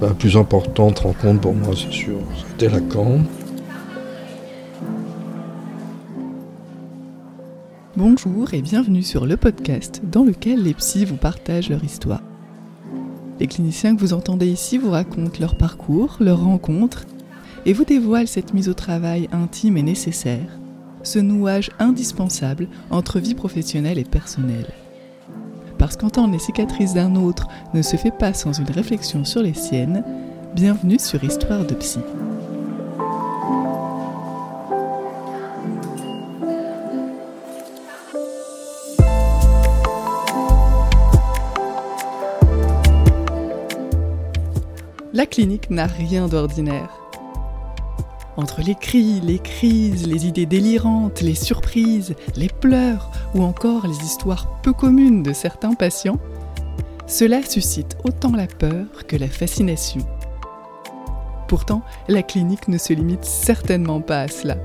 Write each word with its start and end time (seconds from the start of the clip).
La 0.00 0.14
plus 0.14 0.36
importante 0.36 1.00
rencontre 1.00 1.40
pour 1.40 1.54
moi, 1.54 1.74
c'est 1.74 1.90
sûr, 1.90 2.18
c'était 2.36 2.68
Lacan. 2.68 3.18
Bonjour 7.96 8.54
et 8.54 8.62
bienvenue 8.62 9.02
sur 9.02 9.26
le 9.26 9.36
podcast 9.36 10.00
dans 10.04 10.22
lequel 10.22 10.62
les 10.62 10.74
psys 10.74 11.04
vous 11.04 11.16
partagent 11.16 11.70
leur 11.70 11.82
histoire. 11.82 12.22
Les 13.40 13.48
cliniciens 13.48 13.96
que 13.96 14.00
vous 14.00 14.12
entendez 14.12 14.46
ici 14.46 14.78
vous 14.78 14.90
racontent 14.92 15.40
leur 15.40 15.56
parcours, 15.56 16.16
leurs 16.20 16.44
rencontres 16.44 17.04
et 17.66 17.72
vous 17.72 17.84
dévoilent 17.84 18.28
cette 18.28 18.54
mise 18.54 18.68
au 18.68 18.74
travail 18.74 19.28
intime 19.32 19.78
et 19.78 19.82
nécessaire, 19.82 20.60
ce 21.02 21.18
nouage 21.18 21.72
indispensable 21.80 22.68
entre 22.92 23.18
vie 23.18 23.34
professionnelle 23.34 23.98
et 23.98 24.04
personnelle. 24.04 24.72
Parce 25.78 25.96
qu'entendre 25.96 26.32
les 26.32 26.40
cicatrices 26.40 26.94
d'un 26.94 27.14
autre 27.14 27.46
ne 27.72 27.82
se 27.82 27.96
fait 27.96 28.10
pas 28.10 28.34
sans 28.34 28.52
une 28.52 28.70
réflexion 28.70 29.24
sur 29.24 29.42
les 29.42 29.54
siennes, 29.54 30.02
bienvenue 30.54 30.98
sur 30.98 31.22
Histoire 31.22 31.64
de 31.64 31.74
Psy. 31.74 32.00
La 45.12 45.26
clinique 45.26 45.70
n'a 45.70 45.86
rien 45.86 46.26
d'ordinaire. 46.26 46.90
Entre 48.36 48.62
les 48.62 48.74
cris, 48.74 49.20
les 49.20 49.38
crises, 49.38 50.06
les 50.06 50.26
idées 50.26 50.46
délirantes, 50.46 51.20
les 51.22 51.34
surprises, 51.34 52.14
les 52.36 52.48
pleurs 52.48 53.10
ou 53.34 53.42
encore 53.42 53.86
les 53.86 54.04
histoires 54.04 54.60
peu 54.62 54.72
communes 54.72 55.22
de 55.22 55.32
certains 55.32 55.74
patients, 55.74 56.18
cela 57.06 57.42
suscite 57.42 57.96
autant 58.04 58.32
la 58.32 58.46
peur 58.46 58.86
que 59.06 59.16
la 59.16 59.28
fascination. 59.28 60.02
Pourtant, 61.48 61.82
la 62.08 62.22
clinique 62.22 62.68
ne 62.68 62.78
se 62.78 62.92
limite 62.92 63.24
certainement 63.24 64.00
pas 64.00 64.20
à 64.20 64.28
cela. 64.28 64.56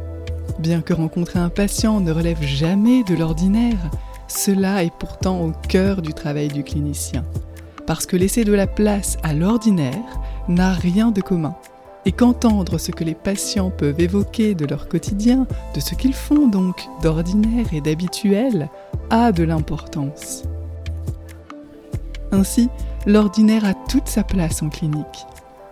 Bien 0.59 0.81
que 0.81 0.93
rencontrer 0.93 1.39
un 1.39 1.49
patient 1.49 2.01
ne 2.01 2.11
relève 2.11 2.41
jamais 2.41 3.03
de 3.03 3.15
l'ordinaire, 3.15 3.89
cela 4.27 4.83
est 4.83 4.93
pourtant 4.93 5.41
au 5.41 5.53
cœur 5.69 6.01
du 6.01 6.13
travail 6.13 6.49
du 6.49 6.63
clinicien. 6.63 7.23
Parce 7.87 8.05
que 8.05 8.17
laisser 8.17 8.43
de 8.43 8.53
la 8.53 8.67
place 8.67 9.17
à 9.23 9.33
l'ordinaire 9.33 9.93
n'a 10.47 10.73
rien 10.73 11.11
de 11.11 11.21
commun 11.21 11.55
et 12.05 12.11
qu'entendre 12.11 12.77
ce 12.77 12.91
que 12.91 13.03
les 13.03 13.15
patients 13.15 13.69
peuvent 13.69 13.99
évoquer 13.99 14.55
de 14.55 14.65
leur 14.65 14.87
quotidien, 14.87 15.47
de 15.73 15.79
ce 15.79 15.95
qu'ils 15.95 16.13
font 16.13 16.47
donc 16.47 16.87
d'ordinaire 17.01 17.67
et 17.73 17.81
d'habituel, 17.81 18.69
a 19.09 19.31
de 19.31 19.43
l'importance. 19.43 20.43
Ainsi, 22.31 22.69
l'ordinaire 23.05 23.65
a 23.65 23.73
toute 23.73 24.07
sa 24.07 24.23
place 24.23 24.61
en 24.63 24.69
clinique, 24.69 25.25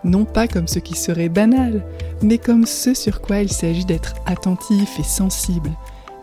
non 0.04 0.26
pas 0.26 0.48
comme 0.48 0.68
ce 0.68 0.80
qui 0.80 0.96
serait 0.96 1.30
banal, 1.30 1.84
mais 2.22 2.38
comme 2.38 2.66
ce 2.66 2.94
sur 2.94 3.22
quoi 3.22 3.40
il 3.40 3.52
s'agit 3.52 3.86
d'être 3.86 4.16
attentif 4.26 5.00
et 5.00 5.04
sensible, 5.04 5.72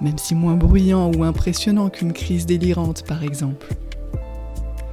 même 0.01 0.19
si 0.19 0.35
moins 0.35 0.55
bruyant 0.55 1.11
ou 1.17 1.25
impressionnant 1.25 1.91
qu'une 1.91 2.13
crise 2.13 2.47
délirante 2.47 3.05
par 3.05 3.25
exemple. 3.25 3.67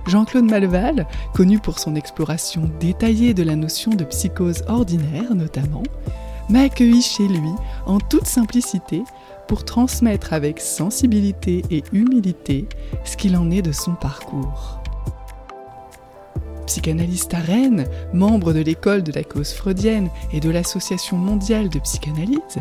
Jean-Claude 0.08 0.46
Malval, 0.46 1.08
connu 1.34 1.60
pour 1.60 1.80
son 1.80 1.96
exploration 1.96 2.70
détaillée 2.80 3.34
de 3.34 3.44
la 3.44 3.56
notion 3.56 3.92
de 3.92 4.04
psychose 4.04 4.64
ordinaire 4.68 5.34
notamment, 5.34 5.84
m'a 6.50 6.62
accueilli 6.62 7.02
chez 7.02 7.28
lui 7.28 7.52
en 7.88 8.00
toute 8.00 8.28
simplicité 8.28 9.04
pour 9.48 9.66
transmettre 9.66 10.34
avec 10.34 10.60
sensibilité 10.60 11.64
et 11.72 11.84
humilité 11.92 12.68
ce 13.04 13.18
qu'il 13.18 13.36
en 13.36 13.50
est 13.50 13.64
de 13.64 13.72
son 13.72 13.96
parcours. 13.96 14.80
Psychanalyste 16.68 17.34
à 17.34 17.40
Rennes, 17.40 17.86
membre 18.14 18.54
de 18.54 18.60
l'école 18.60 19.04
de 19.04 19.12
la 19.12 19.24
cause 19.24 19.54
freudienne 19.54 20.10
et 20.34 20.40
de 20.40 20.50
l'Association 20.50 21.18
mondiale 21.18 21.70
de 21.70 21.80
psychanalyse, 21.80 22.60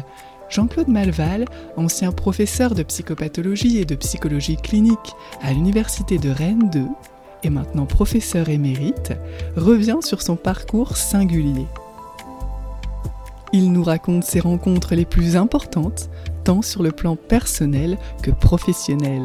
Jean-Claude 0.51 0.89
Malval, 0.89 1.47
ancien 1.77 2.13
professeur 2.13 2.75
de 2.75 2.83
psychopathologie 2.83 3.79
et 3.79 3.85
de 3.85 3.95
psychologie 3.95 4.57
clinique 4.57 5.15
à 5.43 5.53
l'Université 5.53 6.19
de 6.19 6.29
Rennes 6.31 6.71
2, 6.71 6.87
et 7.45 7.51
maintenant 7.51 7.87
professeur 7.87 8.49
émérite, 8.49 9.13
revient 9.57 9.99
sur 10.01 10.23
son 10.23 10.37
parcours 10.37 10.97
singulier. 10.97 11.67
Il 13.53 13.73
nous 13.73 13.85
raconte 13.85 14.25
ses 14.25 14.41
rencontres 14.41 14.95
les 14.95 15.05
plus 15.05 15.37
importantes, 15.37 16.11
tant 16.43 16.63
sur 16.63 16.83
le 16.83 16.91
plan 16.91 17.17
personnel 17.17 17.99
que 18.23 18.31
professionnel. 18.31 19.23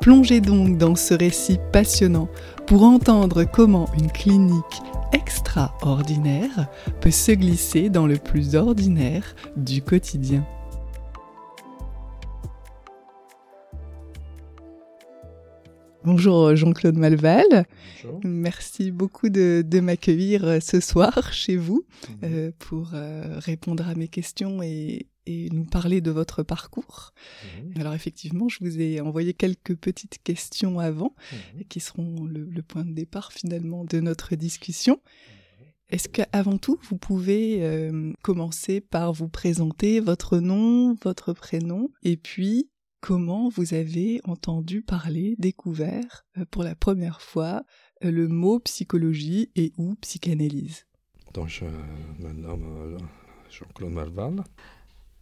Plongez 0.00 0.40
donc 0.40 0.78
dans 0.78 0.94
ce 0.94 1.14
récit 1.14 1.58
passionnant 1.72 2.28
pour 2.66 2.82
entendre 2.82 3.44
comment 3.44 3.88
une 3.98 4.10
clinique 4.10 4.82
extraordinaire 5.12 6.68
peut 7.00 7.10
se 7.10 7.32
glisser 7.32 7.88
dans 7.88 8.06
le 8.06 8.16
plus 8.16 8.54
ordinaire 8.54 9.34
du 9.56 9.82
quotidien. 9.82 10.44
Bonjour 16.06 16.44
euh, 16.44 16.54
Jean-Claude 16.54 16.96
Malval. 16.96 17.66
Merci 18.22 18.92
beaucoup 18.92 19.28
de, 19.28 19.80
m'accueillir 19.80 20.44
euh, 20.44 20.60
ce 20.60 20.78
soir 20.78 21.32
chez 21.32 21.56
vous 21.56 21.84
mhm. 22.08 22.16
euh, 22.22 22.52
pour 22.60 22.90
répondre 22.90 23.88
à 23.88 23.96
mes 23.96 24.06
questions 24.06 24.62
et, 24.62 25.08
nous 25.26 25.64
parler 25.64 26.00
de 26.00 26.12
votre 26.12 26.44
parcours. 26.44 27.12
Mhm. 27.42 27.80
Alors 27.80 27.92
effectivement, 27.94 28.48
je 28.48 28.58
vous 28.60 28.80
ai 28.80 29.00
envoyé 29.00 29.34
quelques 29.34 29.74
petites 29.74 30.22
questions 30.22 30.78
avant 30.78 31.12
mhm. 31.32 31.64
qui 31.64 31.80
seront 31.80 32.24
le, 32.24 32.62
point 32.62 32.84
de 32.84 32.92
départ 32.92 33.32
finalement 33.32 33.84
de 33.84 33.98
notre 33.98 34.36
discussion. 34.36 35.00
Est-ce 35.90 36.08
qu'avant 36.08 36.58
tout, 36.58 36.78
vous 36.88 36.98
pouvez 36.98 37.90
commencer 38.22 38.80
par 38.80 39.12
vous 39.12 39.28
présenter 39.28 39.98
votre 39.98 40.38
nom, 40.38 40.94
votre 41.02 41.32
prénom, 41.32 41.90
et 42.04 42.16
puis 42.16 42.70
comment 43.00 43.48
vous 43.48 43.74
avez 43.74 44.20
entendu 44.24 44.82
parler, 44.82 45.36
découvert 45.38 46.24
euh, 46.38 46.44
pour 46.50 46.62
la 46.62 46.74
première 46.74 47.20
fois 47.20 47.64
euh, 48.04 48.10
le 48.10 48.28
mot 48.28 48.58
psychologie 48.60 49.50
et 49.56 49.72
ou 49.78 49.94
psychanalyse? 49.96 50.86
Donc, 51.34 51.48
je 51.48 51.64
me 52.18 52.32
nomme 52.32 52.98
Jean-Claude 53.50 53.92
Malval. 53.92 54.44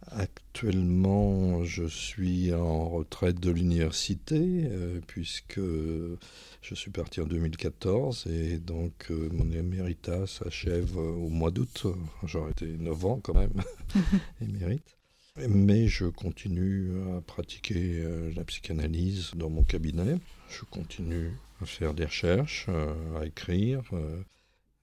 Actuellement, 0.07 1.63
je 1.63 1.85
suis 1.85 2.53
en 2.53 2.89
retraite 2.89 3.39
de 3.39 3.49
l'université 3.49 4.39
euh, 4.65 4.99
puisque 5.07 5.59
je 5.59 6.75
suis 6.75 6.91
parti 6.91 7.21
en 7.21 7.25
2014 7.25 8.27
et 8.27 8.59
donc 8.59 9.09
mon 9.09 9.51
éméritat 9.51 10.27
s'achève 10.27 10.95
au 10.97 11.29
mois 11.29 11.49
d'août. 11.49 11.87
J'aurais 12.23 12.51
été 12.51 12.67
9 12.67 13.05
ans 13.05 13.19
quand 13.23 13.33
même, 13.33 13.53
émérite. 14.41 14.94
Mais 15.37 15.87
je 15.87 16.05
continue 16.05 16.91
à 17.15 17.21
pratiquer 17.21 17.99
euh, 17.99 18.31
la 18.35 18.45
psychanalyse 18.45 19.31
dans 19.35 19.49
mon 19.49 19.63
cabinet. 19.63 20.17
Je 20.49 20.63
continue 20.63 21.33
à 21.61 21.65
faire 21.65 21.93
des 21.93 22.05
recherches, 22.05 22.67
euh, 22.69 23.19
à 23.19 23.25
écrire 23.25 23.81
euh, 23.91 24.21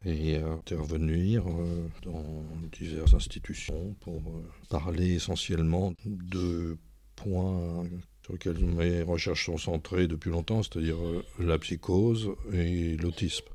et 0.05 0.37
à 0.37 0.49
intervenir 0.49 1.45
dans 2.03 2.45
diverses 2.73 3.15
institutions 3.15 3.95
pour 4.01 4.21
parler 4.69 5.15
essentiellement 5.15 5.95
de 6.05 6.77
points 7.15 7.85
sur 8.25 8.33
lesquels 8.33 8.59
mes 8.59 9.03
recherches 9.03 9.47
sont 9.47 9.59
centrées 9.59 10.09
depuis 10.09 10.31
longtemps, 10.31 10.65
c'est-à-dire 10.65 10.97
la 11.39 11.57
psychose 11.61 12.33
et 12.53 12.97
l'autisme 12.97 13.47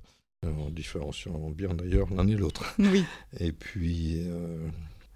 en 0.45 0.69
différenciant 0.69 1.49
bien 1.49 1.73
d'ailleurs 1.73 2.13
l'un 2.13 2.27
et 2.27 2.35
l'autre. 2.35 2.75
Oui. 2.79 3.03
Et 3.39 3.51
puis 3.51 4.21
euh, 4.25 4.69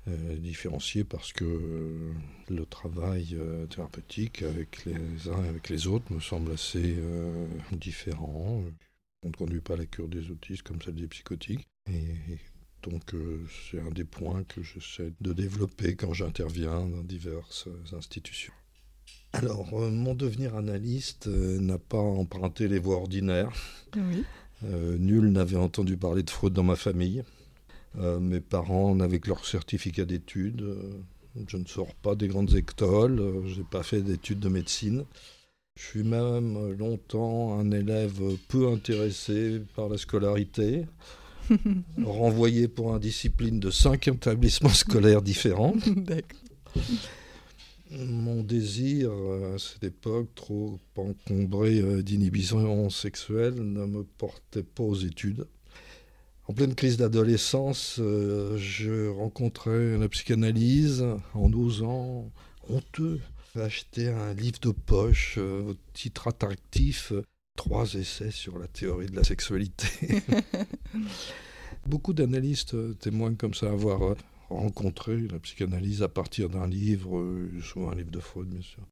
différencier 0.07 1.03
parce 1.03 1.31
que 1.31 1.45
euh, 1.45 2.13
le 2.49 2.65
travail 2.65 3.35
euh, 3.35 3.67
thérapeutique 3.67 4.41
avec 4.41 4.85
les 4.85 5.29
uns 5.29 5.43
et 5.43 5.47
avec 5.47 5.69
les 5.69 5.87
autres 5.87 6.11
me 6.11 6.19
semble 6.19 6.51
assez 6.51 6.97
différent. 7.71 8.63
On 9.23 9.27
ne 9.27 9.33
conduit 9.33 9.61
pas 9.61 9.75
la 9.75 9.85
cure 9.85 10.07
des 10.07 10.31
autistes 10.31 10.63
comme 10.63 10.81
celle 10.81 10.95
des 10.95 11.07
psychotiques. 11.07 11.67
Et, 11.89 12.37
donc 12.83 13.13
c'est 13.69 13.79
un 13.79 13.91
des 13.91 14.05
points 14.05 14.43
que 14.45 14.63
j'essaie 14.63 15.13
de 15.21 15.33
développer 15.33 15.95
quand 15.95 16.13
j'interviens 16.13 16.87
dans 16.87 17.03
diverses 17.03 17.67
institutions. 17.93 18.53
Alors, 19.33 19.71
mon 19.91 20.15
devenir 20.15 20.55
analyste 20.55 21.27
n'a 21.27 21.77
pas 21.77 21.99
emprunté 21.99 22.67
les 22.67 22.79
voies 22.79 22.95
ordinaires. 22.95 23.51
nul 24.63 25.31
n'avait 25.31 25.57
entendu 25.57 25.95
parler 25.95 26.23
de 26.23 26.29
fraude 26.31 26.53
dans 26.53 26.63
ma 26.63 26.75
famille. 26.75 27.23
Euh, 27.99 28.19
mes 28.19 28.39
parents, 28.39 28.97
avec 29.01 29.27
leur 29.27 29.45
certificat 29.45 30.05
d'études, 30.05 30.61
euh, 30.61 31.03
je 31.47 31.57
ne 31.57 31.65
sors 31.65 31.93
pas 31.95 32.15
des 32.15 32.29
grandes 32.29 32.55
écoles, 32.55 33.19
euh, 33.19 33.45
je 33.47 33.59
n'ai 33.59 33.65
pas 33.69 33.83
fait 33.83 34.01
d'études 34.01 34.39
de 34.39 34.47
médecine. 34.47 35.03
Je 35.77 35.83
suis 35.83 36.03
même 36.03 36.71
longtemps 36.73 37.57
un 37.59 37.71
élève 37.71 38.21
peu 38.47 38.67
intéressé 38.69 39.61
par 39.75 39.89
la 39.89 39.97
scolarité, 39.97 40.85
renvoyé 42.03 42.67
pour 42.67 42.93
indiscipline 42.93 43.59
de 43.59 43.71
cinq 43.71 44.07
établissements 44.07 44.69
scolaires 44.69 45.21
différents. 45.21 45.75
Mon 47.91 48.41
désir, 48.43 49.11
à 49.53 49.57
cette 49.57 49.83
époque, 49.83 50.29
trop 50.35 50.79
encombré 50.95 52.03
d'inhibition 52.03 52.89
sexuelle, 52.89 53.55
ne 53.55 53.85
me 53.85 54.03
portait 54.03 54.63
pas 54.63 54.83
aux 54.83 54.95
études. 54.95 55.45
En 56.51 56.53
pleine 56.53 56.75
crise 56.75 56.97
d'adolescence, 56.97 57.95
euh, 57.99 58.57
je 58.57 59.07
rencontrais 59.07 59.97
la 59.97 60.09
psychanalyse 60.09 61.05
en 61.33 61.53
osant, 61.53 62.29
honteux, 62.67 63.21
acheter 63.55 64.09
un 64.09 64.33
livre 64.33 64.59
de 64.59 64.71
poche 64.71 65.35
euh, 65.37 65.69
au 65.69 65.75
titre 65.93 66.27
attractif, 66.27 67.13
trois 67.55 67.93
essais 67.93 68.31
sur 68.31 68.59
la 68.59 68.67
théorie 68.67 69.05
de 69.05 69.15
la 69.15 69.23
sexualité. 69.23 69.87
Beaucoup 71.87 72.11
d'analystes 72.11 72.75
témoignent 72.99 73.37
comme 73.37 73.53
ça 73.53 73.71
avoir 73.71 74.17
rencontré 74.49 75.19
la 75.31 75.39
psychanalyse 75.39 76.03
à 76.03 76.09
partir 76.09 76.49
d'un 76.49 76.67
livre, 76.67 77.25
souvent 77.63 77.91
un 77.91 77.95
livre 77.95 78.11
de 78.11 78.19
Freud 78.19 78.49
bien 78.49 78.61
sûr. 78.61 78.83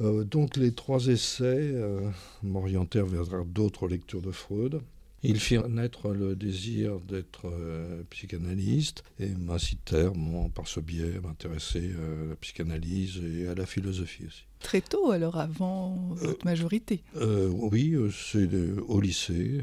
Euh, 0.00 0.24
donc 0.24 0.56
les 0.56 0.72
trois 0.72 1.06
essais 1.06 1.44
euh, 1.44 2.10
m'orientèrent 2.42 3.06
vers 3.06 3.44
d'autres 3.44 3.86
lectures 3.86 4.22
de 4.22 4.32
Freud. 4.32 4.80
Ils 5.24 5.40
firent 5.40 5.68
naître 5.68 6.10
le 6.10 6.36
désir 6.36 7.00
d'être 7.00 7.46
euh, 7.46 8.02
psychanalyste 8.10 9.02
et 9.18 9.28
m'incitèrent, 9.28 10.12
par 10.54 10.68
ce 10.68 10.80
biais, 10.80 11.16
à 11.16 11.20
m'intéresser 11.20 11.92
à 11.92 12.28
la 12.28 12.36
psychanalyse 12.36 13.20
et 13.24 13.48
à 13.48 13.54
la 13.54 13.66
philosophie 13.66 14.26
aussi. 14.26 14.44
Très 14.60 14.80
tôt, 14.80 15.10
alors, 15.10 15.36
avant 15.36 15.96
votre 16.12 16.44
majorité? 16.44 17.02
Oui, 17.16 17.96
c'est 18.12 18.48
au 18.86 19.00
lycée. 19.00 19.60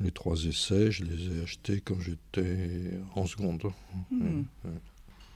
les 0.00 0.10
trois 0.10 0.44
essais, 0.44 0.90
je 0.90 1.04
les 1.04 1.38
ai 1.38 1.42
achetés 1.42 1.80
quand 1.80 2.00
j'étais 2.00 2.90
en 3.14 3.26
seconde. 3.26 3.62
Hmm. 4.10 4.42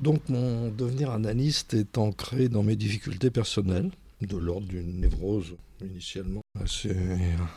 Donc 0.01 0.29
mon 0.29 0.69
devenir 0.71 1.11
analyste 1.11 1.75
est 1.75 1.99
ancré 1.99 2.49
dans 2.49 2.63
mes 2.63 2.77
difficultés 2.77 3.31
personnelles 3.31 3.91
de 4.21 4.37
l'ordre 4.37 4.67
d'une 4.67 5.01
névrose 5.01 5.57
initialement 5.87 6.43
assez 6.61 6.95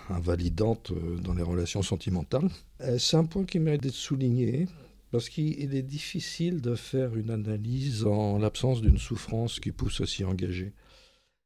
invalidante 0.09 0.91
euh, 0.91 1.17
dans 1.17 1.33
les 1.33 1.43
relations 1.43 1.81
sentimentales. 1.81 2.49
Euh, 2.81 2.97
c'est 2.97 3.17
un 3.17 3.25
point 3.25 3.45
qui 3.45 3.59
mérite 3.59 3.83
d'être 3.83 3.93
souligné 3.93 4.67
parce 5.11 5.29
qu'il 5.29 5.75
est 5.75 5.81
difficile 5.81 6.61
de 6.61 6.75
faire 6.75 7.15
une 7.15 7.31
analyse 7.31 8.05
en 8.05 8.37
l'absence 8.37 8.81
d'une 8.81 8.97
souffrance 8.97 9.59
qui 9.59 9.71
pousse 9.71 10.01
à 10.01 10.05
s'y 10.05 10.23
engager. 10.23 10.73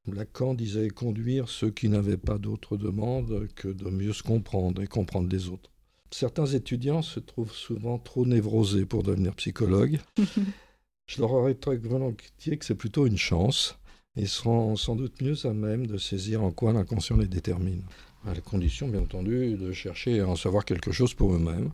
Lacan 0.07 0.53
disait 0.53 0.89
conduire 0.89 1.49
ceux 1.49 1.71
qui 1.71 1.89
n'avaient 1.89 2.17
pas 2.17 2.37
d'autre 2.37 2.77
demande 2.77 3.47
que 3.55 3.67
de 3.67 3.89
mieux 3.89 4.13
se 4.13 4.21
comprendre 4.21 4.83
et 4.83 4.87
comprendre 4.87 5.29
les 5.31 5.49
autres. 5.49 5.71
Certains 6.11 6.45
étudiants 6.45 7.01
se 7.01 7.19
trouvent 7.19 7.55
souvent 7.55 7.97
trop 7.97 8.25
névrosés 8.25 8.85
pour 8.85 9.01
devenir 9.01 9.33
psychologues. 9.35 9.99
Je 11.07 11.21
leur 11.21 11.31
aurais 11.33 11.55
très 11.55 11.77
volontiers 11.77 12.57
que 12.57 12.65
c'est 12.65 12.75
plutôt 12.75 13.07
une 13.07 13.17
chance 13.17 13.77
ils 14.17 14.29
seront 14.29 14.75
sans 14.75 14.95
doute 14.95 15.21
mieux 15.21 15.45
à 15.45 15.53
même 15.53 15.87
de 15.87 15.97
saisir 15.97 16.43
en 16.43 16.51
quoi 16.51 16.71
l'inconscient 16.71 17.17
les 17.17 17.27
détermine. 17.27 17.83
À 18.25 18.33
la 18.33 18.41
condition, 18.41 18.87
bien 18.87 19.01
entendu, 19.01 19.55
de 19.55 19.71
chercher 19.71 20.21
à 20.21 20.27
en 20.27 20.35
savoir 20.35 20.65
quelque 20.65 20.91
chose 20.91 21.13
pour 21.13 21.33
eux-mêmes. 21.33 21.71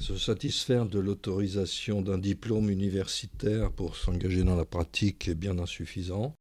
Se 0.00 0.16
satisfaire 0.16 0.86
de 0.86 0.98
l'autorisation 0.98 2.02
d'un 2.02 2.18
diplôme 2.18 2.70
universitaire 2.70 3.70
pour 3.72 3.96
s'engager 3.96 4.44
dans 4.44 4.56
la 4.56 4.64
pratique 4.64 5.28
est 5.28 5.34
bien 5.34 5.58
insuffisant. 5.58 6.34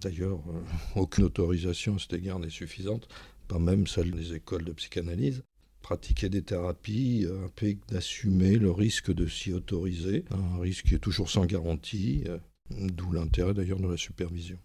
D'ailleurs, 0.00 0.40
euh, 0.48 0.60
aucune 1.00 1.24
autorisation 1.24 1.96
à 1.96 1.98
cet 1.98 2.12
égard 2.12 2.38
n'est 2.38 2.50
suffisante, 2.50 3.08
pas 3.48 3.58
même 3.58 3.86
celle 3.86 4.10
des 4.10 4.34
écoles 4.34 4.64
de 4.64 4.72
psychanalyse. 4.72 5.42
Pratiquer 5.82 6.28
des 6.28 6.42
thérapies 6.42 7.26
implique 7.44 7.80
d'assumer 7.88 8.56
le 8.56 8.70
risque 8.70 9.12
de 9.12 9.26
s'y 9.26 9.52
autoriser, 9.52 10.24
un 10.30 10.60
risque 10.60 10.86
qui 10.86 10.94
est 10.96 10.98
toujours 10.98 11.30
sans 11.30 11.46
garantie, 11.46 12.24
euh, 12.26 12.38
D'où 12.70 13.12
l'intérêt 13.12 13.54
d'ailleurs 13.54 13.80
de 13.80 13.88
la 13.88 13.96
supervision. 13.96 14.58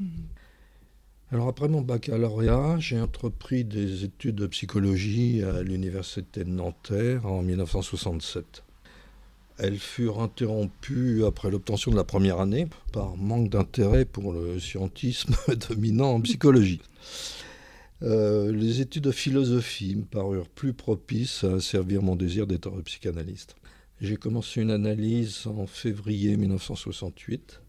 Mhm. 0.00 0.08
Alors 1.30 1.48
après 1.48 1.68
mon 1.68 1.80
baccalauréat, 1.80 2.78
j'ai 2.78 3.00
entrepris 3.00 3.64
des 3.64 4.04
études 4.04 4.36
de 4.36 4.46
psychologie 4.46 5.42
à 5.42 5.62
l'université 5.62 6.44
de 6.44 6.50
Nanterre 6.50 7.26
en 7.26 7.42
1967. 7.42 8.62
Elles 9.58 9.78
furent 9.78 10.20
interrompues 10.20 11.24
après 11.24 11.50
l'obtention 11.50 11.90
de 11.90 11.96
la 11.96 12.04
première 12.04 12.40
année 12.40 12.66
par 12.92 13.16
manque 13.16 13.50
d'intérêt 13.50 14.04
pour 14.04 14.32
le 14.32 14.58
scientisme 14.58 15.34
dominant 15.68 16.14
en 16.14 16.20
psychologie. 16.20 16.80
Euh, 18.02 18.52
les 18.52 18.80
études 18.80 19.04
de 19.04 19.12
philosophie 19.12 19.96
me 19.96 20.04
parurent 20.04 20.48
plus 20.48 20.72
propices 20.72 21.44
à 21.44 21.60
servir 21.60 22.02
mon 22.02 22.16
désir 22.16 22.46
d'être 22.46 22.70
psychanalyste. 22.82 23.56
J'ai 24.04 24.18
commencé 24.18 24.60
une 24.60 24.70
analyse 24.70 25.46
en 25.46 25.66
février 25.66 26.36
1968. 26.36 27.62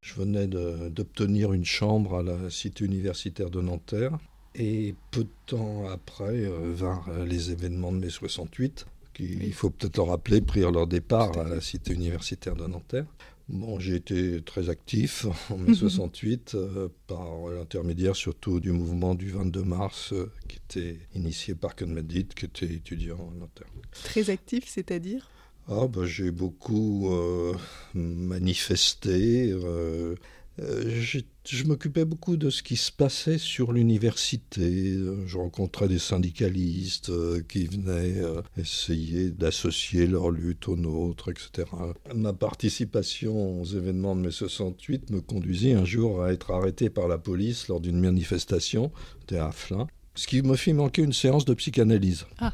Je 0.00 0.14
venais 0.14 0.48
d'obtenir 0.48 1.52
une 1.52 1.64
chambre 1.64 2.16
à 2.16 2.22
la 2.24 2.50
cité 2.50 2.84
universitaire 2.84 3.48
de 3.48 3.60
Nanterre. 3.60 4.18
Et 4.56 4.96
peu 5.12 5.22
de 5.22 5.30
temps 5.46 5.88
après 5.88 6.44
euh, 6.46 6.72
vinrent 6.74 7.08
les 7.24 7.52
événements 7.52 7.92
de 7.92 7.98
mai 7.98 8.10
68, 8.10 8.86
qui, 9.14 9.38
il 9.40 9.52
faut 9.52 9.70
peut-être 9.70 9.98
le 9.98 10.02
rappeler, 10.02 10.40
prirent 10.40 10.72
leur 10.72 10.88
départ 10.88 11.38
à 11.38 11.44
la 11.48 11.60
cité 11.60 11.92
universitaire 11.92 12.56
de 12.56 12.66
Nanterre. 12.66 13.06
Bon, 13.48 13.78
j'ai 13.78 13.94
été 13.94 14.42
très 14.42 14.70
actif 14.70 15.26
en 15.50 15.58
mai 15.58 15.74
68 15.74 16.56
euh, 16.56 16.88
par 17.06 17.50
l'intermédiaire 17.50 18.16
surtout 18.16 18.58
du 18.58 18.72
mouvement 18.72 19.14
du 19.14 19.30
22 19.30 19.62
mars 19.62 20.12
euh, 20.12 20.28
qui 20.48 20.56
était 20.56 20.98
initié 21.14 21.54
par 21.54 21.76
Medit, 21.86 22.26
qui 22.34 22.46
était 22.46 22.66
étudiant 22.66 23.30
à 23.32 23.38
Nanterre. 23.38 23.68
Très 23.92 24.28
actif, 24.30 24.64
c'est-à-dire? 24.66 25.30
Ah, 25.68 25.86
bah, 25.86 26.04
J'ai 26.04 26.30
beaucoup 26.30 27.12
euh, 27.12 27.54
manifesté. 27.94 29.50
Euh, 29.52 30.14
euh, 30.60 31.02
je 31.44 31.64
m'occupais 31.64 32.04
beaucoup 32.04 32.36
de 32.36 32.50
ce 32.50 32.62
qui 32.62 32.76
se 32.76 32.90
passait 32.90 33.38
sur 33.38 33.72
l'université. 33.72 34.98
Je 35.26 35.38
rencontrais 35.38 35.88
des 35.88 35.98
syndicalistes 35.98 37.12
qui 37.46 37.66
venaient 37.66 38.16
essayer 38.56 39.30
d'associer 39.30 40.06
leur 40.06 40.30
lutte 40.30 40.68
aux 40.68 40.76
nôtres, 40.76 41.30
etc. 41.30 41.68
Ma 42.14 42.32
participation 42.32 43.60
aux 43.60 43.64
événements 43.64 44.16
de 44.16 44.22
mai 44.22 44.30
68 44.30 45.10
me 45.10 45.20
conduisit 45.20 45.72
un 45.72 45.84
jour 45.84 46.22
à 46.22 46.32
être 46.32 46.50
arrêté 46.50 46.90
par 46.90 47.08
la 47.08 47.18
police 47.18 47.68
lors 47.68 47.80
d'une 47.80 48.00
manifestation, 48.00 48.90
c'était 49.20 49.38
à 49.38 49.52
Flins, 49.52 49.86
ce 50.16 50.26
qui 50.26 50.42
me 50.42 50.56
fit 50.56 50.72
manquer 50.72 51.02
une 51.02 51.12
séance 51.12 51.44
de 51.44 51.54
psychanalyse. 51.54 52.26
Ah 52.38 52.52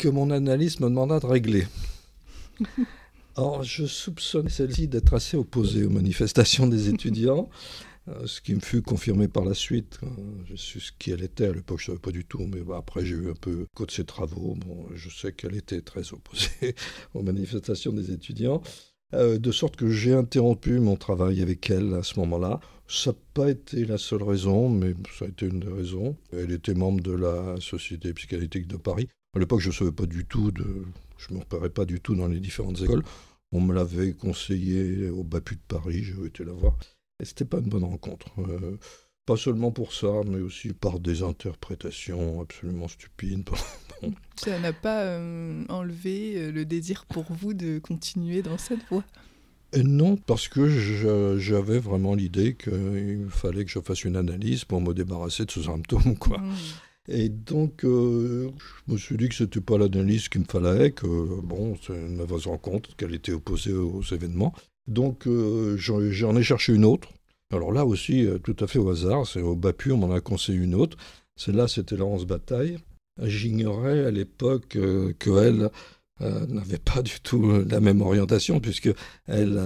que 0.00 0.08
mon 0.08 0.30
analyse 0.30 0.80
me 0.80 0.88
demanda 0.88 1.20
de 1.20 1.26
régler. 1.26 1.66
Alors, 3.36 3.62
je 3.62 3.84
soupçonnais 3.84 4.48
celle-ci 4.48 4.88
d'être 4.88 5.12
assez 5.12 5.36
opposée 5.36 5.84
aux 5.84 5.90
manifestations 5.90 6.66
des 6.66 6.88
étudiants, 6.94 7.50
euh, 8.08 8.26
ce 8.26 8.40
qui 8.40 8.54
me 8.54 8.60
fut 8.60 8.80
confirmé 8.80 9.28
par 9.28 9.44
la 9.44 9.52
suite. 9.52 10.00
Je 10.46 10.56
sais 10.56 10.80
ce 10.80 10.90
qui 10.98 11.10
elle 11.10 11.22
était, 11.22 11.48
à 11.48 11.52
l'époque 11.52 11.80
je 11.80 11.84
ne 11.84 11.86
savais 11.96 12.00
pas 12.00 12.12
du 12.12 12.24
tout, 12.24 12.48
mais 12.48 12.62
après 12.74 13.04
j'ai 13.04 13.14
eu 13.14 13.30
un 13.30 13.34
peu 13.34 13.66
de 13.78 13.90
ses 13.90 14.04
travaux. 14.04 14.54
Bon, 14.56 14.86
je 14.94 15.10
sais 15.10 15.32
qu'elle 15.32 15.54
était 15.54 15.82
très 15.82 16.14
opposée 16.14 16.74
aux 17.14 17.22
manifestations 17.22 17.92
des 17.92 18.10
étudiants. 18.10 18.62
Euh, 19.12 19.38
de 19.38 19.52
sorte 19.52 19.76
que 19.76 19.90
j'ai 19.90 20.14
interrompu 20.14 20.78
mon 20.78 20.96
travail 20.96 21.42
avec 21.42 21.68
elle 21.68 21.92
à 21.92 22.02
ce 22.02 22.18
moment-là. 22.20 22.60
Ça 22.88 23.10
n'a 23.10 23.16
pas 23.34 23.50
été 23.50 23.84
la 23.84 23.98
seule 23.98 24.22
raison, 24.22 24.70
mais 24.70 24.94
ça 25.18 25.26
a 25.26 25.28
été 25.28 25.46
une 25.46 25.60
des 25.60 25.72
raisons. 25.72 26.16
Elle 26.32 26.52
était 26.52 26.74
membre 26.74 27.02
de 27.02 27.12
la 27.12 27.56
Société 27.60 28.14
psychanalytique 28.14 28.66
de 28.66 28.76
Paris. 28.76 29.08
À 29.34 29.38
l'époque, 29.38 29.60
je 29.60 29.68
ne 29.68 29.74
savais 29.74 29.92
pas 29.92 30.06
du 30.06 30.24
tout, 30.24 30.50
de... 30.50 30.84
je 31.16 31.30
ne 31.30 31.36
me 31.36 31.40
repérais 31.40 31.70
pas 31.70 31.84
du 31.84 32.00
tout 32.00 32.14
dans 32.14 32.26
les 32.26 32.40
différentes 32.40 32.80
écoles. 32.80 33.04
On 33.52 33.60
me 33.60 33.74
l'avait 33.74 34.12
conseillé 34.12 35.08
au 35.08 35.24
BAPU 35.24 35.56
de 35.56 35.60
Paris, 35.66 36.02
j'ai 36.02 36.26
été 36.26 36.44
la 36.44 36.52
voir. 36.52 36.76
Et 37.20 37.24
c'était 37.24 37.44
pas 37.44 37.58
une 37.58 37.68
bonne 37.68 37.84
rencontre. 37.84 38.28
Euh, 38.38 38.78
pas 39.26 39.36
seulement 39.36 39.70
pour 39.70 39.92
ça, 39.92 40.22
mais 40.26 40.40
aussi 40.40 40.72
par 40.72 40.98
des 40.98 41.22
interprétations 41.22 42.40
absolument 42.40 42.88
stupides. 42.88 43.48
Ça 44.36 44.58
n'a 44.58 44.72
pas 44.72 45.02
euh, 45.02 45.64
enlevé 45.68 46.34
euh, 46.36 46.50
le 46.50 46.64
désir 46.64 47.04
pour 47.06 47.24
vous 47.30 47.52
de 47.52 47.78
continuer 47.78 48.42
dans 48.42 48.58
cette 48.58 48.80
voie? 48.88 49.04
Et 49.72 49.84
non, 49.84 50.16
parce 50.16 50.48
que 50.48 50.68
j'avais 51.38 51.78
vraiment 51.78 52.16
l'idée 52.16 52.56
qu'il 52.56 53.26
fallait 53.28 53.64
que 53.64 53.70
je 53.70 53.78
fasse 53.78 54.02
une 54.02 54.16
analyse 54.16 54.64
pour 54.64 54.80
me 54.80 54.92
débarrasser 54.92 55.44
de 55.44 55.50
ce 55.52 55.62
symptôme. 55.62 56.16
Quoi. 56.18 56.38
Mmh. 56.38 56.54
Et 57.10 57.28
donc, 57.28 57.84
euh, 57.84 58.50
je 58.86 58.92
me 58.92 58.96
suis 58.96 59.16
dit 59.16 59.28
que 59.28 59.34
ce 59.34 59.42
n'était 59.42 59.60
pas 59.60 59.76
l'analyse 59.76 60.28
qu'il 60.28 60.42
me 60.42 60.46
fallait, 60.46 60.92
que 60.92 61.06
bon, 61.42 61.76
c'est 61.82 61.92
une 61.92 62.14
mauvaise 62.16 62.46
rencontre, 62.46 62.94
qu'elle 62.96 63.14
était 63.14 63.32
opposée 63.32 63.72
aux 63.72 64.02
événements. 64.02 64.54
Donc, 64.86 65.26
euh, 65.26 65.76
j'en 65.76 66.36
ai 66.36 66.42
cherché 66.42 66.72
une 66.72 66.84
autre. 66.84 67.08
Alors 67.52 67.72
là 67.72 67.84
aussi, 67.84 68.24
euh, 68.24 68.38
tout 68.38 68.56
à 68.60 68.68
fait 68.68 68.78
au 68.78 68.88
hasard, 68.90 69.26
c'est 69.26 69.40
au 69.40 69.56
BAPU, 69.56 69.90
on 69.90 69.96
m'en 69.96 70.12
a 70.14 70.20
conseillé 70.20 70.58
une 70.58 70.76
autre. 70.76 70.96
Celle-là, 71.34 71.66
c'était 71.66 71.96
Laurence 71.96 72.26
Bataille. 72.26 72.78
J'ignorais 73.20 74.04
à 74.04 74.12
l'époque 74.12 74.78
qu'elle 75.18 75.70
n'avait 76.20 76.78
pas 76.78 77.02
du 77.02 77.20
tout 77.20 77.64
la 77.68 77.80
même 77.80 78.02
orientation, 78.02 78.60
puisque 78.60 78.90
elle, 79.26 79.60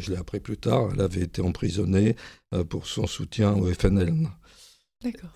je 0.00 0.10
l'ai 0.10 0.16
appris 0.16 0.40
plus 0.40 0.56
tard, 0.56 0.90
elle 0.92 1.00
avait 1.00 1.22
été 1.22 1.40
emprisonnée 1.40 2.16
pour 2.68 2.86
son 2.86 3.06
soutien 3.06 3.54
au 3.54 3.72
FNL. 3.72 4.28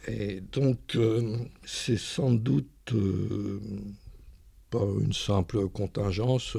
Et 0.09 0.41
donc, 0.41 0.97
euh, 0.97 1.39
c'est 1.65 1.99
sans 1.99 2.33
doute 2.33 2.93
euh, 2.93 3.61
pas 4.71 4.85
une 5.01 5.13
simple 5.13 5.69
contingence 5.69 6.57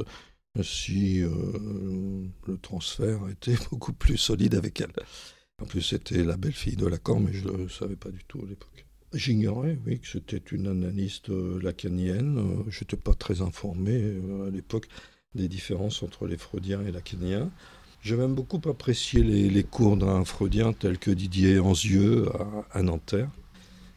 si 0.61 1.21
euh, 1.21 1.31
le 2.47 2.57
transfert 2.59 3.27
était 3.29 3.55
beaucoup 3.71 3.93
plus 3.93 4.17
solide 4.17 4.55
avec 4.55 4.79
elle. 4.79 4.93
En 5.61 5.65
plus, 5.65 5.81
c'était 5.81 6.23
la 6.23 6.37
belle-fille 6.37 6.75
de 6.75 6.87
Lacan, 6.87 7.19
mais 7.19 7.33
je 7.33 7.47
ne 7.47 7.57
le 7.57 7.69
savais 7.69 7.95
pas 7.95 8.09
du 8.09 8.23
tout 8.25 8.41
à 8.43 8.47
l'époque. 8.47 8.85
J'ignorais, 9.13 9.77
oui, 9.85 9.99
que 9.99 10.07
c'était 10.07 10.37
une 10.37 10.67
analyste 10.67 11.29
lacanienne. 11.29 12.63
Je 12.69 12.83
n'étais 12.83 12.97
pas 12.97 13.13
très 13.13 13.41
informé 13.41 14.17
à 14.47 14.49
l'époque 14.49 14.87
des 15.35 15.47
différences 15.47 16.01
entre 16.03 16.25
les 16.25 16.37
freudiens 16.37 16.83
et 16.83 16.91
lacaniens. 16.91 17.51
J'ai 18.03 18.17
même 18.17 18.35
beaucoup 18.35 18.59
apprécié 18.69 19.23
les, 19.23 19.63
cours 19.63 19.95
d'un 19.95 20.25
freudien 20.25 20.73
tel 20.73 20.97
que 20.97 21.09
Didier 21.09 21.59
Anzieux 21.59 22.25
à, 22.71 22.83
Nanterre. 22.83 23.29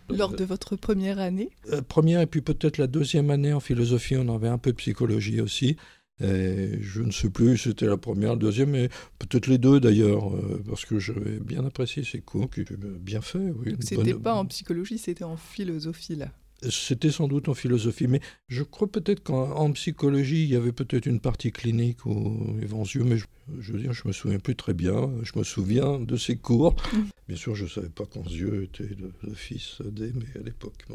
Lors 0.08 0.30
de 0.30 0.44
votre 0.44 0.76
première 0.76 1.18
année? 1.18 1.50
Euh, 1.72 1.82
Première 1.82 2.20
et 2.20 2.26
puis 2.26 2.40
peut-être 2.40 2.78
la 2.78 2.86
deuxième 2.86 3.30
année 3.30 3.52
en 3.52 3.58
philosophie, 3.58 4.16
on 4.16 4.32
avait 4.32 4.46
un 4.46 4.58
peu 4.58 4.70
de 4.70 4.76
psychologie 4.76 5.40
aussi. 5.40 5.76
Et 6.20 6.78
je 6.80 7.02
ne 7.02 7.10
sais 7.10 7.30
plus 7.30 7.58
si 7.58 7.70
c'était 7.70 7.86
la 7.86 7.96
première, 7.96 8.30
la 8.30 8.36
deuxième, 8.36 8.70
mais 8.70 8.88
peut-être 9.18 9.48
les 9.48 9.58
deux 9.58 9.80
d'ailleurs, 9.80 10.32
euh, 10.32 10.62
parce 10.68 10.84
que 10.84 11.00
j'avais 11.00 11.40
bien 11.40 11.66
apprécié 11.66 12.04
ces 12.04 12.20
cours, 12.20 12.48
que 12.48 12.64
j'ai 12.64 12.76
bien 12.76 13.20
fait. 13.20 13.52
Oui, 13.58 13.74
c'était 13.80 14.14
pas 14.14 14.34
en 14.34 14.46
psychologie, 14.46 14.98
c'était 14.98 15.24
en 15.24 15.36
philosophie 15.36 16.14
là. 16.14 16.28
C'était 16.62 17.10
sans 17.10 17.28
doute 17.28 17.48
en 17.48 17.54
philosophie, 17.54 18.06
mais 18.06 18.20
je 18.48 18.62
crois 18.62 18.90
peut-être 18.90 19.22
qu'en 19.22 19.70
psychologie, 19.72 20.44
il 20.44 20.50
y 20.50 20.56
avait 20.56 20.72
peut-être 20.72 21.06
une 21.06 21.20
partie 21.20 21.52
clinique 21.52 22.06
ou 22.06 22.58
Evanzieux, 22.62 23.04
mais 23.04 23.18
je, 23.18 23.26
je, 23.60 23.72
veux 23.72 23.78
dire, 23.78 23.92
je 23.92 24.08
me 24.08 24.12
souviens 24.12 24.38
plus 24.38 24.56
très 24.56 24.74
bien. 24.74 25.10
Je 25.22 25.38
me 25.38 25.44
souviens 25.44 25.98
de 25.98 26.16
ces 26.16 26.36
cours. 26.36 26.74
Mm. 26.92 27.02
Bien 27.28 27.36
sûr, 27.36 27.54
je 27.54 27.64
ne 27.64 27.68
savais 27.68 27.88
pas 27.88 28.06
qu'Anzieux 28.06 28.64
était 28.64 28.88
le, 28.88 29.34
fils 29.34 29.82
d'Aimé 29.82 30.26
à 30.34 30.38
l'époque. 30.38 30.86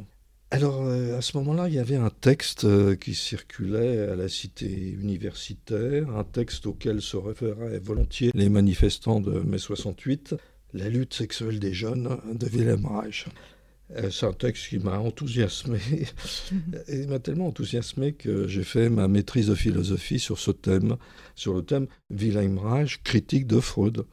Alors, 0.50 0.82
euh, 0.84 1.18
à 1.18 1.22
ce 1.22 1.38
moment-là, 1.38 1.70
il 1.70 1.76
y 1.76 1.80
avait 1.80 1.96
un 1.96 2.10
texte 2.10 2.66
euh, 2.66 2.96
qui 2.96 3.14
circulait 3.14 4.00
à 4.00 4.16
la 4.16 4.28
cité 4.28 4.68
universitaire, 4.68 6.10
un 6.10 6.26
texte 6.26 6.68
auquel 6.68 7.02
se 7.02 7.16
référaient 7.16 7.80
volontiers 7.80 8.32
les 8.34 8.50
manifestants 8.50 9.22
de 9.22 9.40
mai 9.40 9.58
68, 9.58 10.36
La 10.74 10.90
lutte 10.90 11.14
sexuelle 11.14 11.60
des 11.60 11.74
jeunes 11.74 12.18
de 12.34 12.48
Wilhelm 12.48 12.86
Reich. 12.86 13.28
C'est 14.10 14.26
un 14.26 14.34
texte 14.34 14.70
qui 14.70 14.80
m'a 14.80 15.00
enthousiasmé. 15.00 15.80
il 16.88 17.08
m'a 17.08 17.20
tellement 17.20 17.48
enthousiasmé 17.48 18.14
que 18.14 18.48
j'ai 18.48 18.64
fait 18.64 18.90
ma 18.90 19.08
maîtrise 19.08 19.48
de 19.48 19.56
philosophie 19.56 20.20
sur 20.20 20.40
ce 20.40 20.52
thème, 20.52 20.98
sur 21.36 21.54
le 21.54 21.62
thème 21.62 21.88
Wilhelm 22.10 22.58
Reich, 22.58 23.02
critique 23.04 23.48
de 23.48 23.60
Freud. 23.60 24.06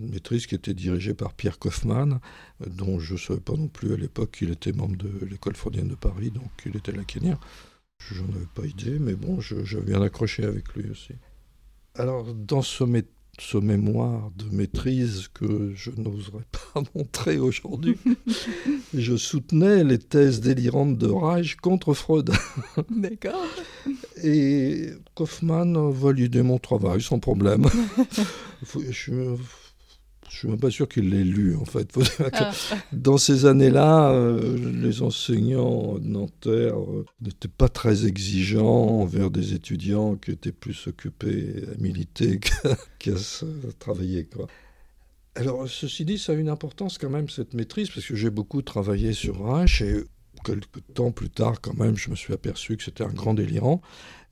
Une 0.00 0.10
maîtrise 0.10 0.46
qui 0.46 0.54
était 0.54 0.74
dirigée 0.74 1.14
par 1.14 1.34
Pierre 1.34 1.58
Kaufmann, 1.58 2.20
dont 2.66 3.00
je 3.00 3.14
ne 3.14 3.18
savais 3.18 3.40
pas 3.40 3.54
non 3.54 3.68
plus 3.68 3.92
à 3.92 3.96
l'époque 3.96 4.36
qu'il 4.38 4.50
était 4.50 4.72
membre 4.72 4.96
de 4.96 5.26
l'école 5.26 5.56
freudienne 5.56 5.88
de 5.88 5.94
Paris, 5.94 6.30
donc 6.30 6.50
il 6.64 6.76
était 6.76 6.92
lacanien. 6.92 7.38
Je 7.98 8.22
n'en 8.22 8.28
avais 8.34 8.46
pas 8.54 8.64
idée, 8.64 8.98
mais 8.98 9.14
bon, 9.14 9.40
j'avais 9.40 9.84
bien 9.84 10.00
accroché 10.00 10.44
avec 10.44 10.72
lui 10.74 10.88
aussi. 10.90 11.14
Alors, 11.94 12.32
dans 12.32 12.62
ce, 12.62 12.84
ce 13.40 13.58
mémoire 13.58 14.30
de 14.36 14.44
maîtrise 14.54 15.28
que 15.32 15.72
je 15.74 15.90
n'oserais 15.96 16.44
pas 16.74 16.82
montrer 16.94 17.38
aujourd'hui, 17.38 17.96
je 18.94 19.16
soutenais 19.16 19.84
les 19.84 19.98
thèses 19.98 20.40
délirantes 20.40 20.98
de 20.98 21.08
Reich 21.08 21.56
contre 21.56 21.94
Freud. 21.94 22.30
D'accord. 22.90 23.46
Et 24.22 24.90
Kaufmann 25.14 25.90
validait 25.90 26.42
mon 26.42 26.58
travail 26.58 27.00
sans 27.00 27.18
problème. 27.18 27.66
je, 28.90 29.36
je 30.30 30.38
suis 30.38 30.48
même 30.48 30.60
pas 30.60 30.70
sûr 30.70 30.88
qu'il 30.88 31.10
l'ait 31.10 31.24
lu, 31.24 31.56
en 31.56 31.64
fait. 31.64 31.92
Ah. 32.32 32.52
Dans 32.92 33.18
ces 33.18 33.46
années-là, 33.46 34.12
euh, 34.12 34.56
les 34.82 35.02
enseignants 35.02 35.98
Nanterre 36.00 36.78
euh, 36.80 37.04
n'étaient 37.20 37.48
pas 37.48 37.68
très 37.68 38.06
exigeants 38.06 39.00
envers 39.00 39.30
des 39.30 39.54
étudiants 39.54 40.16
qui 40.16 40.32
étaient 40.32 40.52
plus 40.52 40.86
occupés 40.86 41.64
à 41.72 41.80
militer 41.80 42.40
qu'à 42.98 43.12
travailler. 43.78 44.24
Quoi. 44.24 44.46
Alors, 45.34 45.68
ceci 45.68 46.04
dit, 46.04 46.18
ça 46.18 46.32
a 46.32 46.34
une 46.34 46.48
importance 46.48 46.98
quand 46.98 47.10
même, 47.10 47.28
cette 47.28 47.54
maîtrise, 47.54 47.90
parce 47.90 48.06
que 48.06 48.16
j'ai 48.16 48.30
beaucoup 48.30 48.62
travaillé 48.62 49.12
sur 49.12 49.44
Reich 49.44 49.82
et 49.82 50.04
quelques 50.52 50.94
temps 50.94 51.12
plus 51.12 51.30
tard, 51.30 51.60
quand 51.60 51.74
même, 51.74 51.96
je 51.96 52.10
me 52.10 52.16
suis 52.16 52.32
aperçu 52.32 52.76
que 52.76 52.84
c'était 52.84 53.04
un 53.04 53.12
grand 53.12 53.34
délirant. 53.34 53.80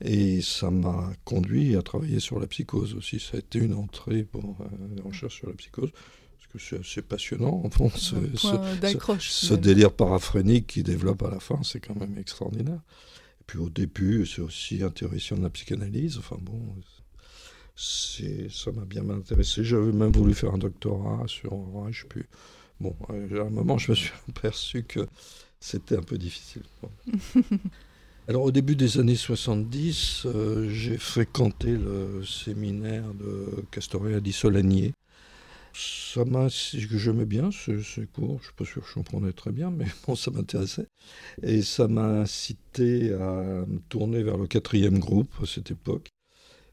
Et 0.01 0.41
ça 0.41 0.69
m'a 0.69 1.11
conduit 1.25 1.75
à 1.75 1.81
travailler 1.81 2.19
sur 2.19 2.39
la 2.39 2.47
psychose 2.47 2.95
aussi. 2.95 3.19
Ça 3.19 3.37
a 3.37 3.39
été 3.39 3.59
une 3.59 3.73
entrée 3.73 4.23
pour 4.23 4.57
euh, 4.61 4.95
la 4.95 5.03
recherche 5.03 5.35
sur 5.35 5.47
la 5.47 5.55
psychose. 5.55 5.91
Parce 5.91 6.47
que 6.51 6.59
c'est 6.59 6.79
assez 6.79 7.01
passionnant, 7.01 7.61
en 7.63 7.69
fond, 7.69 7.89
ce, 7.89 8.15
ce, 9.19 9.53
délire 9.53 9.91
paraphrénique 9.91 10.67
qui 10.67 10.83
développe 10.83 11.23
à 11.23 11.29
la 11.29 11.39
fin, 11.39 11.59
c'est 11.63 11.79
quand 11.79 11.95
même 11.95 12.17
extraordinaire. 12.17 12.81
Et 13.41 13.43
puis 13.45 13.59
au 13.59 13.69
début, 13.69 14.25
c'est 14.25 14.41
aussi 14.41 14.83
intéressant 14.83 15.35
de 15.35 15.43
la 15.43 15.49
psychanalyse. 15.49 16.17
Enfin 16.17 16.37
bon, 16.39 16.61
ça 17.77 18.71
m'a 18.71 18.85
bien 18.85 19.09
intéressé. 19.09 19.63
J'avais 19.63 19.91
même 19.91 20.11
voulu 20.11 20.33
faire 20.33 20.53
un 20.53 20.57
doctorat 20.57 21.23
sur 21.27 21.51
Reich. 21.75 22.05
Puis, 22.09 22.23
bon, 22.79 22.95
à 23.09 23.13
un 23.13 23.49
moment, 23.49 23.77
je 23.77 23.91
me 23.91 23.95
suis 23.95 24.11
aperçu 24.29 24.83
que 24.83 25.07
c'était 25.59 25.97
un 25.97 26.03
peu 26.03 26.17
difficile. 26.17 26.63
Alors 28.29 28.43
au 28.43 28.51
début 28.51 28.75
des 28.75 28.99
années 28.99 29.15
70, 29.15 30.23
euh, 30.25 30.69
j'ai 30.69 30.97
fréquenté 30.97 31.71
le 31.71 32.25
séminaire 32.25 33.13
de 33.13 33.63
Castoria 33.71 34.19
di 34.19 34.33
Solagnier. 34.33 34.91
Ça 35.73 36.25
m'a, 36.25 36.47
j'aimais 36.49 37.25
bien 37.25 37.51
ce, 37.51 38.01
cours, 38.01 38.39
je 38.39 38.45
suis 38.45 38.53
pas 38.53 38.65
sûr 38.65 38.81
que 38.81 38.89
je 38.89 38.93
comprenais 38.95 39.31
très 39.31 39.51
bien, 39.51 39.71
mais 39.71 39.85
bon, 40.07 40.15
ça 40.15 40.31
m'intéressait. 40.31 40.87
Et 41.41 41.61
ça 41.61 41.87
m'a 41.87 42.21
incité 42.21 43.13
à 43.13 43.63
me 43.65 43.79
tourner 43.87 44.23
vers 44.23 44.37
le 44.37 44.47
quatrième 44.47 44.99
groupe 44.99 45.31
à 45.41 45.45
cette 45.45 45.71
époque, 45.71 46.09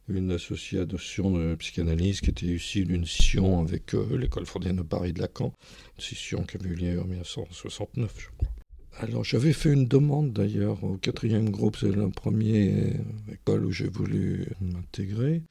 une 0.09 0.33
association 0.33 1.31
de 1.31 1.55
psychanalyse 1.55 2.21
qui 2.21 2.31
était 2.31 2.47
issue 2.47 2.85
d'une 2.85 3.07
scission 3.07 3.61
avec 3.61 3.95
euh, 3.95 4.17
l'école 4.17 4.47
freudienne 4.47 4.77
de 4.77 4.83
Paris 4.83 5.13
de 5.13 5.21
Lacan, 5.21 5.53
une 5.97 6.03
scission 6.03 6.43
qui 6.43 6.57
avait 6.57 6.71
eu 6.71 6.75
lieu 6.75 7.01
en 7.01 7.05
1969, 7.05 8.13
je 8.19 8.27
crois. 8.37 8.64
Alors 9.01 9.25
j'avais 9.25 9.53
fait 9.53 9.73
une 9.73 9.87
demande 9.87 10.33
d'ailleurs 10.33 10.83
au 10.85 10.97
quatrième 10.97 11.51
groupe, 11.51 11.77
c'est 11.77 11.95
la 11.95 12.09
première 12.09 12.95
école 13.33 13.65
où 13.67 13.73
j'ai 13.73 13.89
voulu 13.89 14.47
m'intégrer. 14.61 15.43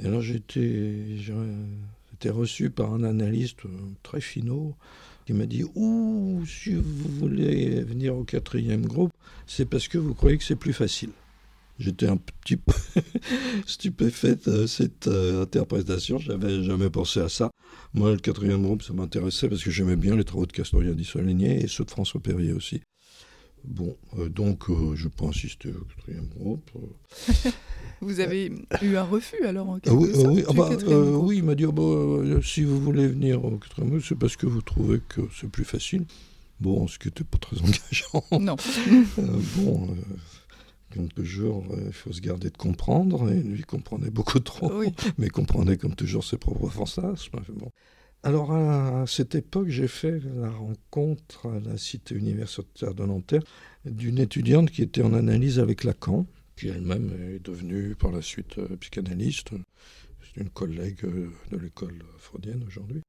Et 0.00 0.06
alors 0.06 0.22
j'ai 0.22 0.36
été, 0.36 1.16
reçu 2.30 2.70
par 2.70 2.94
un 2.94 3.04
analyste 3.04 3.60
très 4.02 4.20
finot 4.20 4.74
qui 5.26 5.34
m'a 5.34 5.44
dit 5.44 5.64
Ouh, 5.74 6.42
si 6.46 6.74
vous 6.74 7.08
voulez 7.18 7.82
venir 7.82 8.16
au 8.16 8.24
quatrième 8.24 8.86
groupe, 8.86 9.12
c'est 9.46 9.66
parce 9.66 9.88
que 9.88 9.98
vous 9.98 10.14
croyez 10.14 10.38
que 10.38 10.44
c'est 10.44 10.56
plus 10.56 10.72
facile. 10.72 11.10
J'étais 11.78 12.06
un 12.06 12.16
petit 12.16 12.56
peu 12.56 12.72
stupéfait 13.66 14.36
de 14.46 14.66
cette 14.66 15.08
euh, 15.08 15.42
interprétation, 15.42 16.18
j'avais 16.18 16.62
jamais 16.62 16.88
pensé 16.88 17.20
à 17.20 17.28
ça. 17.28 17.50
Moi, 17.92 18.12
le 18.12 18.18
quatrième 18.18 18.62
groupe, 18.62 18.82
ça 18.82 18.94
m'intéressait 18.94 19.48
parce 19.48 19.62
que 19.62 19.70
j'aimais 19.70 19.96
bien 19.96 20.16
les 20.16 20.24
travaux 20.24 20.46
de 20.46 20.52
Castorien 20.52 20.92
Dissolégné 20.92 21.62
et 21.62 21.68
ceux 21.68 21.84
de 21.84 21.90
François 21.90 22.20
Perrier 22.20 22.52
aussi. 22.52 22.80
Bon, 23.64 23.96
euh, 24.18 24.28
donc 24.28 24.70
euh, 24.70 24.94
je 24.94 25.08
peux 25.08 25.24
insister 25.24 25.70
au 25.70 25.84
quatrième 25.84 26.28
groupe. 26.28 26.70
vous 28.00 28.20
avez 28.20 28.52
eu 28.80 28.96
un 28.96 29.02
refus 29.02 29.44
alors 29.44 29.68
en 29.68 29.78
quelque 29.80 29.96
oui, 29.96 30.10
oui, 30.14 30.44
ah 30.48 30.52
bah, 30.52 30.70
oui, 31.18 31.38
il 31.38 31.42
m'a 31.42 31.54
dit 31.54 31.64
ah 31.64 31.72
bah, 31.72 32.40
si 32.42 32.62
vous 32.62 32.80
voulez 32.80 33.08
venir 33.08 33.44
au 33.44 33.58
quatrième 33.58 33.90
groupe, 33.90 34.04
c'est 34.06 34.18
parce 34.18 34.36
que 34.36 34.46
vous 34.46 34.62
trouvez 34.62 35.00
que 35.08 35.22
c'est 35.38 35.50
plus 35.50 35.64
facile. 35.64 36.04
Bon, 36.60 36.86
ce 36.86 36.98
qui 36.98 37.08
n'était 37.08 37.24
pas 37.24 37.38
très 37.38 37.56
engageant. 37.60 38.40
Non. 38.40 38.56
bon, 39.56 39.88
comme 40.96 41.08
toujours, 41.08 41.66
il 41.84 41.92
faut 41.92 42.12
se 42.12 42.20
garder 42.20 42.50
de 42.50 42.56
comprendre. 42.56 43.30
Et 43.30 43.42
lui 43.42 43.62
comprenait 43.62 44.10
beaucoup 44.10 44.40
trop, 44.40 44.72
mais 45.18 45.28
comprenait 45.28 45.76
comme 45.76 45.94
toujours 45.94 46.24
ses 46.24 46.38
propres 46.38 46.68
fantasmes. 46.68 47.40
Bon. 47.54 47.70
Alors 48.22 48.52
à 48.52 49.04
cette 49.06 49.34
époque, 49.36 49.68
j'ai 49.68 49.86
fait 49.86 50.20
la 50.34 50.50
rencontre 50.50 51.46
à 51.46 51.60
la 51.60 51.76
cité 51.76 52.14
universitaire 52.14 52.94
de 52.94 53.04
Nanterre 53.04 53.44
d'une 53.84 54.18
étudiante 54.18 54.70
qui 54.70 54.82
était 54.82 55.02
en 55.02 55.14
analyse 55.14 55.60
avec 55.60 55.84
Lacan, 55.84 56.26
qui 56.56 56.68
elle-même 56.68 57.12
est 57.20 57.44
devenue 57.44 57.94
par 57.94 58.10
la 58.10 58.22
suite 58.22 58.58
euh, 58.58 58.76
psychanalyste. 58.78 59.50
C'est 60.24 60.40
une 60.40 60.50
collègue 60.50 61.04
euh, 61.04 61.30
de 61.52 61.56
l'école 61.56 62.02
freudienne 62.18 62.64
aujourd'hui. 62.66 63.02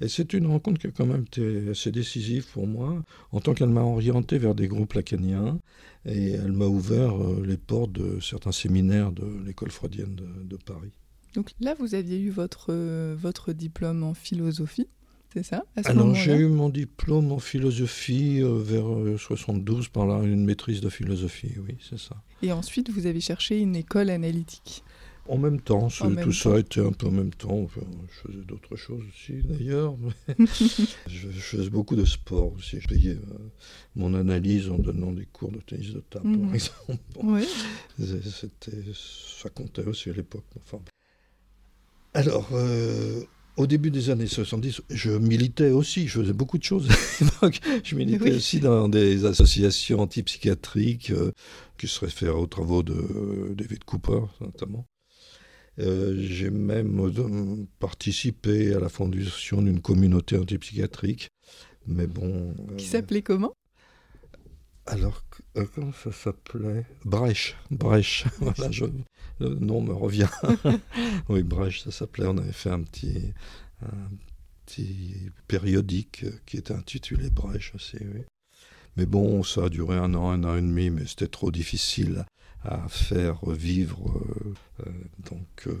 Et 0.00 0.08
c'est 0.08 0.32
une 0.32 0.46
rencontre 0.46 0.80
qui 0.80 0.88
a 0.88 0.90
quand 0.90 1.06
même 1.06 1.22
été 1.22 1.70
assez 1.70 1.92
décisive 1.92 2.46
pour 2.52 2.66
moi, 2.66 3.02
en 3.32 3.40
tant 3.40 3.54
qu'elle 3.54 3.68
m'a 3.68 3.82
orienté 3.82 4.38
vers 4.38 4.54
des 4.54 4.66
groupes 4.66 4.94
lacaniens 4.94 5.58
et 6.04 6.32
elle 6.32 6.52
m'a 6.52 6.66
ouvert 6.66 7.14
euh, 7.14 7.44
les 7.46 7.56
portes 7.56 7.92
de 7.92 8.20
certains 8.20 8.52
séminaires 8.52 9.12
de 9.12 9.24
l'école 9.46 9.70
freudienne 9.70 10.16
de 10.16 10.56
Paris. 10.56 10.92
Donc 11.34 11.50
là, 11.60 11.74
vous 11.78 11.94
aviez 11.94 12.20
eu 12.20 12.30
votre, 12.30 12.66
euh, 12.70 13.16
votre 13.18 13.52
diplôme 13.52 14.04
en 14.04 14.14
philosophie, 14.14 14.88
c'est 15.32 15.42
ça 15.42 15.64
Alors 15.84 16.14
j'ai 16.14 16.36
eu 16.36 16.46
mon 16.46 16.68
diplôme 16.68 17.32
en 17.32 17.40
philosophie 17.40 18.40
euh, 18.40 18.62
vers 18.62 19.18
72 19.18 19.86
euh, 19.86 19.88
par 19.92 20.06
là, 20.06 20.22
une 20.22 20.44
maîtrise 20.44 20.80
de 20.80 20.88
philosophie, 20.88 21.54
oui, 21.66 21.76
c'est 21.80 21.98
ça. 21.98 22.22
Et 22.42 22.52
ensuite, 22.52 22.88
vous 22.90 23.06
avez 23.06 23.20
cherché 23.20 23.58
une 23.58 23.74
école 23.74 24.10
analytique 24.10 24.84
en 25.28 25.38
même 25.38 25.60
temps, 25.60 25.88
tout 25.88 26.32
ça 26.32 26.58
était 26.58 26.80
un 26.80 26.92
peu 26.92 27.06
en 27.06 27.10
même 27.10 27.32
temps. 27.32 27.66
je 27.68 28.28
faisais 28.28 28.44
d'autres 28.44 28.76
choses 28.76 29.02
aussi 29.08 29.42
d'ailleurs. 29.42 29.96
je, 31.06 31.28
faisais 31.28 31.70
beaucoup 31.70 31.96
de 31.96 32.04
sport 32.04 32.52
aussi. 32.52 32.80
Je 32.80 32.88
payais 32.88 33.18
mon 33.96 34.14
analyse 34.14 34.68
en 34.70 34.78
donnant 34.78 35.12
des 35.12 35.26
cours 35.26 35.50
de 35.50 35.60
tennis 35.60 35.92
de 35.92 36.00
table, 36.00 36.24
par 36.38 36.48
mhm. 36.48 36.54
exemple. 36.54 36.98
Oui. 37.22 37.44
ça 38.94 39.48
comptait 39.50 39.86
aussi 39.86 40.10
à 40.10 40.12
l'époque. 40.12 40.44
Enfin, 40.60 40.78
alors, 42.12 42.48
euh, 42.52 43.22
au 43.56 43.66
début 43.66 43.90
des 43.90 44.10
années 44.10 44.26
70, 44.26 44.82
je 44.88 45.10
militais 45.10 45.70
aussi, 45.70 46.06
je 46.06 46.20
faisais 46.20 46.32
beaucoup 46.32 46.58
de 46.58 46.64
choses. 46.64 46.88
je 47.84 47.96
militais 47.96 48.34
aussi 48.34 48.60
dans 48.60 48.88
des 48.88 49.24
associations 49.24 50.00
antipsychiatriques 50.00 51.10
euh, 51.10 51.32
qui 51.76 51.88
se 51.88 52.00
réfèrent 52.00 52.38
aux 52.38 52.46
travaux 52.46 52.82
de 52.82 53.54
David 53.56 53.84
Cooper, 53.84 54.20
notamment. 54.40 54.86
Euh, 55.80 56.14
j'ai 56.16 56.50
même 56.50 57.00
euh, 57.00 57.66
participé 57.80 58.74
à 58.74 58.80
la 58.80 58.88
fondation 58.88 59.60
d'une 59.62 59.80
communauté 59.80 60.38
antipsychiatrique. 60.38 61.28
Mais 61.86 62.06
bon. 62.06 62.54
Qui 62.78 62.86
s'appelait 62.86 63.22
comment? 63.22 63.52
Alors, 64.86 65.24
comment 65.74 65.92
ça 65.92 66.12
s'appelait? 66.12 66.84
Brèche. 67.04 67.56
Brèche. 67.70 68.26
voilà, 68.38 68.70
le 69.40 69.48
nom 69.48 69.80
me 69.80 69.92
revient. 69.92 70.28
oui, 71.28 71.42
Brèche, 71.42 71.82
ça 71.82 71.90
s'appelait. 71.90 72.26
On 72.26 72.38
avait 72.38 72.52
fait 72.52 72.70
un 72.70 72.82
petit, 72.82 73.32
un 73.82 74.10
petit 74.66 75.30
périodique 75.48 76.24
qui 76.46 76.58
était 76.58 76.74
intitulé 76.74 77.30
Brèche 77.30 77.74
aussi. 77.74 77.96
Oui. 78.00 78.22
Mais 78.96 79.06
bon, 79.06 79.42
ça 79.42 79.64
a 79.64 79.68
duré 79.68 79.96
un 79.96 80.14
an, 80.14 80.30
un 80.30 80.44
an 80.44 80.56
et 80.56 80.62
demi, 80.62 80.90
mais 80.90 81.06
c'était 81.06 81.26
trop 81.26 81.50
difficile 81.50 82.24
à 82.64 82.88
faire 82.88 83.44
vivre. 83.46 83.98
Euh, 84.08 84.54
euh, 84.86 84.90
donc, 85.30 85.66
euh, 85.66 85.76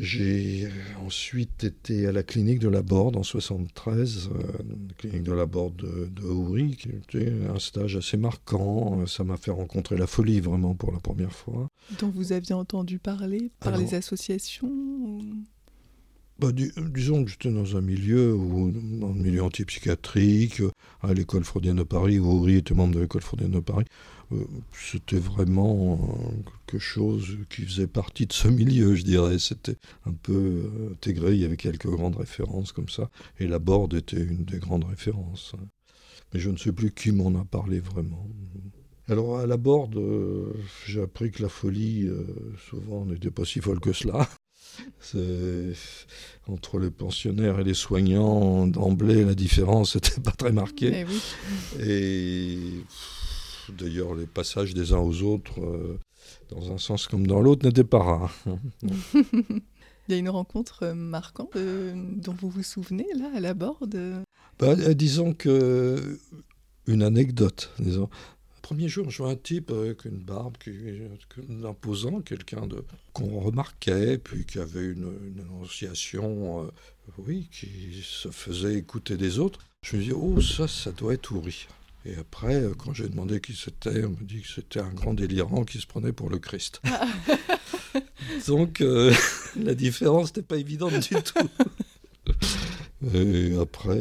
j'ai 0.00 0.68
ensuite 1.04 1.64
été 1.64 2.06
à 2.06 2.12
la 2.12 2.22
clinique 2.22 2.60
de 2.60 2.68
la 2.68 2.82
Borde 2.82 3.16
en 3.16 3.22
73, 3.22 4.30
la 4.30 4.94
clinique 4.96 5.22
de 5.22 5.32
la 5.32 5.46
Borde 5.46 5.76
de, 5.76 6.06
de 6.06 6.74
qui 6.74 6.88
était 6.88 7.32
un 7.54 7.58
stage 7.58 7.96
assez 7.96 8.16
marquant. 8.16 9.06
Ça 9.06 9.22
m'a 9.22 9.36
fait 9.36 9.50
rencontrer 9.50 9.96
la 9.96 10.06
folie 10.06 10.40
vraiment 10.40 10.74
pour 10.74 10.92
la 10.92 10.98
première 10.98 11.32
fois. 11.32 11.68
Dont 12.00 12.10
vous 12.10 12.32
aviez 12.32 12.54
entendu 12.54 12.98
parler 12.98 13.50
par 13.60 13.76
les 13.76 13.94
associations 13.94 14.72
bah, 16.38 16.48
disons 16.50 17.24
que 17.24 17.30
j'étais 17.30 17.52
dans 17.52 17.76
un 17.76 17.80
milieu, 17.80 18.34
où, 18.34 18.72
dans 18.72 19.10
un 19.10 19.14
milieu 19.14 19.44
antipsychiatrique, 19.44 20.60
à 21.00 21.14
l'école 21.14 21.44
freudienne 21.44 21.76
de 21.76 21.82
Paris, 21.84 22.18
où 22.18 22.28
Henri 22.28 22.56
était 22.56 22.74
membre 22.74 22.96
de 22.96 23.00
l'école 23.00 23.22
freudienne 23.22 23.52
de 23.52 23.60
Paris. 23.60 23.84
Euh, 24.32 24.44
c'était 24.72 25.18
vraiment 25.18 25.94
euh, 25.94 26.42
quelque 26.66 26.80
chose 26.80 27.38
qui 27.50 27.62
faisait 27.62 27.86
partie 27.86 28.26
de 28.26 28.32
ce 28.32 28.48
milieu, 28.48 28.94
je 28.94 29.02
dirais. 29.02 29.38
C'était 29.38 29.76
un 30.06 30.12
peu 30.12 30.32
euh, 30.32 30.92
intégré, 30.92 31.34
il 31.34 31.40
y 31.40 31.44
avait 31.44 31.56
quelques 31.56 31.88
grandes 31.88 32.16
références 32.16 32.72
comme 32.72 32.88
ça, 32.88 33.10
et 33.38 33.46
la 33.46 33.58
Borde 33.58 33.94
était 33.94 34.22
une 34.22 34.44
des 34.44 34.58
grandes 34.58 34.84
références. 34.84 35.54
Mais 36.32 36.40
je 36.40 36.50
ne 36.50 36.56
sais 36.56 36.72
plus 36.72 36.92
qui 36.92 37.12
m'en 37.12 37.38
a 37.38 37.44
parlé 37.44 37.80
vraiment. 37.80 38.26
Alors 39.08 39.40
à 39.40 39.46
la 39.46 39.56
Borde, 39.56 40.00
j'ai 40.86 41.02
appris 41.02 41.30
que 41.30 41.42
la 41.42 41.48
folie, 41.48 42.08
souvent, 42.70 43.04
n'était 43.04 43.30
pas 43.30 43.44
si 43.44 43.60
folle 43.60 43.80
que 43.80 43.92
cela. 43.92 44.26
Entre 46.48 46.78
les 46.78 46.90
pensionnaires 46.90 47.60
et 47.60 47.64
les 47.64 47.74
soignants, 47.74 48.66
d'emblée, 48.66 49.24
la 49.24 49.34
différence 49.34 49.96
n'était 49.96 50.20
pas 50.20 50.30
très 50.30 50.52
marquée. 50.52 51.04
Eh 51.78 51.86
et 51.86 52.58
d'ailleurs, 53.70 54.14
les 54.14 54.26
passages 54.26 54.74
des 54.74 54.92
uns 54.92 54.98
aux 54.98 55.22
autres, 55.22 55.60
euh, 55.60 55.98
dans 56.50 56.72
un 56.72 56.78
sens 56.78 57.06
comme 57.06 57.26
dans 57.26 57.40
l'autre, 57.40 57.66
n'étaient 57.66 57.84
pas 57.84 58.02
rares. 58.02 58.34
Il 60.08 60.12
y 60.12 60.14
a 60.14 60.16
une 60.16 60.30
rencontre 60.30 60.84
euh, 60.84 60.94
marquante 60.94 61.56
euh, 61.56 61.94
dont 61.96 62.34
vous 62.34 62.50
vous 62.50 62.62
souvenez, 62.62 63.06
là, 63.16 63.30
à 63.34 63.40
la 63.40 63.54
borde? 63.54 64.24
Bah, 64.58 64.74
Disons 64.94 65.34
que. 65.34 66.18
Une 66.88 67.04
anecdote, 67.04 67.70
disons 67.78 68.10
premier 68.62 68.88
jour, 68.88 69.10
je 69.10 69.18
vois 69.18 69.32
un 69.32 69.36
type 69.36 69.70
avec 69.70 70.06
une 70.06 70.18
barbe, 70.18 70.56
qui, 70.56 70.72
imposant, 71.64 72.22
quelqu'un 72.22 72.66
de 72.66 72.82
qu'on 73.12 73.40
remarquait, 73.40 74.16
puis 74.16 74.46
qui 74.46 74.58
avait 74.58 74.86
une, 74.86 75.12
une 75.26 75.40
annonciation, 75.40 76.64
euh, 76.64 76.68
oui, 77.18 77.48
qui 77.52 78.02
se 78.02 78.30
faisait 78.30 78.74
écouter 78.76 79.18
des 79.18 79.38
autres. 79.38 79.58
Je 79.84 79.96
me 79.96 80.02
dis, 80.02 80.12
oh, 80.12 80.40
ça, 80.40 80.68
ça 80.68 80.92
doit 80.92 81.12
être 81.12 81.32
Ouri. 81.32 81.66
Et 82.04 82.16
après, 82.16 82.54
euh, 82.54 82.74
quand 82.74 82.92
j'ai 82.92 83.08
demandé 83.08 83.40
qui 83.40 83.54
c'était, 83.54 84.04
on 84.04 84.10
me 84.10 84.24
dit 84.24 84.42
que 84.42 84.48
c'était 84.48 84.80
un 84.80 84.92
grand 84.92 85.14
délirant 85.14 85.64
qui 85.64 85.78
se 85.78 85.86
prenait 85.86 86.12
pour 86.12 86.30
le 86.30 86.38
Christ. 86.38 86.80
Donc, 88.46 88.80
euh, 88.80 89.12
la 89.56 89.74
différence 89.74 90.28
n'était 90.28 90.42
pas 90.42 90.56
évidente 90.56 90.98
du 90.98 91.14
tout. 91.22 91.48
Et 93.14 93.56
après, 93.60 94.00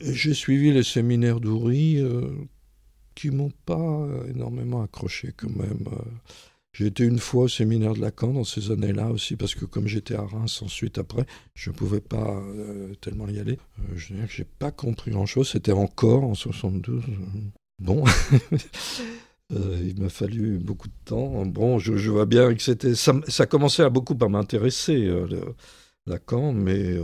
j'ai 0.00 0.34
suivi 0.34 0.72
les 0.72 0.84
séminaires 0.84 1.40
d'Ouri 1.40 2.00
qui 3.14 3.30
m'ont 3.30 3.52
pas 3.66 3.78
euh, 3.78 4.30
énormément 4.30 4.82
accroché 4.82 5.32
quand 5.36 5.54
même. 5.54 5.84
Euh. 6.72 6.78
J'ai 6.78 6.86
été 6.86 7.04
une 7.04 7.18
fois 7.18 7.44
au 7.44 7.48
séminaire 7.48 7.94
de 7.94 8.00
Lacan 8.00 8.32
dans 8.32 8.44
ces 8.44 8.70
années-là 8.70 9.10
aussi, 9.10 9.36
parce 9.36 9.54
que 9.54 9.64
comme 9.64 9.86
j'étais 9.86 10.14
à 10.14 10.22
Reims 10.22 10.62
ensuite 10.62 10.98
après, 10.98 11.26
je 11.54 11.70
ne 11.70 11.74
pouvais 11.74 12.00
pas 12.00 12.36
euh, 12.36 12.94
tellement 13.00 13.28
y 13.28 13.38
aller. 13.38 13.58
je 13.94 14.12
veux 14.12 14.20
dire 14.20 14.28
que 14.28 14.34
j'ai 14.34 14.44
pas 14.44 14.70
compris 14.70 15.10
grand-chose. 15.10 15.48
C'était 15.48 15.72
encore 15.72 16.24
en 16.24 16.34
72. 16.34 17.04
Bon, 17.78 18.04
il 19.50 20.00
m'a 20.00 20.08
fallu 20.08 20.58
beaucoup 20.58 20.88
de 20.88 20.94
temps. 21.04 21.44
Bon, 21.46 21.78
je, 21.78 22.10
vois 22.10 22.26
bien 22.26 22.54
que 22.54 22.62
c'était 22.62 22.94
ça, 22.94 23.14
ça, 23.28 23.46
commençait 23.46 23.82
à 23.82 23.90
beaucoup 23.90 24.16
à 24.20 24.28
m'intéresser, 24.28 25.10
Lacan, 26.06 26.52
mais 26.52 26.96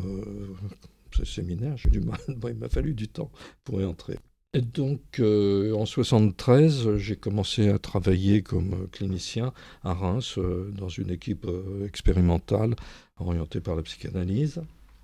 ce 1.19 1.25
séminaire, 1.25 1.77
j'ai 1.77 1.91
du 1.91 2.01
mal. 2.01 2.19
il 2.29 2.55
m'a 2.55 2.69
fallu 2.69 2.95
du 2.95 3.09
temps 3.09 3.31
pour 3.65 3.81
y 3.81 3.85
entrer. 3.85 4.19
Et 4.55 4.63
donc, 4.63 5.21
euh, 5.21 5.75
en 5.75 5.85
73, 5.85 6.97
j'ai 6.97 7.17
commencé 7.17 7.69
à 7.69 7.79
travailler 7.79 8.43
comme 8.43 8.89
clinicien 8.91 9.53
à 9.85 9.93
Reims, 9.93 10.39
euh, 10.39 10.73
dans 10.75 10.89
une 10.89 11.11
équipe 11.11 11.45
euh, 11.45 11.87
expérimentale 11.87 12.75
orientée 13.19 13.61
par 13.61 13.77
la 13.77 13.83
psychanalyse. 13.83 14.63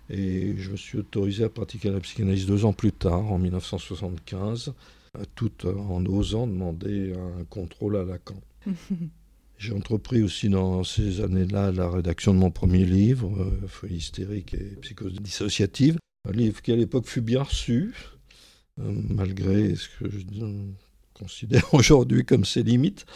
Et 0.08 0.54
je 0.56 0.70
me 0.70 0.76
suis 0.76 0.98
autorisé 0.98 1.44
à 1.44 1.50
pratiquer 1.50 1.90
la 1.90 2.00
psychanalyse 2.00 2.46
deux 2.46 2.64
ans 2.64 2.72
plus 2.72 2.92
tard, 2.92 3.30
en 3.30 3.38
1975, 3.38 4.72
tout 5.34 5.66
en 5.66 6.04
osant 6.06 6.46
demander 6.46 7.12
un 7.12 7.44
contrôle 7.44 7.96
à 7.96 8.04
Lacan. 8.04 8.40
J'ai 9.58 9.72
entrepris 9.72 10.22
aussi 10.22 10.48
dans 10.48 10.84
ces 10.84 11.20
années-là 11.20 11.70
la 11.70 11.88
rédaction 11.88 12.34
de 12.34 12.38
mon 12.38 12.50
premier 12.50 12.84
livre, 12.84 13.50
Folie 13.68 13.96
hystérique 13.96 14.54
et 14.54 14.76
psychose 14.82 15.14
dissociative, 15.14 15.96
un 16.28 16.32
livre 16.32 16.60
qui 16.60 16.72
à 16.72 16.76
l'époque 16.76 17.06
fut 17.06 17.20
bien 17.20 17.42
reçu, 17.42 17.94
euh, 17.94 18.13
malgré 18.76 19.74
ce 19.76 19.88
que 19.98 20.10
je 20.10 20.18
considère 21.14 21.66
aujourd'hui 21.74 22.24
comme 22.24 22.44
ses 22.44 22.62
limites, 22.62 23.06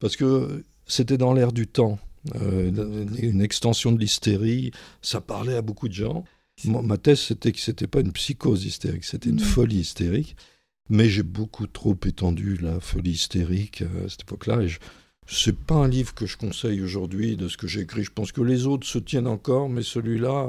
parce 0.00 0.16
que 0.16 0.64
c'était 0.86 1.18
dans 1.18 1.32
l'air 1.32 1.52
du 1.52 1.66
temps. 1.66 1.98
Euh, 2.34 3.06
une 3.18 3.40
extension 3.40 3.92
de 3.92 3.98
l'hystérie, 3.98 4.72
ça 5.02 5.20
parlait 5.20 5.54
à 5.54 5.62
beaucoup 5.62 5.88
de 5.88 5.94
gens. 5.94 6.24
ma 6.64 6.98
thèse, 6.98 7.20
c'était 7.20 7.52
que 7.52 7.60
ce 7.60 7.70
n'était 7.70 7.86
pas 7.86 8.00
une 8.00 8.12
psychose 8.12 8.64
hystérique, 8.64 9.04
c'était 9.04 9.30
une 9.30 9.36
mmh. 9.36 9.40
folie 9.40 9.78
hystérique. 9.78 10.36
Mais 10.90 11.08
j'ai 11.08 11.22
beaucoup 11.22 11.66
trop 11.66 11.96
étendu 12.06 12.56
la 12.56 12.80
folie 12.80 13.12
hystérique 13.12 13.82
euh, 13.82 14.06
à 14.06 14.08
cette 14.08 14.22
époque-là. 14.22 14.62
Et 14.62 14.68
je, 14.68 14.78
c'est 15.30 15.56
pas 15.56 15.74
un 15.74 15.88
livre 15.88 16.14
que 16.14 16.24
je 16.24 16.38
conseille 16.38 16.80
aujourd'hui 16.80 17.36
de 17.36 17.48
ce 17.48 17.58
que 17.58 17.66
j'ai 17.66 17.80
écrit. 17.80 18.02
Je 18.02 18.10
pense 18.10 18.32
que 18.32 18.40
les 18.40 18.66
autres 18.66 18.86
se 18.86 18.98
tiennent 18.98 19.26
encore, 19.26 19.68
mais 19.68 19.82
celui-là, 19.82 20.48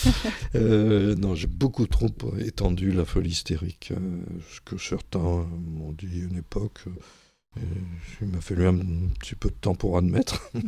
euh, 0.54 1.14
non, 1.16 1.34
j'ai 1.34 1.46
beaucoup 1.46 1.86
trop 1.86 2.08
étendu 2.38 2.90
la 2.90 3.04
folie 3.04 3.30
hystérique. 3.30 3.92
Euh, 3.92 4.22
ce 4.50 4.60
que 4.62 4.78
certains 4.78 5.18
m'ont 5.18 5.92
dit 5.92 6.22
à 6.22 6.24
une 6.24 6.38
époque. 6.38 6.84
Euh, 7.58 7.60
il 8.22 8.28
m'a 8.28 8.40
fallu 8.40 8.66
un 8.66 8.78
petit 9.20 9.34
peu 9.34 9.50
de 9.50 9.56
temps 9.60 9.74
pour 9.74 9.98
admettre. 9.98 10.50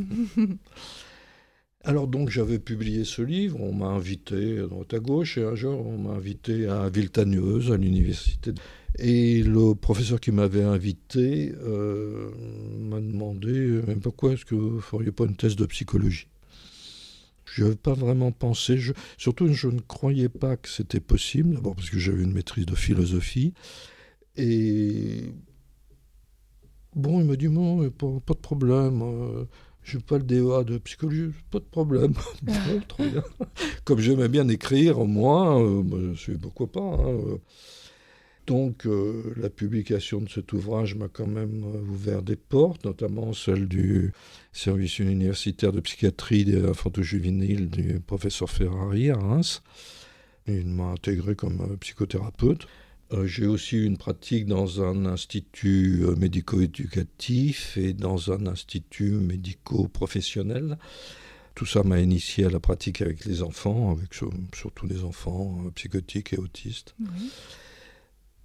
Alors 1.86 2.08
donc 2.08 2.30
j'avais 2.30 2.58
publié 2.58 3.04
ce 3.04 3.22
livre, 3.22 3.60
on 3.60 3.72
m'a 3.72 3.86
invité 3.86 4.58
à 4.58 4.66
droite 4.66 4.92
à 4.92 4.98
gauche, 4.98 5.38
et 5.38 5.44
un 5.44 5.54
jour 5.54 5.86
on 5.86 5.96
m'a 5.96 6.14
invité 6.14 6.66
à 6.66 6.88
Viltanieuse, 6.88 7.70
à 7.70 7.76
l'université. 7.76 8.50
Et 8.98 9.44
le 9.44 9.72
professeur 9.76 10.18
qui 10.18 10.32
m'avait 10.32 10.64
invité 10.64 11.54
euh, 11.62 12.32
m'a 12.80 13.00
demandé 13.00 13.52
euh, 13.52 13.82
pourquoi 14.02 14.32
est-ce 14.32 14.44
que 14.44 14.56
vous 14.56 14.74
ne 14.76 14.80
feriez 14.80 15.12
pas 15.12 15.26
une 15.26 15.36
thèse 15.36 15.54
de 15.54 15.64
psychologie? 15.64 16.26
Je 17.44 17.62
n'avais 17.62 17.76
pas 17.76 17.94
vraiment 17.94 18.32
pensé, 18.32 18.80
surtout 19.16 19.46
je 19.52 19.68
ne 19.68 19.78
croyais 19.78 20.28
pas 20.28 20.56
que 20.56 20.68
c'était 20.68 20.98
possible, 20.98 21.54
d'abord 21.54 21.76
parce 21.76 21.90
que 21.90 22.00
j'avais 22.00 22.24
une 22.24 22.32
maîtrise 22.32 22.66
de 22.66 22.74
philosophie. 22.74 23.54
Et 24.36 25.22
bon, 26.96 27.20
il 27.20 27.26
m'a 27.26 27.36
dit, 27.36 27.48
pas, 27.96 28.08
pas 28.26 28.34
de 28.34 28.40
problème. 28.40 29.02
Euh, 29.02 29.44
je 29.86 29.96
n'ai 29.96 30.02
pas 30.02 30.18
le 30.18 30.24
DEA 30.24 30.64
de 30.64 30.78
psychologie, 30.78 31.30
pas 31.52 31.60
de 31.60 31.64
problème. 31.64 32.12
Comme 33.84 34.00
j'aimais 34.00 34.28
bien 34.28 34.48
écrire, 34.48 35.04
moi, 35.04 35.62
euh, 35.62 36.12
je 36.14 36.32
pourquoi 36.32 36.66
pas. 36.66 36.80
Hein, 36.80 37.20
euh. 37.28 37.36
Donc 38.48 38.86
euh, 38.86 39.32
la 39.36 39.48
publication 39.48 40.20
de 40.20 40.28
cet 40.28 40.52
ouvrage 40.52 40.96
m'a 40.96 41.08
quand 41.08 41.26
même 41.28 41.64
ouvert 41.88 42.22
des 42.22 42.34
portes, 42.34 42.84
notamment 42.84 43.32
celle 43.32 43.68
du 43.68 44.12
service 44.52 44.98
universitaire 44.98 45.72
de 45.72 45.80
psychiatrie 45.80 46.52
infanto-juvénile 46.68 47.70
du 47.70 48.00
professeur 48.00 48.50
Ferrari 48.50 49.10
à 49.10 49.16
Reims. 49.16 49.62
Il 50.48 50.66
m'a 50.66 50.90
intégré 50.90 51.36
comme 51.36 51.76
psychothérapeute. 51.78 52.66
Euh, 53.12 53.26
j'ai 53.26 53.46
aussi 53.46 53.76
eu 53.76 53.84
une 53.84 53.98
pratique 53.98 54.46
dans 54.46 54.82
un 54.82 55.06
institut 55.06 56.04
euh, 56.04 56.16
médico-éducatif 56.16 57.76
et 57.76 57.92
dans 57.92 58.32
un 58.32 58.46
institut 58.46 59.12
médico-professionnel. 59.12 60.76
tout 61.54 61.66
ça 61.66 61.84
m'a 61.84 62.00
initié 62.00 62.46
à 62.46 62.50
la 62.50 62.58
pratique 62.58 63.00
avec 63.00 63.24
les 63.24 63.42
enfants, 63.42 63.92
avec 63.92 64.12
surtout 64.12 64.86
les 64.86 65.04
enfants 65.04 65.58
euh, 65.64 65.70
psychotiques 65.70 66.32
et 66.32 66.38
autistes. 66.38 66.96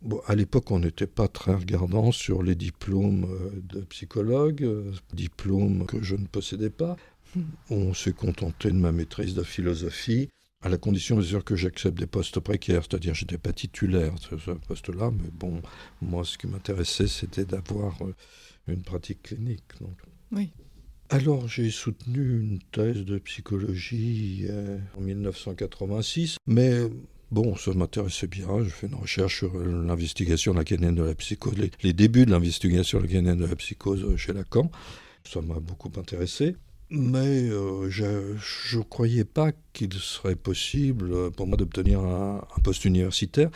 Bon, 0.03 0.21
à 0.27 0.35
l'époque, 0.35 0.69
on 0.71 0.79
n'était 0.79 1.07
pas 1.07 1.27
très 1.27 1.53
regardant 1.53 2.11
sur 2.11 2.41
les 2.41 2.55
diplômes 2.55 3.27
de 3.69 3.81
psychologue, 3.81 4.67
diplômes 5.13 5.85
que 5.85 6.01
je 6.01 6.15
ne 6.15 6.25
possédais 6.25 6.71
pas. 6.71 6.97
On 7.69 7.93
s'est 7.93 8.13
contenté 8.13 8.69
de 8.69 8.77
ma 8.77 8.91
maîtrise 8.91 9.35
de 9.35 9.43
philosophie, 9.43 10.29
à 10.61 10.69
la 10.69 10.77
condition 10.77 11.17
bien 11.17 11.25
sûr 11.25 11.43
que 11.43 11.55
j'accepte 11.55 11.97
des 11.97 12.07
postes 12.07 12.39
précaires, 12.39 12.83
c'est-à-dire 12.83 13.13
j'étais 13.13 13.37
pas 13.37 13.53
titulaire 13.53 14.13
de 14.13 14.37
ce 14.37 14.51
poste-là, 14.51 15.11
mais 15.11 15.29
bon, 15.33 15.61
moi 16.01 16.23
ce 16.23 16.37
qui 16.37 16.47
m'intéressait 16.47 17.07
c'était 17.07 17.45
d'avoir 17.45 17.97
une 18.67 18.83
pratique 18.83 19.23
clinique. 19.23 19.63
Donc. 19.79 19.97
Oui. 20.31 20.51
Alors 21.09 21.47
j'ai 21.47 21.69
soutenu 21.71 22.39
une 22.39 22.59
thèse 22.71 23.03
de 23.03 23.17
psychologie 23.19 24.45
euh, 24.49 24.77
en 24.97 25.01
1986, 25.01 26.37
mais 26.47 26.87
bon, 27.31 27.55
ça 27.55 27.73
m'intéressait 27.73 28.27
bien. 28.27 28.63
J'ai 28.63 28.69
fait 28.69 28.87
une 28.87 28.95
recherche 28.95 29.39
sur 29.39 29.57
l'investigation 29.57 30.53
lacanienne 30.53 30.95
de 30.95 31.03
la 31.03 31.15
psychose, 31.15 31.55
les, 31.83 31.93
débuts 31.93 32.25
de 32.25 32.31
l'investigation 32.31 32.99
lacanienne 32.99 33.39
de 33.39 33.45
la 33.45 33.55
psychose 33.55 34.15
chez 34.15 34.31
Lacan. 34.31 34.71
Ça 35.23 35.41
m'a 35.41 35.59
beaucoup 35.59 35.91
intéressé. 35.97 36.55
Mais 36.93 37.49
euh, 37.49 37.89
je 37.89 38.77
ne 38.77 38.83
croyais 38.83 39.23
pas 39.23 39.51
qu'il 39.71 39.93
serait 39.93 40.35
possible 40.35 41.31
pour 41.31 41.47
moi 41.47 41.55
d'obtenir 41.55 42.01
un, 42.01 42.45
poste 42.63 42.83
universitaire 42.83 43.49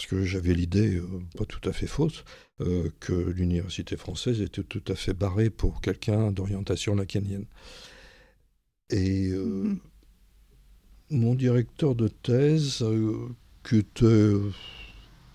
parce 0.00 0.08
que 0.08 0.24
j'avais 0.24 0.54
l'idée, 0.54 0.96
euh, 0.96 1.06
pas 1.36 1.44
tout 1.44 1.68
à 1.68 1.74
fait 1.74 1.86
fausse, 1.86 2.24
euh, 2.62 2.88
que 3.00 3.12
l'université 3.12 3.98
française 3.98 4.40
était 4.40 4.62
tout 4.62 4.82
à 4.88 4.94
fait 4.94 5.12
barrée 5.12 5.50
pour 5.50 5.82
quelqu'un 5.82 6.30
d'orientation 6.32 6.94
lacanienne. 6.94 7.44
Et 8.88 9.28
euh, 9.28 9.64
mhm. 9.64 9.78
mon 11.10 11.34
directeur 11.34 11.94
de 11.94 12.08
thèse, 12.08 12.82
qui 13.62 13.76
était 13.76 14.32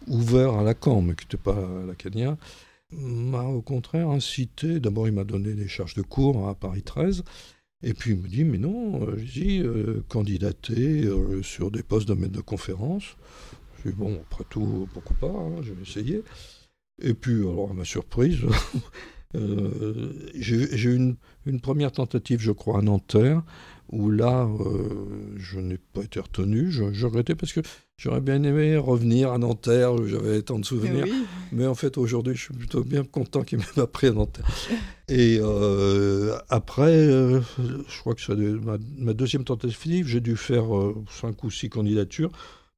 ouvert 0.07 0.55
à 0.55 0.63
Lacan, 0.63 1.03
mais 1.03 1.13
qui 1.13 1.25
n'était 1.25 1.37
pas 1.37 1.61
lacanien, 1.85 2.35
m'a 2.91 3.43
au 3.43 3.61
contraire 3.61 4.09
incité, 4.09 4.79
d'abord 4.79 5.07
il 5.07 5.13
m'a 5.13 5.23
donné 5.23 5.53
des 5.53 5.67
charges 5.67 5.95
de 5.95 6.01
cours 6.01 6.47
à 6.47 6.55
Paris 6.55 6.83
13, 6.83 7.23
et 7.83 7.93
puis 7.93 8.11
il 8.11 8.17
me 8.17 8.27
dit, 8.27 8.43
mais 8.43 8.57
non, 8.57 9.05
j'ai 9.17 9.63
candidaté 10.07 11.07
sur 11.43 11.71
des 11.71 11.83
postes 11.83 12.07
de 12.07 12.13
maître 12.13 12.33
de 12.33 12.41
conférence 12.41 13.15
bon, 13.91 14.19
après 14.21 14.43
tout, 14.49 14.87
pourquoi 14.93 15.15
pas, 15.19 15.37
hein, 15.37 15.61
je 15.61 15.73
vais 15.73 15.81
essayer. 15.81 16.23
Et 17.01 17.13
puis, 17.13 17.41
alors, 17.41 17.71
à 17.71 17.73
ma 17.73 17.85
surprise, 17.85 18.39
euh, 19.35 20.13
j'ai 20.35 20.55
eu 20.55 20.95
une, 20.95 21.15
une, 21.45 21.59
première 21.59 21.91
tentative, 21.91 22.39
je 22.39 22.51
crois, 22.51 22.79
à 22.79 22.81
Nanterre, 22.81 23.43
où 23.91 24.09
là, 24.09 24.47
euh, 24.47 25.33
je 25.37 25.59
n'ai 25.59 25.77
pas 25.77 26.03
été 26.03 26.19
retenu. 26.19 26.71
Je, 26.71 26.93
je 26.93 27.05
regrettais 27.05 27.35
parce 27.35 27.53
que 27.53 27.61
j'aurais 27.97 28.21
bien 28.21 28.41
aimé 28.43 28.77
revenir 28.77 29.31
à 29.31 29.37
Nanterre, 29.37 29.93
où 29.93 30.05
j'avais 30.05 30.41
tant 30.41 30.59
de 30.59 30.65
souvenirs. 30.65 31.05
Mais 31.51 31.67
en 31.67 31.75
fait, 31.75 31.97
aujourd'hui, 31.97 32.35
je 32.35 32.43
suis 32.43 32.53
plutôt 32.53 32.83
bien 32.83 33.03
content 33.03 33.43
qu'il 33.43 33.59
m'ait 33.59 33.65
pas 33.75 33.87
pris 33.87 34.07
à 34.07 34.11
Nanterre. 34.11 34.45
Et 35.07 35.37
euh, 35.41 36.37
après, 36.49 36.93
je 37.07 37.99
crois 37.99 38.15
que 38.15 38.21
c'est 38.21 38.35
ma, 38.35 38.77
ma, 38.97 39.13
deuxième 39.13 39.43
tentative, 39.43 40.07
j'ai 40.07 40.21
dû 40.21 40.35
faire 40.35 40.65
cinq 41.09 41.43
ou 41.43 41.51
six 41.51 41.69
candidatures 41.69 42.31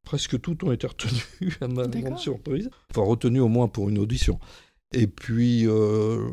presque 0.07 0.39
toutes 0.39 0.63
ont 0.63 0.71
été 0.71 0.87
retenues 0.87 1.57
à 1.59 1.67
ma 1.67 1.85
grande 1.85 2.17
surprise. 2.17 2.69
Enfin, 2.91 3.01
retenues 3.01 3.41
au 3.41 3.49
moins 3.49 3.67
pour 3.67 3.89
une 3.89 3.97
audition. 3.97 4.39
Et 4.93 5.05
puis, 5.05 5.67
euh, 5.67 6.29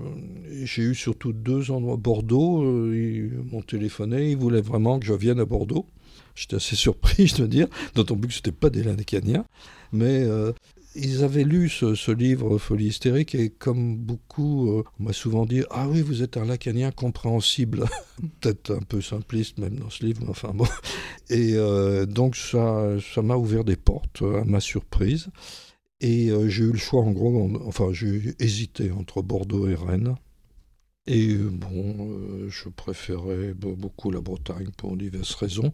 j'ai 0.63 0.83
eu 0.83 0.95
surtout 0.95 1.33
deux 1.33 1.73
endroits. 1.73 1.97
Bordeaux, 1.97 2.63
euh, 2.63 2.95
ils 2.95 3.53
m'ont 3.53 3.63
téléphoné, 3.63 4.31
ils 4.31 4.37
voulaient 4.37 4.61
vraiment 4.61 5.01
que 5.01 5.07
je 5.07 5.13
vienne 5.13 5.41
à 5.41 5.45
Bordeaux. 5.45 5.87
J'étais 6.37 6.57
assez 6.57 6.77
surpris, 6.87 7.27
je 7.27 7.37
dois 7.37 7.49
dire, 7.49 7.67
d'autant 7.97 8.17
plus 8.17 8.29
que 8.29 8.35
ce 8.35 8.39
n'était 8.39 8.53
pas 8.53 8.71
des 8.71 8.85
Lacaniens. 8.85 9.45
Mais 9.93 10.23
euh, 10.23 10.53
ils 10.95 11.25
avaient 11.25 11.45
lu 11.45 11.69
ce, 11.69 12.11
livre 12.11 12.59
Folie 12.59 12.87
hystérique 12.87 13.35
et 13.35 13.51
comme 13.51 13.97
beaucoup, 13.97 14.71
euh, 14.71 14.85
on 15.01 15.05
m'a 15.05 15.13
souvent 15.13 15.47
dit 15.47 15.63
Ah 15.71 15.89
oui, 15.89 16.03
vous 16.03 16.23
êtes 16.23 16.37
un 16.37 16.45
lacanien 16.45 16.91
compréhensible. 16.91 17.85
Peut-être 18.41 18.73
un 18.73 18.81
peu 18.81 19.01
simpliste 19.01 19.59
même 19.59 19.79
dans 19.79 19.91
ce 19.91 20.05
livre, 20.05 20.23
mais 20.23 20.31
enfin 20.31 20.53
bon. 20.55 20.67
Et 21.31 21.55
euh, 21.55 22.07
donc 22.07 22.37
ça 22.37 22.97
ça 23.15 23.23
m'a 23.23 23.37
ouvert 23.37 23.65
des 23.65 23.77
portes 23.77 24.23
euh, 24.23 24.43
à 24.43 24.45
ma 24.45 24.61
surprise. 24.61 25.29
Et 26.01 26.31
j'ai 26.49 26.65
eu 26.65 26.73
le 26.73 26.77
choix 26.77 27.01
en 27.01 27.13
gros, 27.13 27.51
enfin 27.65 27.91
j'ai 27.93 28.35
hésité 28.39 28.91
entre 28.91 29.23
Bordeaux 29.23 29.69
et 29.69 29.75
Rennes. 29.75 30.17
Et 31.07 31.35
bon, 31.35 32.11
je 32.49 32.69
préférais 32.69 33.55
beaucoup 33.55 34.11
la 34.11 34.21
Bretagne 34.21 34.69
pour 34.77 34.99
diverses 34.99 35.35
raisons. 35.35 35.73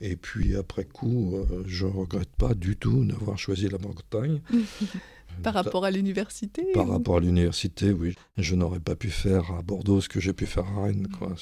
Et 0.00 0.16
puis 0.16 0.56
après 0.56 0.84
coup, 0.84 1.36
euh, 1.36 1.64
je 1.66 1.86
ne 1.86 1.92
regrette 1.92 2.30
pas 2.30 2.54
du 2.54 2.76
tout 2.76 3.04
d'avoir 3.04 3.38
choisi 3.38 3.68
la 3.68 3.78
Bretagne. 3.78 4.40
Par 5.42 5.54
rapport 5.54 5.84
à 5.84 5.90
l'université 5.90 6.64
Par 6.74 6.88
rapport 6.88 7.18
à 7.18 7.20
l'université, 7.20 7.92
oui. 7.92 8.16
Je 8.38 8.56
n'aurais 8.56 8.80
pas 8.80 8.96
pu 8.96 9.08
faire 9.08 9.52
à 9.52 9.62
Bordeaux 9.62 10.00
ce 10.00 10.08
que 10.08 10.18
j'ai 10.18 10.32
pu 10.32 10.46
faire 10.46 10.66
à 10.66 10.84
Rennes. 10.84 11.06
Quoi. 11.16 11.36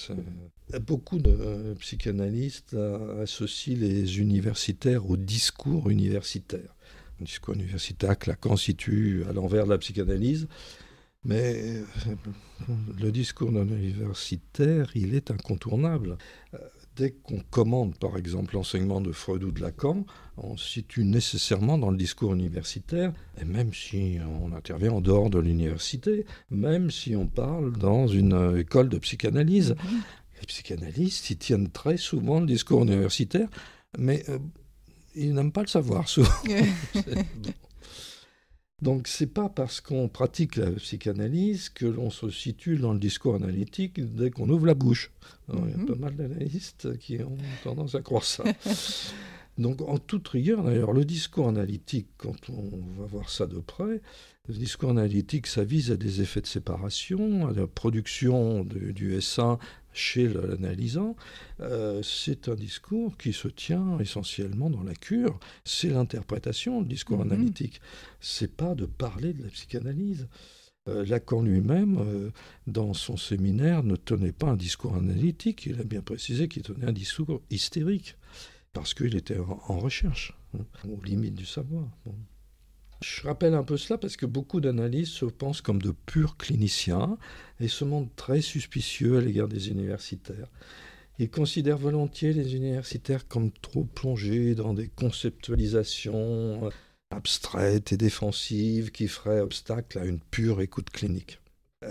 Beaucoup 0.80 1.18
de 1.18 1.74
psychanalystes 1.78 2.76
associent 3.22 3.78
les 3.78 4.18
universitaires 4.18 5.08
au 5.08 5.16
discours 5.16 5.88
universitaire. 5.88 6.76
Le 7.20 7.24
discours 7.24 7.54
universitaire 7.54 8.16
Lacan 8.26 8.56
situe 8.56 9.24
à 9.30 9.32
l'envers 9.32 9.64
de 9.64 9.70
la 9.70 9.78
psychanalyse. 9.78 10.46
Mais 11.26 11.56
euh, 11.56 12.14
le 13.00 13.10
discours 13.10 13.50
d'un 13.50 13.66
universitaire, 13.66 14.90
il 14.94 15.14
est 15.14 15.32
incontournable. 15.32 16.18
Dès 16.96 17.10
qu'on 17.10 17.40
commande, 17.50 17.98
par 17.98 18.16
exemple, 18.16 18.54
l'enseignement 18.54 19.02
de 19.02 19.12
Freud 19.12 19.44
ou 19.44 19.52
de 19.52 19.60
Lacan, 19.60 20.06
on 20.38 20.56
se 20.56 20.66
situe 20.66 21.04
nécessairement 21.04 21.76
dans 21.76 21.90
le 21.90 21.98
discours 21.98 22.32
universitaire, 22.32 23.12
et 23.38 23.44
même 23.44 23.74
si 23.74 24.16
on 24.42 24.52
intervient 24.54 24.92
en 24.92 25.02
dehors 25.02 25.28
de 25.28 25.38
l'université, 25.38 26.24
même 26.50 26.90
si 26.90 27.14
on 27.14 27.26
parle 27.26 27.76
dans 27.76 28.06
une 28.06 28.32
euh, 28.32 28.58
école 28.58 28.88
de 28.88 28.96
psychanalyse. 28.96 29.72
Mhm. 29.72 30.02
Les 30.40 30.46
psychanalystes, 30.46 31.28
ils 31.28 31.36
tiennent 31.36 31.70
très 31.70 31.98
souvent 31.98 32.40
le 32.40 32.46
discours 32.46 32.82
universitaire, 32.82 33.48
mais 33.98 34.24
euh, 34.30 34.38
ils 35.14 35.34
n'aiment 35.34 35.52
pas 35.52 35.62
le 35.62 35.68
savoir 35.68 36.08
souvent. 36.08 36.30
Donc 38.82 39.08
c'est 39.08 39.26
pas 39.26 39.48
parce 39.48 39.80
qu'on 39.80 40.08
pratique 40.08 40.56
la 40.56 40.70
psychanalyse 40.72 41.70
que 41.70 41.86
l'on 41.86 42.10
se 42.10 42.28
situe 42.28 42.76
dans 42.76 42.92
le 42.92 42.98
discours 42.98 43.34
analytique 43.34 44.00
dès 44.14 44.30
qu'on 44.30 44.50
ouvre 44.50 44.66
la 44.66 44.74
bouche. 44.74 45.10
Il 45.52 45.70
y 45.70 45.72
a 45.72 45.76
mhm. 45.78 45.86
pas 45.86 45.94
mal 45.94 46.16
d'analystes 46.16 46.98
qui 46.98 47.22
ont 47.22 47.38
tendance 47.64 47.94
à 47.94 48.02
croire 48.02 48.24
ça. 48.24 48.44
Donc 49.58 49.80
en 49.80 49.96
toute 49.96 50.28
rigueur 50.28 50.62
d'ailleurs, 50.62 50.92
le 50.92 51.06
discours 51.06 51.48
analytique, 51.48 52.08
quand 52.18 52.50
on 52.50 53.00
va 53.00 53.06
voir 53.06 53.30
ça 53.30 53.46
de 53.46 53.58
près, 53.58 54.02
le 54.48 54.54
discours 54.54 54.90
analytique, 54.90 55.46
ça 55.46 55.64
vise 55.64 55.90
à 55.90 55.96
des 55.96 56.20
effets 56.20 56.42
de 56.42 56.46
séparation, 56.46 57.48
à 57.48 57.52
la 57.52 57.66
production 57.66 58.64
du 58.64 59.16
S1 59.16 59.58
chez 59.96 60.28
l'analysant, 60.28 61.16
euh, 61.60 62.02
c'est 62.02 62.48
un 62.48 62.54
discours 62.54 63.16
qui 63.16 63.32
se 63.32 63.48
tient 63.48 63.98
essentiellement 63.98 64.70
dans 64.70 64.82
la 64.82 64.94
cure. 64.94 65.38
C'est 65.64 65.88
l'interprétation, 65.88 66.80
le 66.80 66.86
discours 66.86 67.24
mhm. 67.24 67.32
analytique. 67.32 67.80
C'est 68.20 68.54
pas 68.54 68.74
de 68.74 68.86
parler 68.86 69.32
de 69.32 69.42
la 69.42 69.48
psychanalyse. 69.48 70.28
Euh, 70.88 71.04
Lacan 71.04 71.42
lui-même, 71.42 71.98
euh, 71.98 72.30
dans 72.66 72.94
son 72.94 73.16
séminaire, 73.16 73.82
ne 73.82 73.96
tenait 73.96 74.32
pas 74.32 74.50
un 74.50 74.56
discours 74.56 74.94
analytique. 74.94 75.66
Il 75.66 75.80
a 75.80 75.84
bien 75.84 76.02
précisé 76.02 76.46
qu'il 76.46 76.62
tenait 76.62 76.86
un 76.86 76.92
discours 76.92 77.42
hystérique, 77.50 78.16
parce 78.72 78.94
qu'il 78.94 79.16
était 79.16 79.38
en, 79.38 79.78
recherche, 79.78 80.36
hein, 80.54 80.64
aux 80.88 81.02
limites 81.02 81.34
du 81.34 81.46
savoir. 81.46 81.88
Je 83.02 83.22
rappelle 83.22 83.54
un 83.54 83.62
peu 83.62 83.76
cela 83.76 83.98
parce 83.98 84.16
que 84.16 84.26
beaucoup 84.26 84.60
d'analystes 84.60 85.12
se 85.12 85.26
pensent 85.26 85.60
comme 85.60 85.82
de 85.82 85.92
purs 86.06 86.36
cliniciens 86.36 87.18
et 87.60 87.68
se 87.68 87.84
montrent 87.84 88.14
très 88.14 88.40
suspicieux 88.40 89.18
à 89.18 89.20
l'égard 89.20 89.48
des 89.48 89.68
universitaires. 89.68 90.48
Ils 91.18 91.30
considèrent 91.30 91.78
volontiers 91.78 92.32
les 92.32 92.56
universitaires 92.56 93.26
comme 93.28 93.50
trop 93.50 93.84
plongés 93.84 94.54
dans 94.54 94.74
des 94.74 94.88
conceptualisations 94.88 96.70
abstraites 97.10 97.92
et 97.92 97.96
défensives 97.96 98.90
qui 98.90 99.08
feraient 99.08 99.40
obstacle 99.40 99.98
à 99.98 100.04
une 100.04 100.20
pure 100.20 100.60
écoute 100.60 100.90
clinique. 100.90 101.38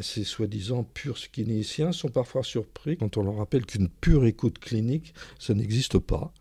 Ces 0.01 0.23
soi-disant 0.23 0.83
purs 0.83 1.19
cliniciens 1.31 1.91
sont 1.91 2.09
parfois 2.09 2.43
surpris 2.43 2.97
quand 2.97 3.17
on 3.17 3.23
leur 3.23 3.37
rappelle 3.37 3.65
qu'une 3.65 3.89
pure 3.89 4.25
écoute 4.25 4.59
clinique, 4.59 5.13
ça 5.39 5.53
n'existe 5.53 5.99
pas 5.99 6.33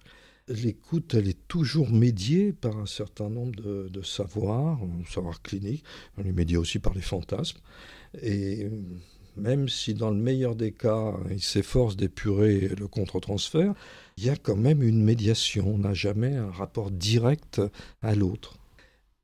l'écoute, 0.49 1.15
elle 1.15 1.29
est 1.29 1.49
toujours 1.49 1.91
médiée 1.91 2.53
par 2.53 2.77
un 2.79 2.87
certain 2.87 3.29
nombre 3.29 3.55
de, 3.89 4.03
savoirs, 4.03 4.79
savoirs 5.09 5.43
cliniques, 5.43 5.85
elle 6.19 6.27
est 6.27 6.33
médiée 6.33 6.57
aussi 6.57 6.79
par 6.79 6.95
les 6.95 7.01
fantasmes. 7.01 7.59
Et 8.23 8.69
même 9.37 9.69
si 9.69 9.95
dans 9.95 10.11
le 10.11 10.17
meilleur 10.17 10.55
des 10.55 10.73
cas, 10.73 11.15
il 11.31 11.43
s'efforce 11.43 11.97
d'épurer 11.97 12.69
le 12.79 12.87
contre-transfert, 12.87 13.75
il 14.17 14.25
y 14.25 14.31
a 14.31 14.37
quand 14.37 14.57
même 14.57 14.83
une 14.83 15.03
médiation, 15.03 15.75
on 15.75 15.79
n'a 15.79 15.95
jamais 15.95 16.37
un 16.37 16.51
rapport 16.51 16.91
direct 16.91 17.61
à 18.03 18.15
l'autre. 18.15 18.59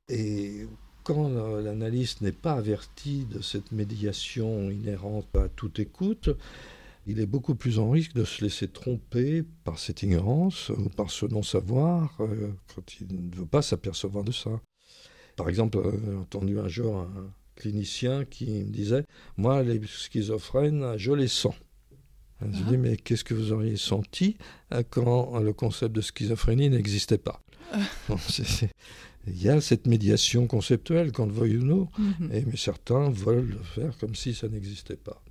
Et 0.09 0.65
quand 1.03 1.29
l'analyste 1.59 2.21
n'est 2.21 2.31
pas 2.31 2.53
averti 2.53 3.25
de 3.25 3.41
cette 3.41 3.71
médiation 3.71 4.69
inhérente 4.69 5.27
à 5.35 5.47
toute 5.49 5.79
écoute, 5.79 6.29
il 7.07 7.19
est 7.19 7.25
beaucoup 7.25 7.55
plus 7.55 7.79
en 7.79 7.89
risque 7.89 8.13
de 8.13 8.23
se 8.23 8.43
laisser 8.43 8.67
tromper 8.67 9.43
par 9.63 9.79
cette 9.79 10.03
ignorance 10.03 10.69
ou 10.69 10.89
par 10.89 11.09
ce 11.09 11.25
non-savoir 11.25 12.15
euh, 12.19 12.51
quand 12.75 12.99
il 12.99 13.07
ne 13.29 13.35
veut 13.35 13.45
pas 13.45 13.61
s'apercevoir 13.61 14.23
de 14.23 14.31
ça. 14.31 14.61
Par 15.35 15.49
exemple, 15.49 15.77
euh, 15.77 15.91
j'ai 16.03 16.15
entendu 16.15 16.59
un 16.59 16.67
jour 16.67 16.97
un 16.97 17.33
clinicien 17.55 18.25
qui 18.25 18.45
me 18.63 18.71
disait 18.71 19.03
Moi, 19.37 19.63
les 19.63 19.81
schizophrènes, 19.85 20.97
je 20.97 21.11
les 21.11 21.27
sens. 21.27 21.55
Je 22.41 22.47
lui 22.47 22.63
dis 22.69 22.77
Mais 22.77 22.97
qu'est-ce 22.97 23.23
que 23.23 23.33
vous 23.33 23.51
auriez 23.51 23.77
senti 23.77 24.37
euh, 24.73 24.83
quand 24.87 25.39
le 25.39 25.53
concept 25.53 25.95
de 25.95 26.01
schizophrénie 26.01 26.69
n'existait 26.69 27.17
pas 27.17 27.41
Il 29.27 29.41
y 29.41 29.49
a 29.49 29.61
cette 29.61 29.85
médiation 29.85 30.47
conceptuelle, 30.47 31.11
qu'on 31.11 31.27
le 31.27 31.31
veuille 31.31 31.57
ou 31.57 31.63
non, 31.63 31.87
mhm. 31.97 32.31
et, 32.33 32.43
mais 32.45 32.57
certains 32.57 33.11
veulent 33.11 33.49
le 33.49 33.63
faire 33.63 33.95
comme 33.99 34.15
si 34.15 34.33
ça 34.33 34.47
n'existait 34.47 34.97
pas. 34.97 35.21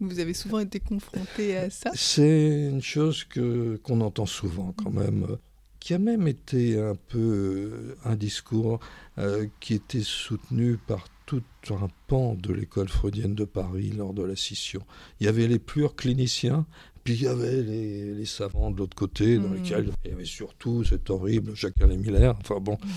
Vous 0.00 0.18
avez 0.18 0.34
souvent 0.34 0.58
été 0.58 0.78
confronté 0.78 1.56
à 1.56 1.70
ça 1.70 1.90
C'est 1.94 2.68
une 2.68 2.82
chose 2.82 3.24
que, 3.24 3.80
qu'on 3.82 4.00
entend 4.02 4.26
souvent 4.26 4.74
quand 4.76 4.90
même, 4.90 5.38
qui 5.80 5.94
a 5.94 5.98
même 5.98 6.28
été 6.28 6.78
un 6.78 6.96
peu 7.08 7.18
euh, 7.18 7.96
un 8.04 8.14
discours 8.14 8.78
euh, 9.18 9.46
qui 9.60 9.74
était 9.74 10.02
soutenu 10.02 10.76
par 10.76 11.08
tout 11.24 11.42
un 11.70 11.88
pan 12.06 12.34
de 12.34 12.52
l'école 12.52 12.88
freudienne 12.88 13.34
de 13.34 13.44
Paris 13.44 13.92
lors 13.96 14.12
de 14.12 14.22
la 14.22 14.36
scission. 14.36 14.82
Il 15.20 15.26
y 15.26 15.28
avait 15.28 15.48
les 15.48 15.58
purs 15.58 15.96
cliniciens, 15.96 16.66
puis 17.02 17.14
il 17.14 17.22
y 17.22 17.26
avait 17.26 17.62
les, 17.62 18.24
savants 18.26 18.70
de 18.70 18.76
l'autre 18.76 18.96
côté, 18.96 19.38
dans 19.38 19.48
mmh. 19.48 19.54
lesquels 19.54 19.90
il 20.04 20.10
y 20.10 20.14
avait 20.14 20.24
surtout 20.24 20.84
cet 20.84 21.08
horrible 21.08 21.56
Jacques 21.56 21.80
Miller. 21.80 22.36
Enfin 22.40 22.60
bon, 22.60 22.74
mmh. 22.74 22.88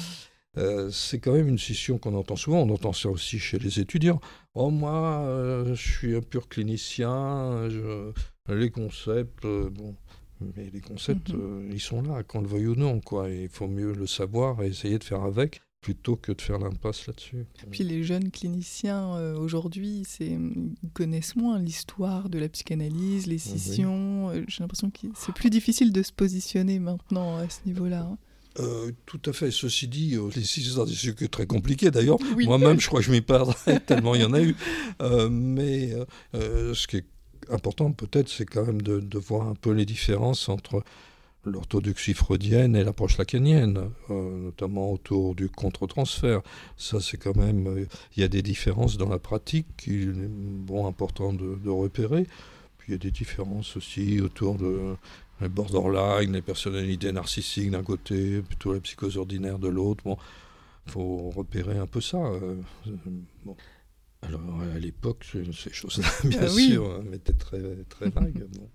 Euh, 0.60 0.89
c'est 0.91 1.19
quand 1.19 1.34
même 1.34 1.48
une 1.48 1.58
scission 1.58 1.98
qu'on 1.98 2.13
entend 2.15 2.36
souvent. 2.36 2.60
On 2.60 2.69
entend 2.69 2.93
ça 2.93 3.10
aussi 3.10 3.39
chez 3.39 3.60
les 3.60 3.80
étudiants. 3.80 4.19
Oh, 4.56 4.69
moi, 4.69 5.22
euh, 5.22 5.74
je 5.74 5.91
suis 5.91 6.15
un 6.15 6.22
pur 6.22 6.50
clinicien, 6.50 7.67
les 8.50 8.69
concepts, 8.69 9.45
euh, 9.45 9.69
bon. 9.69 9.95
Mais 10.56 10.69
les 10.72 10.80
concepts, 10.80 11.34
mhm. 11.34 11.69
ils 11.72 11.82
sont 11.82 12.02
là, 12.02 12.24
qu'on 12.24 12.41
le 12.41 12.48
veuille 12.48 12.67
ou 12.67 12.76
non. 12.76 13.02
Quoi. 13.02 13.30
il 13.30 13.50
faut 13.50 13.67
mieux 13.67 13.93
le 13.93 14.08
savoir 14.08 14.62
et 14.62 14.67
essayer 14.67 14.98
de 14.98 15.04
faire 15.04 15.24
avec 15.24 15.62
plutôt 15.82 16.17
que 16.17 16.34
de 16.34 16.41
faire 16.41 16.60
l'impasse 16.60 17.08
là-dessus. 17.08 17.45
Puis 17.72 17.84
les 17.84 18.04
jeunes 18.04 18.32
cliniciens 18.32 19.34
aujourd'hui, 19.36 20.04
ils 20.19 20.91
connaissent 20.93 21.38
moins 21.38 21.60
l'histoire 21.60 22.30
de 22.30 22.38
la 22.38 22.50
psychanalyse, 22.50 23.28
les 23.28 23.38
scissions. 23.38 24.32
J'ai 24.48 24.63
l'impression 24.63 24.89
que 24.89 25.08
c'est 25.13 25.34
plus 25.34 25.50
difficile 25.50 25.93
de 25.93 26.04
se 26.04 26.12
positionner 26.12 26.80
maintenant 26.80 27.38
à 27.38 27.50
ce 27.50 27.60
niveau-là. 27.65 28.02
Hein. 28.02 28.17
Euh, 28.60 28.91
tout 29.06 29.22
à 29.26 29.34
fait. 29.34 29.52
Ceci 29.52 29.88
dit, 29.88 30.15
euh, 30.15 30.30
les 30.36 30.43
six 30.43 30.74
c'est 30.76 30.86
des 30.86 30.91
sujets 30.91 31.28
très 31.28 31.45
compliqués 31.45 31.91
d'ailleurs. 31.91 32.17
Moi-même, 32.38 32.80
je 32.80 32.88
crois 32.88 33.00
que 33.00 33.06
je 33.06 33.12
m'y 33.12 33.22
perdrais 33.22 33.80
tellement 33.86 34.15
il 34.15 34.22
y 34.22 34.26
en 34.26 34.34
a 34.34 34.41
eu. 34.41 34.56
Euh, 35.02 35.30
mais 35.30 35.93
ce 36.34 36.88
qui 36.88 36.98
est 36.98 37.06
important 37.50 37.91
peut-être, 37.91 38.30
c'est 38.30 38.45
quand 38.45 38.65
même 38.65 38.82
de, 38.82 39.17
voir 39.17 39.48
un 39.48 39.56
peu 39.56 39.72
les 39.72 39.86
différences 39.86 40.50
entre 40.50 40.84
l'orthodoxie 41.45 42.13
freudienne 42.13 42.76
et 42.76 42.84
l'approche 42.84 43.17
lacanienne, 43.17 43.89
notamment 44.10 44.91
autour 44.91 45.36
du 45.36 45.50
contre-transfert. 45.50 46.41
Ça, 46.76 47.00
c'est 47.00 47.17
quand 47.17 47.36
même... 47.36 47.86
Il 48.15 48.22
y 48.22 48.24
a 48.24 48.28
des 48.28 48.41
différences 48.41 48.98
dans 48.98 49.08
la 49.08 49.19
pratique 49.19 49.65
qu'il 49.78 50.10
est 50.10 50.30
bon, 50.30 50.86
important 50.86 51.32
de, 51.32 51.58
de 51.63 51.69
repérer. 51.69 52.28
Puis 52.78 52.89
il 52.89 52.91
y 52.91 52.95
a 52.95 52.98
des 52.98 53.12
différences 53.12 53.78
aussi 53.78 54.19
autour 54.19 54.56
de 54.56 54.95
les 55.41 55.49
borderline, 55.49 56.34
les 56.34 56.41
personnalités 56.41 57.12
narcissiques 57.12 57.71
d'un 57.71 57.84
côté, 57.84 58.41
plutôt 58.41 58.73
la 58.73 58.80
psychose 58.80 59.17
ordinaire 59.17 59.60
de 59.60 59.67
l'autre. 59.67 60.04
Bon, 60.04 60.17
faut 60.88 61.30
repérer 61.30 61.78
un 61.78 61.88
peu 61.88 62.02
ça. 62.02 62.17
Euh, 62.17 62.56
bon. 63.45 63.56
Alors 64.21 64.62
à 64.75 64.80
l'époque, 64.80 65.25
ces 65.54 65.71
choses-là, 65.71 66.08
bien 66.25 66.41
ah 66.41 66.49
sûr, 66.49 66.86
hein, 66.86 67.04
mais 67.10 67.17
étaient 67.17 67.34
très, 67.34 67.62
très 67.89 68.10
vagues. 68.10 68.47
Bon 68.54 68.69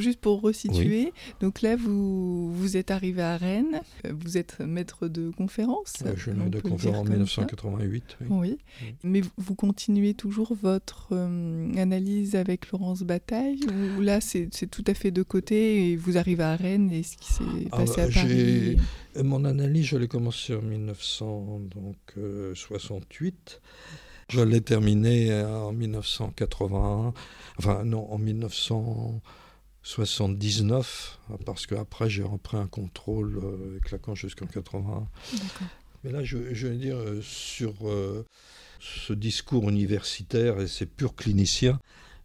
juste 0.00 0.20
pour 0.20 0.40
resituer, 0.40 1.12
donc 1.40 1.62
là, 1.62 1.76
vous, 1.76 2.52
vous 2.52 2.76
êtes 2.76 2.90
arrivé 2.90 3.22
à 3.22 3.36
Rennes, 3.36 3.80
vous 4.10 4.38
êtes 4.38 4.60
maître 4.60 5.08
de 5.08 5.30
conférence. 5.30 5.94
je 6.14 6.20
suis 6.20 6.32
maître 6.32 6.50
de 6.50 6.60
conférence 6.60 7.06
en 7.06 7.10
1988. 7.10 8.18
Oui. 8.30 8.58
Mais 9.02 9.22
vous 9.36 9.54
continuez 9.54 10.14
toujours 10.14 10.56
votre 10.60 11.08
euh, 11.12 11.72
analyse 11.76 12.36
avec 12.36 12.70
Laurence 12.70 13.02
Bataille, 13.02 13.60
ou 13.96 14.00
là, 14.00 14.20
c'est 14.20 14.48
tout 14.70 14.84
à 14.86 14.94
fait 14.94 15.10
de 15.10 15.22
côté 15.22 15.90
et 15.90 15.96
vous 15.96 16.16
arrivez 16.18 16.44
à 16.44 16.56
Rennes 16.56 16.92
et 16.92 17.02
ce 17.02 17.16
qui 17.16 17.32
s'est 17.32 17.42
ah, 17.72 17.78
passé 17.78 18.00
à 18.00 18.08
Paris 18.08 18.76
Mon 19.22 19.44
analyse, 19.44 19.86
je 19.86 19.96
l'ai 19.96 20.08
commencée 20.08 20.54
en 20.54 20.62
1968. 20.62 23.60
Je 24.28 24.40
l'ai 24.40 24.60
terminée 24.60 25.32
en 25.44 25.70
1981, 25.72 27.14
enfin 27.58 27.84
non, 27.84 28.12
en 28.12 28.18
1900. 28.18 29.20
79, 29.86 31.20
parce 31.44 31.64
qu'après 31.64 32.10
j'ai 32.10 32.24
repris 32.24 32.56
un 32.56 32.66
contrôle 32.66 33.38
euh, 33.38 33.70
avec 33.70 33.92
Lacan 33.92 34.16
jusqu'en 34.16 34.46
81. 34.46 35.06
Mais 36.02 36.10
là, 36.10 36.24
je, 36.24 36.52
je, 36.52 36.66
veux 36.66 36.74
dire, 36.74 36.96
euh, 36.96 37.20
sur 37.22 37.72
euh, 37.88 38.26
ce 38.80 39.12
discours 39.12 39.68
universitaire 39.70 40.60
et 40.60 40.66
ces 40.66 40.86
purs 40.86 41.14
cliniciens, 41.14 41.78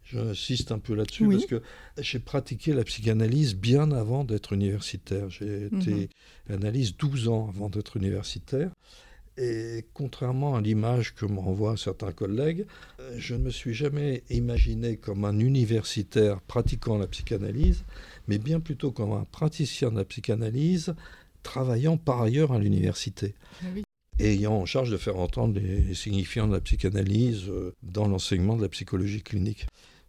j'insiste 0.06 0.72
un 0.72 0.80
peu 0.80 0.96
là-dessus 0.96 1.30
parce 1.30 1.46
que 1.46 1.62
j'ai 2.00 2.18
pratiqué 2.18 2.74
la 2.74 2.84
psychanalyse 2.84 3.56
bien 3.56 3.92
avant 3.92 4.24
d'être 4.24 4.54
universitaire. 4.54 5.30
J'ai 5.30 5.66
été 5.66 6.10
mhm. 6.50 6.56
analyse 6.56 6.98
12 6.98 7.28
ans 7.28 7.48
avant 7.48 7.70
d'être 7.70 7.96
universitaire. 7.96 8.72
Et 9.38 9.86
contrairement 9.94 10.56
à 10.56 10.62
l'image 10.62 11.16
que 11.16 11.26
m'envoient 11.26 11.78
certains 11.78 12.12
collègues, 12.12 12.66
euh, 13.00 13.16
je 13.18 13.36
ne 13.36 13.44
me 13.44 13.50
suis 13.50 13.74
jamais 13.74 14.24
imaginé 14.30 14.98
comme 14.98 15.24
un 15.24 15.40
universitaire 15.40 16.42
pratiquant 16.42 16.98
la 16.98 17.08
psychanalyse, 17.08 17.84
mais 18.28 18.38
bien 18.38 18.60
plutôt 18.60 18.92
comme 18.92 19.14
un 19.14 19.24
praticien 19.24 19.90
de 19.92 19.98
la 19.98 20.06
psychanalyse 20.06 20.96
travaillant 21.44 21.98
par 21.98 22.22
ailleurs 22.22 22.52
à 22.52 22.60
l'université. 22.60 23.34
Ah 23.64 23.68
ayant 24.20 24.54
en 24.54 24.66
charge 24.66 24.92
de 24.92 24.98
faire 24.98 25.18
entendre 25.18 25.60
les 25.60 25.96
signifiants 25.96 26.48
de 26.48 26.54
la 26.54 26.60
psychanalyse 26.60 27.50
euh, 27.50 27.74
dans 27.82 28.08
l'enseignement 28.08 28.56
de 28.56 28.62
la 28.62 28.70
psychologie 28.70 29.24
clinique. 29.24 29.66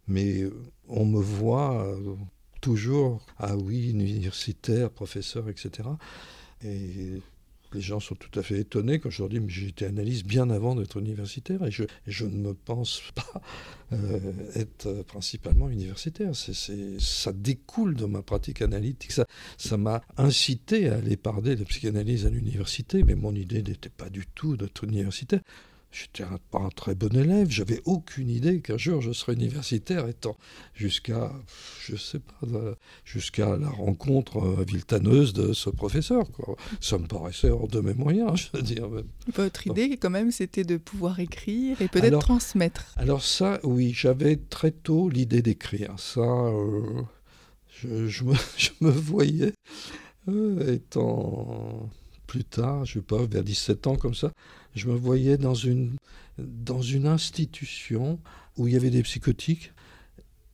Mais 0.07 0.41
euh, 0.41 0.53
on 0.87 1.05
me 1.05 1.19
voit 1.19 1.87
toujours, 2.61 3.25
ah 3.39 3.55
oui, 3.55 3.89
universitaire, 3.89 4.91
professeur, 4.91 5.49
etc. 5.49 5.89
Et 6.63 7.21
les 7.73 7.81
gens 7.81 7.99
sont 7.99 8.15
tout 8.15 8.39
à 8.39 8.43
fait 8.43 8.59
étonnés 8.59 8.99
quand 8.99 9.09
je 9.09 9.21
leur 9.21 9.29
dis 9.29 9.39
mais 9.39 9.49
j'ai 9.49 9.67
été 9.67 9.85
analyste 9.85 10.25
bien 10.25 10.49
avant 10.49 10.75
d'être 10.75 10.97
universitaire 10.97 11.63
et 11.65 11.71
je, 11.71 12.25
ne 12.25 12.37
me 12.37 12.53
pense 12.53 13.01
pas 13.15 13.41
euh, 13.93 14.19
être 14.55 15.03
principalement 15.03 15.69
universitaire. 15.69 16.31
Ça 16.35 17.33
découle 17.33 17.95
de 17.95 18.05
ma 18.05 18.21
pratique 18.21 18.61
analytique. 18.61 19.13
Ça 19.57 19.77
m'a 19.77 20.01
incité 20.17 20.89
à 20.89 20.95
aller 20.95 21.17
parler 21.17 21.55
de 21.55 21.63
psychanalyse 21.63 22.25
à 22.25 22.29
l'université, 22.29 23.03
mais 23.03 23.15
mon 23.15 23.33
idée 23.35 23.61
n'était 23.63 23.89
pas 23.89 24.09
du 24.09 24.25
tout 24.25 24.57
d'être 24.57 24.83
universitaire. 24.83 25.41
J'étais 25.93 26.23
pas 26.49 26.59
un 26.59 26.69
très 26.69 26.95
bon 26.95 27.15
élève, 27.15 27.51
j'avais 27.51 27.79
aucune 27.85 28.29
idée 28.29 28.61
qu'un 28.61 28.77
jour 28.77 28.99
je 28.99 29.11
serais 29.11 29.33
universitaire, 29.33 30.07
étant 30.07 30.35
jusqu'à, 30.73 31.31
je 31.85 31.95
sais 31.95 32.17
pas, 32.19 32.47
jusqu'à 33.05 33.57
la 33.57 33.69
rencontre 33.69 34.37
euh, 34.37 34.65
viltaneuse 34.67 35.33
de 35.33 35.53
ce 35.53 35.69
professeur. 35.69 36.31
Quoi. 36.31 36.55
Ça 36.81 36.97
me 36.97 37.05
paraissait 37.05 37.51
hors 37.51 37.67
de 37.67 37.79
mes 37.79 37.93
moyens, 37.93 38.49
je 38.51 38.57
veux 38.57 38.63
dire. 38.63 38.89
Votre 39.35 39.67
idée, 39.67 39.97
quand 39.97 40.09
même, 40.09 40.31
c'était 40.31 40.63
de 40.63 40.77
pouvoir 40.77 41.19
écrire 41.19 41.79
et 41.79 41.87
peut-être 41.87 42.19
transmettre. 42.19 42.93
Alors 42.95 43.23
ça, 43.23 43.59
oui, 43.63 43.93
j'avais 43.93 44.37
très 44.37 44.71
tôt 44.71 45.09
l'idée 45.09 45.43
d'écrire. 45.43 45.93
Ça, 45.97 46.21
euh, 46.21 47.03
je, 47.69 48.23
me, 48.23 48.33
je, 48.57 48.71
me, 48.81 48.89
voyais 48.89 49.53
euh, 50.27 50.73
étant 50.73 51.87
plus 52.33 52.45
tard, 52.45 52.83
je 52.83 52.93
sais 52.93 53.01
pas, 53.01 53.23
vers 53.27 53.43
17 53.43 53.85
ans 53.85 53.95
comme 53.95 54.15
ça, 54.15 54.31
je 54.73 54.87
me 54.87 54.95
voyais 54.95 55.37
dans 55.37 55.53
une, 55.53 55.97
dans 56.39 56.81
une 56.81 57.05
institution 57.05 58.19
où 58.57 58.67
il 58.67 58.73
y 58.73 58.75
avait 58.75 58.89
des 58.89 59.03
psychotiques. 59.03 59.71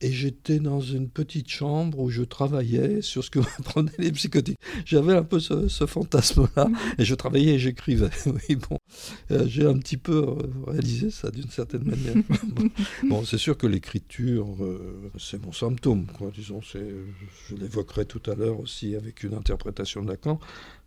Et 0.02 0.12
j'étais 0.12 0.60
dans 0.60 0.80
une 0.80 1.10
petite 1.10 1.50
chambre 1.50 1.98
où 1.98 2.08
je 2.08 2.22
travaillais 2.22 3.02
sur 3.02 3.22
ce 3.22 3.30
que 3.30 3.38
m'apprenaient 3.58 3.90
les 3.98 4.12
psychotiques. 4.12 4.58
J'avais 4.84 5.14
un 5.14 5.22
peu 5.22 5.40
ce, 5.40 5.86
fantasme-là, 5.86 6.68
et 6.98 7.04
je 7.04 7.14
travaillais 7.14 7.54
et 7.54 7.58
j'écrivais. 7.58 8.10
Oui, 8.26 8.56
bon, 8.56 8.78
euh, 9.30 9.46
j'ai 9.46 9.66
un 9.66 9.78
petit 9.78 9.96
peu 9.96 10.24
euh, 10.26 10.36
réalisé 10.66 11.10
ça 11.10 11.30
d'une 11.30 11.50
certaine 11.50 11.84
manière. 11.84 12.14
bon, 13.08 13.24
c'est 13.24 13.38
sûr 13.38 13.56
que 13.56 13.66
l'écriture, 13.66 14.46
euh, 14.60 15.10
c'est 15.18 15.42
mon 15.42 15.52
symptôme, 15.52 16.06
quoi. 16.06 16.30
Disons, 16.34 16.60
je 16.62 16.78
l'évoquerai 17.56 18.04
tout 18.04 18.22
à 18.30 18.34
l'heure 18.34 18.60
aussi 18.60 18.94
avec 18.94 19.22
une 19.22 19.34
interprétation 19.34 20.02
de 20.02 20.08
Lacan. 20.08 20.38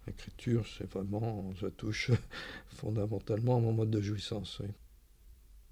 L'écriture, 0.07 0.65
c'est 0.77 0.89
vraiment, 0.91 1.53
ça 1.59 1.71
touche 1.71 2.11
fondamentalement 2.67 3.57
à 3.57 3.59
mon 3.59 3.73
mode 3.73 3.89
de 3.89 4.01
jouissance. 4.01 4.61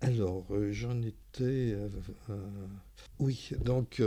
Alors, 0.02 0.48
euh, 0.50 0.72
j'en 0.72 1.00
étais. 1.02 1.74
Euh, 1.74 1.88
euh, 2.32 2.36
oui, 3.20 3.52
donc 3.64 4.02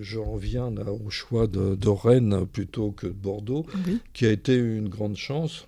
j'en 0.00 0.24
reviens 0.32 0.70
là, 0.70 0.90
au 0.90 1.10
choix 1.10 1.46
de, 1.46 1.88
Rennes 1.88 2.46
plutôt 2.46 2.92
que 2.92 3.06
de 3.06 3.12
Bordeaux, 3.12 3.66
qui 4.14 4.24
a 4.24 4.32
été 4.32 4.56
une 4.56 4.88
grande 4.88 5.16
chance. 5.16 5.66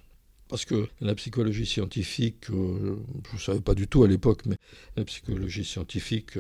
Parce 0.49 0.65
que 0.65 0.87
la 1.01 1.15
psychologie 1.17 1.67
scientifique, 1.67 2.47
je 2.49 2.55
ne 2.55 3.39
savais 3.39 3.61
pas 3.61 3.75
du 3.75 3.89
tout 3.89 4.05
à 4.05 4.09
l'époque, 4.09 4.47
mais 4.47 4.57
la 4.97 5.05
psychologie 5.05 5.65
scientifique 5.65 6.39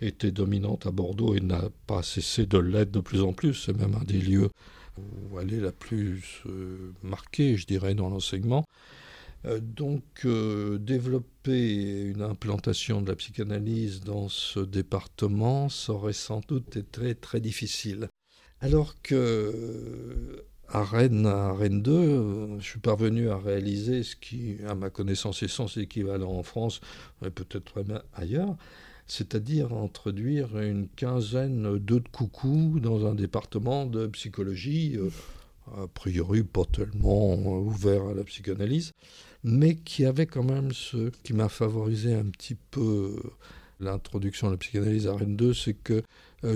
était 0.00 0.30
dominante 0.30 0.86
à 0.86 0.92
Bordeaux 0.92 1.34
et 1.34 1.40
n'a 1.40 1.68
pas 1.88 2.02
cessé 2.04 2.46
de 2.46 2.58
l'être 2.58 2.92
de 2.92 3.00
plus 3.00 3.22
en 3.22 3.32
plus. 3.32 3.54
C'est 3.54 3.76
même 3.76 3.96
un 3.96 4.04
des 4.04 4.20
lieux 4.20 4.50
où 5.30 5.40
elle 5.40 5.52
est 5.54 5.60
la 5.60 5.72
plus 5.72 6.42
euh, 6.46 6.92
marquée, 7.02 7.56
je 7.56 7.66
dirais, 7.66 7.94
dans 7.94 8.08
l'enseignement. 8.08 8.64
donc, 9.60 10.26
développer 10.26 12.02
une 12.02 12.20
implantation 12.20 13.00
de 13.00 13.08
la 13.08 13.16
psychanalyse 13.16 14.00
dans 14.00 14.28
ce 14.28 14.60
département, 14.60 15.70
ça 15.70 15.94
aurait 15.94 16.12
sans 16.12 16.40
doute 16.46 16.76
été 16.76 16.82
très, 16.82 17.14
très 17.14 17.40
difficile. 17.40 18.08
Alors 18.60 19.00
que 19.00 20.44
à 20.72 20.84
Rennes, 20.84 21.26
à 21.26 21.52
Rennes 21.52 21.82
2, 21.82 21.92
euh, 21.92 22.60
je 22.60 22.64
suis 22.64 22.78
parvenu 22.78 23.28
à 23.28 23.38
réaliser 23.38 24.02
ce 24.02 24.14
qui, 24.14 24.56
à 24.68 24.74
ma 24.74 24.90
connaissance, 24.90 25.42
est 25.42 25.48
sans 25.48 25.76
équivalent 25.76 26.30
en 26.30 26.42
France, 26.42 26.80
et 27.24 27.30
peut-être 27.30 27.82
même 27.82 28.00
ailleurs, 28.14 28.56
c'est-à-dire 29.10 29.72
introduire 29.72 30.56
une 30.58 30.88
quinzaine 30.88 31.78
d'œufs 31.78 32.02
de 32.02 32.08
coucou 32.08 32.78
dans 32.80 33.06
un 33.06 33.14
département 33.14 33.84
de 33.84 34.06
psychologie, 34.06 34.96
euh, 34.96 35.10
a 35.82 35.88
priori 35.88 36.44
pas 36.44 36.64
tellement 36.64 37.34
ouvert 37.58 38.06
à 38.06 38.14
la 38.14 38.22
psychanalyse, 38.22 38.92
mais 39.42 39.74
qui 39.74 40.04
avait 40.04 40.26
quand 40.26 40.44
même 40.44 40.72
ce 40.72 41.10
qui 41.24 41.32
m'a 41.32 41.48
favorisé 41.48 42.14
un 42.14 42.26
petit 42.26 42.56
peu 42.70 43.16
l'introduction 43.80 44.46
à 44.46 44.52
la 44.52 44.56
psychanalyse 44.56 45.08
à 45.08 45.16
Rennes 45.16 45.36
2, 45.36 45.54
c'est 45.54 45.74
que 45.74 45.94
euh, 45.94 46.02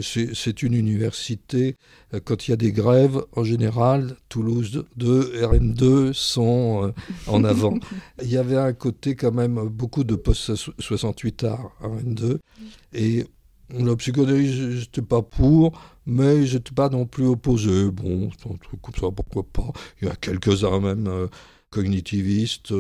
c'est 0.01 0.62
une 0.62 0.75
université, 0.75 1.77
euh, 2.14 2.20
quand 2.25 2.49
il 2.49 2.53
y 2.53 2.55
a 2.55 2.57
des 2.57 2.73
grèves, 2.73 3.23
en 3.33 3.44
général, 3.44 4.16
Toulouse 4.29 4.85
2, 4.97 5.42
RN2 5.42 6.12
sont 6.12 6.87
euh, 6.87 6.92
en 7.27 7.44
avant. 7.44 7.75
il 8.23 8.31
y 8.31 8.38
avait 8.38 8.57
un 8.57 8.73
côté 8.73 9.14
quand 9.14 9.33
même 9.33 9.68
beaucoup 9.68 10.05
de 10.05 10.14
post-68 10.14 11.47
art 11.47 11.73
à 11.83 11.88
RN2. 11.88 12.38
Et 12.94 13.27
la 13.70 13.97
psychanalyse, 13.97 14.79
j'étais 14.81 15.03
pas 15.03 15.23
pour, 15.23 15.79
mais 16.07 16.47
j'étais 16.47 16.73
pas 16.73 16.88
non 16.88 17.07
plus 17.07 17.27
opposé. 17.27 17.90
Bon, 17.90 18.29
un 18.29 18.57
truc 18.57 18.81
comme 18.81 18.94
ça, 18.94 19.11
pourquoi 19.14 19.42
pas. 19.42 19.73
Il 20.01 20.09
y 20.09 20.11
a 20.11 20.16
quelques-uns 20.16 20.81
même 20.81 21.29
cognitivistes 21.70 22.73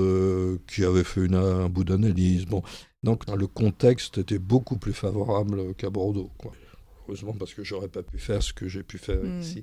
qui 0.68 0.84
avaient 0.84 1.04
fait 1.04 1.32
un 1.34 1.68
bout 1.68 1.84
d'analyse. 1.84 2.46
Bon. 2.46 2.62
Donc 3.02 3.24
le 3.28 3.46
contexte 3.46 4.18
était 4.18 4.38
beaucoup 4.38 4.76
plus 4.78 4.94
favorable 4.94 5.74
qu'à 5.74 5.90
Bordeaux. 5.90 6.30
Quoi 6.38 6.52
heureusement 7.06 7.32
parce 7.32 7.54
que 7.54 7.64
j'aurais 7.64 7.88
pas 7.88 8.02
pu 8.02 8.18
faire 8.18 8.42
ce 8.42 8.52
que 8.52 8.68
j'ai 8.68 8.82
pu 8.82 8.98
faire 8.98 9.22
hmm. 9.22 9.40
ici. 9.40 9.62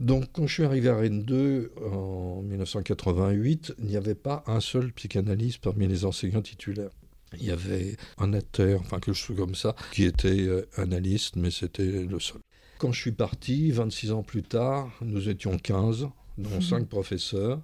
Donc 0.00 0.26
quand 0.32 0.46
je 0.46 0.54
suis 0.54 0.64
arrivé 0.64 0.88
à 0.88 0.96
Rennes 0.96 1.22
2 1.22 1.72
en 1.92 2.42
1988, 2.42 3.74
il 3.78 3.86
n'y 3.86 3.96
avait 3.96 4.14
pas 4.14 4.42
un 4.46 4.60
seul 4.60 4.92
psychanalyste 4.92 5.62
parmi 5.62 5.86
les 5.86 6.04
enseignants 6.04 6.42
titulaires. 6.42 6.90
Il 7.34 7.44
y 7.44 7.50
avait 7.50 7.96
un 8.16 8.32
acteur, 8.32 8.80
enfin 8.80 9.00
quelque 9.00 9.14
chose 9.14 9.36
comme 9.36 9.54
ça, 9.54 9.76
qui 9.92 10.04
était 10.04 10.40
euh, 10.40 10.66
analyste, 10.76 11.36
mais 11.36 11.50
c'était 11.50 11.84
le 11.84 12.20
seul. 12.20 12.40
Quand 12.78 12.92
je 12.92 13.00
suis 13.00 13.12
parti, 13.12 13.70
26 13.70 14.12
ans 14.12 14.22
plus 14.22 14.42
tard, 14.42 14.90
nous 15.02 15.28
étions 15.28 15.58
15, 15.58 16.08
dont 16.38 16.60
5 16.60 16.82
hmm. 16.82 16.86
professeurs. 16.86 17.60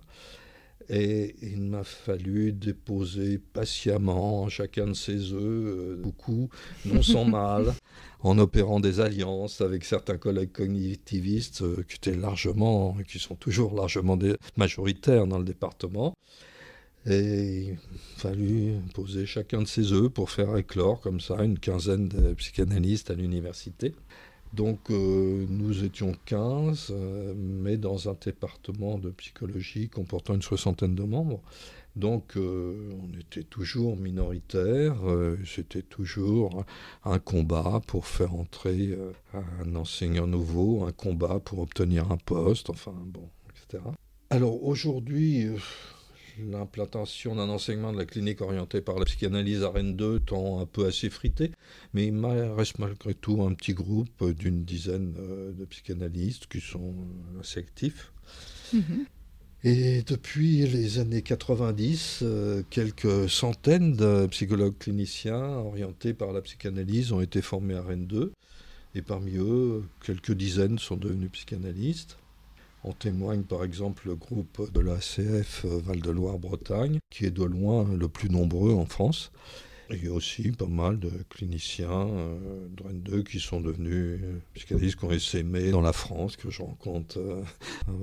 Et 0.88 1.34
il 1.42 1.62
m'a 1.62 1.84
fallu 1.84 2.52
déposer 2.52 3.38
patiemment 3.38 4.48
chacun 4.48 4.88
de 4.88 4.92
ces 4.92 5.32
œufs, 5.32 5.40
euh, 5.40 5.96
beaucoup, 5.96 6.50
non 6.84 7.02
sans 7.02 7.24
mal, 7.24 7.72
en 8.20 8.38
opérant 8.38 8.80
des 8.80 9.00
alliances 9.00 9.60
avec 9.60 9.84
certains 9.84 10.18
collègues 10.18 10.52
cognitivistes 10.52 11.62
euh, 11.62 11.84
qui 11.88 11.96
étaient 11.96 12.16
largement, 12.16 12.96
qui 13.08 13.18
sont 13.18 13.34
toujours 13.34 13.74
largement 13.74 14.18
majoritaires 14.56 15.26
dans 15.26 15.38
le 15.38 15.44
département. 15.44 16.14
Et 17.06 17.64
il 17.64 17.72
a 17.72 17.76
fallu 18.16 18.74
poser 18.94 19.26
chacun 19.26 19.60
de 19.60 19.66
ces 19.66 19.92
œufs 19.92 20.08
pour 20.08 20.30
faire 20.30 20.56
éclore 20.56 21.00
comme 21.00 21.20
ça 21.20 21.42
une 21.44 21.58
quinzaine 21.58 22.08
de 22.08 22.32
psychanalystes 22.34 23.10
à 23.10 23.14
l'université. 23.14 23.94
Donc 24.54 24.90
euh, 24.90 25.46
nous 25.48 25.82
étions 25.84 26.14
15, 26.26 26.88
euh, 26.90 27.34
mais 27.36 27.76
dans 27.76 28.08
un 28.08 28.16
département 28.24 28.98
de 28.98 29.10
psychologie 29.10 29.88
comportant 29.88 30.34
une 30.34 30.42
soixantaine 30.42 30.94
de 30.94 31.02
membres. 31.02 31.40
Donc 31.96 32.36
euh, 32.36 32.92
on 33.02 33.18
était 33.18 33.42
toujours 33.42 33.96
minoritaire, 33.96 34.96
c'était 35.44 35.82
toujours 35.82 36.64
un 37.04 37.18
combat 37.18 37.80
pour 37.86 38.06
faire 38.06 38.34
entrer 38.34 38.96
un 39.32 39.74
enseignant 39.74 40.26
nouveau, 40.26 40.84
un 40.84 40.92
combat 40.92 41.40
pour 41.40 41.60
obtenir 41.60 42.10
un 42.12 42.16
poste, 42.16 42.70
enfin 42.70 42.94
bon, 43.06 43.28
etc. 43.50 43.82
Alors 44.30 44.64
aujourd'hui, 44.64 45.48
l'implantation 46.38 47.34
d'un 47.34 47.48
enseignement 47.48 47.92
de 47.92 47.98
la 47.98 48.04
clinique 48.04 48.40
orientée 48.40 48.80
par 48.80 48.98
la 48.98 49.04
psychanalyse 49.04 49.62
à 49.62 49.70
Rennes 49.70 49.96
2 49.96 50.20
tend 50.20 50.60
un 50.60 50.66
peu 50.66 50.86
à 50.86 50.92
s'effriter, 50.92 51.50
mais 51.92 52.06
il 52.06 52.24
reste 52.56 52.78
malgré 52.78 53.14
tout 53.14 53.42
un 53.42 53.54
petit 53.54 53.74
groupe 53.74 54.24
d'une 54.32 54.64
dizaine 54.64 55.14
euh, 55.18 55.52
de 55.52 55.64
psychanalystes 55.64 56.46
qui 56.46 56.60
sont 56.60 56.94
euh, 56.94 57.40
assez 57.40 57.60
actifs. 57.60 58.12
Mhm. 58.72 59.06
Et 59.66 60.02
depuis 60.02 60.66
les 60.66 60.98
années 60.98 61.22
90, 61.22 62.20
euh, 62.22 62.62
quelques 62.68 63.30
centaines 63.30 63.94
de 63.96 64.26
psychologues 64.26 64.76
cliniciens 64.78 65.42
orientés 65.42 66.12
par 66.12 66.32
la 66.32 66.42
psychanalyse 66.42 67.12
ont 67.12 67.22
été 67.22 67.40
formés 67.40 67.74
à 67.74 67.82
Rennes 67.82 68.06
2, 68.06 68.32
et 68.94 69.02
parmi 69.02 69.36
eux, 69.36 69.82
quelques 70.04 70.32
dizaines 70.32 70.78
sont 70.78 70.96
devenus 70.96 71.30
psychanalystes. 71.32 72.18
En 72.84 72.92
témoigne 72.92 73.42
par 73.42 73.64
exemple 73.64 74.08
le 74.08 74.14
groupe 74.14 74.70
de 74.72 74.80
l'ACF 74.80 75.64
Val-de-Loire-Bretagne, 75.64 76.98
qui 77.10 77.24
est 77.24 77.30
de 77.30 77.44
loin 77.44 77.88
le 77.96 78.08
plus 78.08 78.28
nombreux 78.28 78.74
en 78.74 78.84
France. 78.84 79.32
Il 79.90 80.04
y 80.04 80.08
a 80.08 80.12
aussi 80.12 80.50
pas 80.52 80.66
mal 80.66 80.98
de 80.98 81.10
cliniciens 81.30 82.08
euh, 82.08 82.68
de 82.68 82.82
Rennes 82.82 83.02
2 83.02 83.22
qui 83.22 83.40
sont 83.40 83.60
devenus 83.60 84.20
euh, 84.22 84.38
psychanalystes, 84.54 84.98
qui 84.98 85.04
ont 85.04 85.10
essaimé 85.10 85.70
dans 85.70 85.80
la 85.80 85.92
France, 85.92 86.36
que 86.36 86.50
je 86.50 86.62
rencontre 86.62 87.18
euh, 87.18 87.42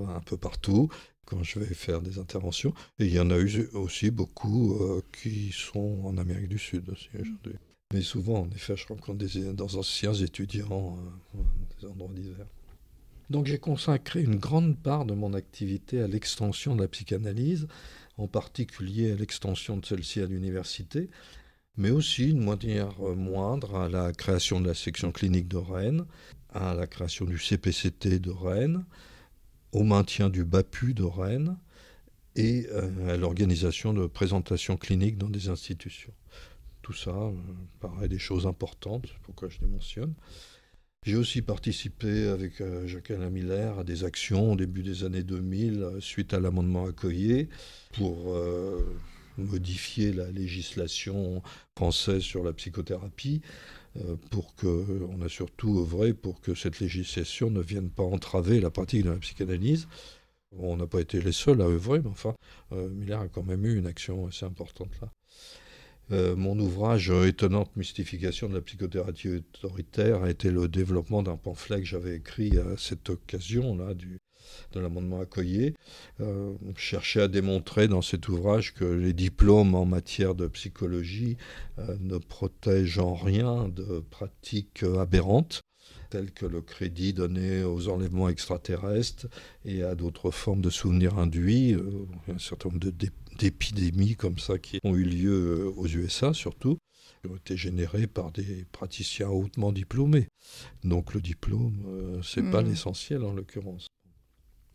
un 0.08 0.20
peu 0.20 0.36
partout 0.36 0.88
quand 1.26 1.42
je 1.42 1.60
vais 1.60 1.74
faire 1.74 2.02
des 2.02 2.18
interventions. 2.18 2.74
Et 2.98 3.06
il 3.06 3.12
y 3.12 3.20
en 3.20 3.30
a 3.30 3.38
eu 3.38 3.68
aussi 3.74 4.10
beaucoup 4.10 4.78
qui 5.12 5.52
sont 5.52 6.00
en 6.04 6.18
Amérique 6.18 6.48
du 6.48 6.58
Sud 6.58 6.88
aussi 6.90 7.08
aujourd'hui. 7.14 7.54
Mais 7.94 8.02
souvent, 8.02 8.40
en 8.40 8.50
effet, 8.50 8.76
je 8.76 8.86
rencontre 8.88 9.18
des, 9.18 9.52
des 9.52 9.76
anciens 9.76 10.14
étudiants 10.14 10.98
des 11.80 11.86
endroits 11.86 12.10
divers. 12.12 12.46
Donc 13.32 13.46
j'ai 13.46 13.58
consacré 13.58 14.20
une 14.22 14.36
grande 14.36 14.76
part 14.76 15.06
de 15.06 15.14
mon 15.14 15.32
activité 15.32 16.02
à 16.02 16.06
l'extension 16.06 16.76
de 16.76 16.82
la 16.82 16.88
psychanalyse, 16.88 17.66
en 18.18 18.28
particulier 18.28 19.10
à 19.10 19.14
l'extension 19.16 19.78
de 19.78 19.86
celle-ci 19.86 20.20
à 20.20 20.26
l'université, 20.26 21.08
mais 21.78 21.88
aussi, 21.88 22.34
de 22.34 22.38
manière 22.38 23.00
moindre, 23.00 23.74
à 23.76 23.88
la 23.88 24.12
création 24.12 24.60
de 24.60 24.66
la 24.66 24.74
section 24.74 25.12
clinique 25.12 25.48
de 25.48 25.56
Rennes, 25.56 26.04
à 26.50 26.74
la 26.74 26.86
création 26.86 27.24
du 27.24 27.38
CPCT 27.38 28.18
de 28.18 28.30
Rennes, 28.30 28.84
au 29.72 29.82
maintien 29.82 30.28
du 30.28 30.44
BAPU 30.44 30.92
de 30.92 31.04
Rennes 31.04 31.56
et 32.36 32.66
euh, 32.70 33.14
à 33.14 33.16
l'organisation 33.16 33.94
de 33.94 34.06
présentations 34.08 34.76
cliniques 34.76 35.16
dans 35.16 35.30
des 35.30 35.48
institutions. 35.48 36.12
Tout 36.82 36.92
ça 36.92 37.12
euh, 37.12 37.32
paraît 37.80 38.08
des 38.08 38.18
choses 38.18 38.46
importantes, 38.46 39.06
pourquoi 39.22 39.48
je 39.48 39.58
les 39.62 39.68
mentionne. 39.68 40.12
J'ai 41.04 41.16
aussi 41.16 41.42
participé 41.42 42.28
avec 42.28 42.60
euh, 42.60 42.86
Jacques-Alain 42.86 43.28
Miller 43.28 43.76
à 43.76 43.82
des 43.82 44.04
actions 44.04 44.52
au 44.52 44.56
début 44.56 44.84
des 44.84 45.02
années 45.02 45.24
2000 45.24 45.82
euh, 45.82 46.00
suite 46.00 46.32
à 46.32 46.38
l'amendement 46.38 46.86
accueilli 46.86 47.48
pour 47.94 48.32
euh, 48.32 48.78
modifier 49.36 50.12
la 50.12 50.30
législation 50.30 51.42
française 51.76 52.22
sur 52.22 52.44
la 52.44 52.52
psychothérapie. 52.52 53.40
pour 54.30 54.54
on 54.62 55.20
a 55.22 55.28
surtout 55.28 55.80
œuvré 55.80 56.14
pour 56.14 56.40
que 56.40 56.54
cette 56.54 56.78
législation 56.78 57.50
ne 57.50 57.60
vienne 57.60 57.90
pas 57.90 58.04
entraver 58.04 58.60
la 58.60 58.70
pratique 58.70 59.04
de 59.04 59.10
la 59.10 59.18
psychanalyse. 59.18 59.88
On 60.56 60.76
n'a 60.76 60.86
pas 60.86 61.00
été 61.00 61.20
les 61.20 61.32
seuls 61.32 61.62
à 61.62 61.66
œuvrer, 61.66 62.00
mais 62.00 62.10
enfin, 62.10 62.34
Miller 62.70 63.20
a 63.20 63.28
quand 63.28 63.42
même 63.42 63.64
eu 63.64 63.76
une 63.76 63.86
action 63.86 64.26
assez 64.26 64.44
importante 64.44 64.92
là. 65.00 65.10
Euh, 66.12 66.36
mon 66.36 66.58
ouvrage 66.58 67.10
euh, 67.10 67.26
Étonnante 67.26 67.74
mystification 67.74 68.48
de 68.48 68.54
la 68.54 68.60
psychothérapie 68.60 69.28
autoritaire 69.28 70.24
a 70.24 70.30
été 70.30 70.50
le 70.50 70.68
développement 70.68 71.22
d'un 71.22 71.36
pamphlet 71.36 71.80
que 71.80 71.86
j'avais 71.86 72.16
écrit 72.16 72.58
à 72.58 72.76
cette 72.76 73.08
occasion-là 73.08 73.94
de 73.94 74.80
l'amendement 74.80 75.20
accueilli. 75.20 75.74
Euh, 76.20 76.52
je 76.76 76.80
cherchais 76.80 77.22
à 77.22 77.28
démontrer 77.28 77.88
dans 77.88 78.02
cet 78.02 78.28
ouvrage 78.28 78.74
que 78.74 78.84
les 78.84 79.14
diplômes 79.14 79.74
en 79.74 79.86
matière 79.86 80.34
de 80.34 80.46
psychologie 80.48 81.36
ne 82.00 82.18
protègent 82.18 82.98
en 82.98 83.14
rien 83.14 83.68
de 83.68 84.00
pratiques 84.10 84.82
aberrantes 84.82 85.62
telles 86.12 86.30
que 86.30 86.44
le 86.44 86.60
crédit 86.60 87.14
donné 87.14 87.64
aux 87.64 87.88
enlèvements 87.88 88.28
extraterrestres 88.28 89.28
et 89.64 89.82
à 89.82 89.94
d'autres 89.94 90.30
formes 90.30 90.60
de 90.60 90.68
souvenirs 90.68 91.18
induits, 91.18 91.74
un 92.28 92.38
certain 92.38 92.68
nombre 92.68 92.90
d'épidémies 93.38 94.14
comme 94.14 94.38
ça 94.38 94.58
qui 94.58 94.78
ont 94.84 94.94
eu 94.94 95.04
lieu 95.04 95.32
euh, 95.32 95.72
aux 95.74 95.86
USA 95.86 96.34
surtout, 96.34 96.76
qui 97.22 97.30
ont 97.30 97.36
été 97.36 97.56
générées 97.56 98.06
par 98.06 98.30
des 98.30 98.66
praticiens 98.72 99.30
hautement 99.30 99.72
diplômés. 99.72 100.28
Donc 100.84 101.14
le 101.14 101.22
diplôme, 101.22 101.82
euh, 101.86 102.20
c'est 102.22 102.42
pas 102.50 102.62
hmm. 102.62 102.68
l'essentiel 102.68 103.24
en 103.24 103.32
l'occurrence. 103.32 103.86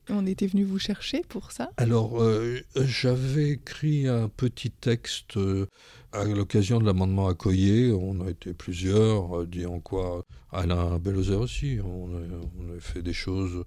On 0.10 0.26
était 0.26 0.48
venu 0.48 0.64
vous 0.64 0.80
chercher 0.80 1.22
pour 1.28 1.52
ça 1.52 1.70
Alors, 1.78 2.22
euh, 2.22 2.60
j'avais 2.76 3.52
écrit 3.52 4.08
un 4.08 4.30
petit 4.30 4.72
texte 4.72 5.36
euh, 5.36 5.68
à 6.14 6.24
l'occasion 6.24 6.80
de 6.80 6.86
l'amendement 6.86 7.28
Accoyer. 7.28 7.92
On 7.92 8.22
a 8.22 8.30
été 8.30 8.54
plusieurs, 8.54 9.42
euh, 9.42 9.46
disant 9.46 9.80
quoi 9.80 10.24
Alain 10.52 10.98
Bellozer 10.98 11.40
aussi. 11.40 11.80
On 11.84 12.16
a, 12.16 12.80
fait 12.80 13.02
des 13.02 13.14
choses. 13.14 13.64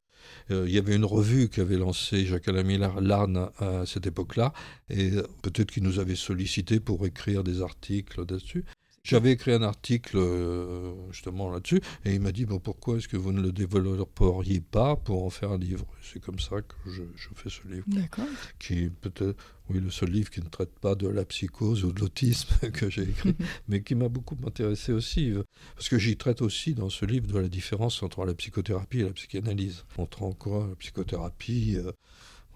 il 0.49 0.71
y 0.71 0.79
avait 0.79 0.97
une 0.97 1.05
revue 1.05 1.49
qui 1.49 1.61
avait 1.61 1.77
lancé 1.77 2.25
Jacques-Alain 2.25 2.63
Miller, 2.63 3.01
l'ARN, 3.01 3.51
à 3.59 3.85
cette 3.85 4.07
époque-là. 4.07 4.53
Et 4.89 5.11
peut-être 5.43 5.71
qu'il 5.71 5.83
nous 5.83 5.99
avait 5.99 6.17
sollicité 6.17 6.81
pour 6.81 7.05
écrire 7.07 7.45
des 7.45 7.61
articles 7.61 8.21
là-dessus. 8.21 8.65
J'avais 9.03 9.33
écrit 9.33 9.53
un 9.53 9.63
article 9.63 10.19
euh, 10.19 10.93
justement 11.11 11.51
là-dessus, 11.51 11.81
et 12.05 12.15
il 12.15 12.21
m'a 12.21 12.33
dit 12.33 12.45
bon, 12.45 12.59
pourquoi 12.59 12.99
est-ce 12.99 13.09
que 13.09 13.17
vous 13.17 13.33
ne 13.33 13.41
le 13.41 13.51
développeriez 13.51 14.61
pas 14.61 14.95
pour 14.95 15.25
en 15.25 15.31
faire 15.31 15.53
un 15.53 15.59
livre? 15.59 15.87
C'est 16.03 16.21
comme 16.21 16.39
ça 16.39 16.61
que 16.61 16.75
je, 16.87 17.03
fais 17.35 17.49
ce 17.49 17.67
livre. 17.67 17.85
D'accord. 17.87 18.27
Qui 18.59 18.85
est 18.85 18.91
peut-être, 18.91 19.37
oui, 19.71 19.81
le 19.81 19.91
seul 19.91 20.11
livre 20.11 20.29
qui 20.29 20.41
ne 20.41 20.49
traite 20.49 20.79
pas 20.81 20.95
de 20.95 21.09
la 21.09 21.25
psychose 21.25 21.85
ou 21.85 21.93
de 21.93 22.01
l'autisme 22.01 22.55
que 22.73 22.91
j'ai 22.91 23.05
écrit, 23.05 23.35
mais 23.69 23.83
qui 23.83 23.95
m'a 23.95 24.09
beaucoup 24.09 24.37
intéressé 24.47 24.93
aussi, 24.93 25.31
euh, 25.31 25.45
parce 25.77 25.89
que 25.89 25.99
j'y 25.99 26.19
traite 26.19 26.43
aussi 26.43 26.75
dans 26.75 26.91
ce 26.91 27.07
livre 27.07 27.27
de 27.27 27.39
la 27.39 27.49
différence 27.49 28.03
entre 28.03 28.27
la 28.27 28.35
psychothérapie 28.35 29.01
et 29.01 29.05
la 29.05 29.13
psychanalyse. 29.13 29.85
Montrant 29.97 30.33
quoi 30.33 30.67
la 30.69 30.77
psychothérapie. 30.77 31.77
Euh, 31.79 31.93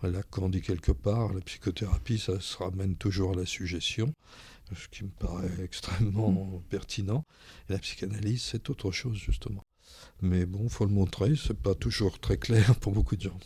Lacan 0.02 0.50
dit 0.50 0.60
quelque 0.60 0.92
part, 0.92 1.32
la 1.32 1.40
psychothérapie, 1.40 2.18
ça 2.18 2.38
se 2.38 2.58
ramène 2.58 2.94
toujours 2.94 3.32
à 3.32 3.36
la 3.36 3.46
suggestion 3.46 4.12
ce 4.74 4.88
qui 4.88 5.04
me 5.04 5.10
paraît 5.10 5.62
extrêmement 5.62 6.32
mm. 6.32 6.62
pertinent. 6.70 7.24
Et 7.68 7.72
la 7.72 7.78
psychanalyse, 7.78 8.42
c'est 8.42 8.70
autre 8.70 8.90
chose, 8.90 9.16
justement. 9.16 9.62
Mais 10.22 10.46
bon, 10.46 10.68
faut 10.68 10.86
le 10.86 10.92
montrer, 10.92 11.34
c'est 11.36 11.58
pas 11.58 11.74
toujours 11.74 12.18
très 12.18 12.36
clair 12.36 12.76
pour 12.76 12.92
beaucoup 12.92 13.16
de 13.16 13.22
gens. 13.22 13.38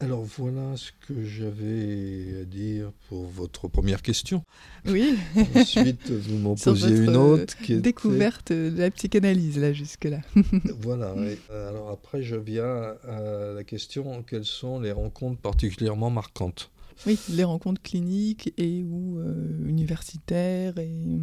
Alors 0.00 0.24
voilà 0.24 0.76
ce 0.76 0.90
que 1.06 1.24
j'avais 1.24 2.42
à 2.42 2.44
dire 2.44 2.92
pour 3.08 3.26
votre 3.26 3.68
première 3.68 4.02
question. 4.02 4.42
Oui. 4.86 5.16
Ensuite, 5.54 6.10
vous 6.10 6.36
m'en 6.38 6.56
posiez 6.56 6.96
une 6.96 7.16
autre. 7.16 7.56
Qui 7.56 7.76
découverte 7.76 8.52
de 8.52 8.76
la 8.76 8.90
psychanalyse, 8.90 9.58
là, 9.58 9.72
jusque-là. 9.72 10.20
voilà. 10.80 11.14
Euh, 11.16 11.68
alors 11.70 11.90
après, 11.90 12.22
je 12.22 12.36
viens 12.36 12.96
à 13.08 13.54
la 13.54 13.64
question 13.64 14.22
quelles 14.24 14.44
sont 14.44 14.80
les 14.80 14.92
rencontres 14.92 15.40
particulièrement 15.40 16.10
marquantes? 16.10 16.70
Oui, 17.06 17.18
les 17.30 17.44
rencontres 17.44 17.82
cliniques 17.82 18.52
et 18.56 18.82
ou 18.82 19.18
euh, 19.18 19.68
universitaires. 19.68 20.78
Et... 20.78 21.18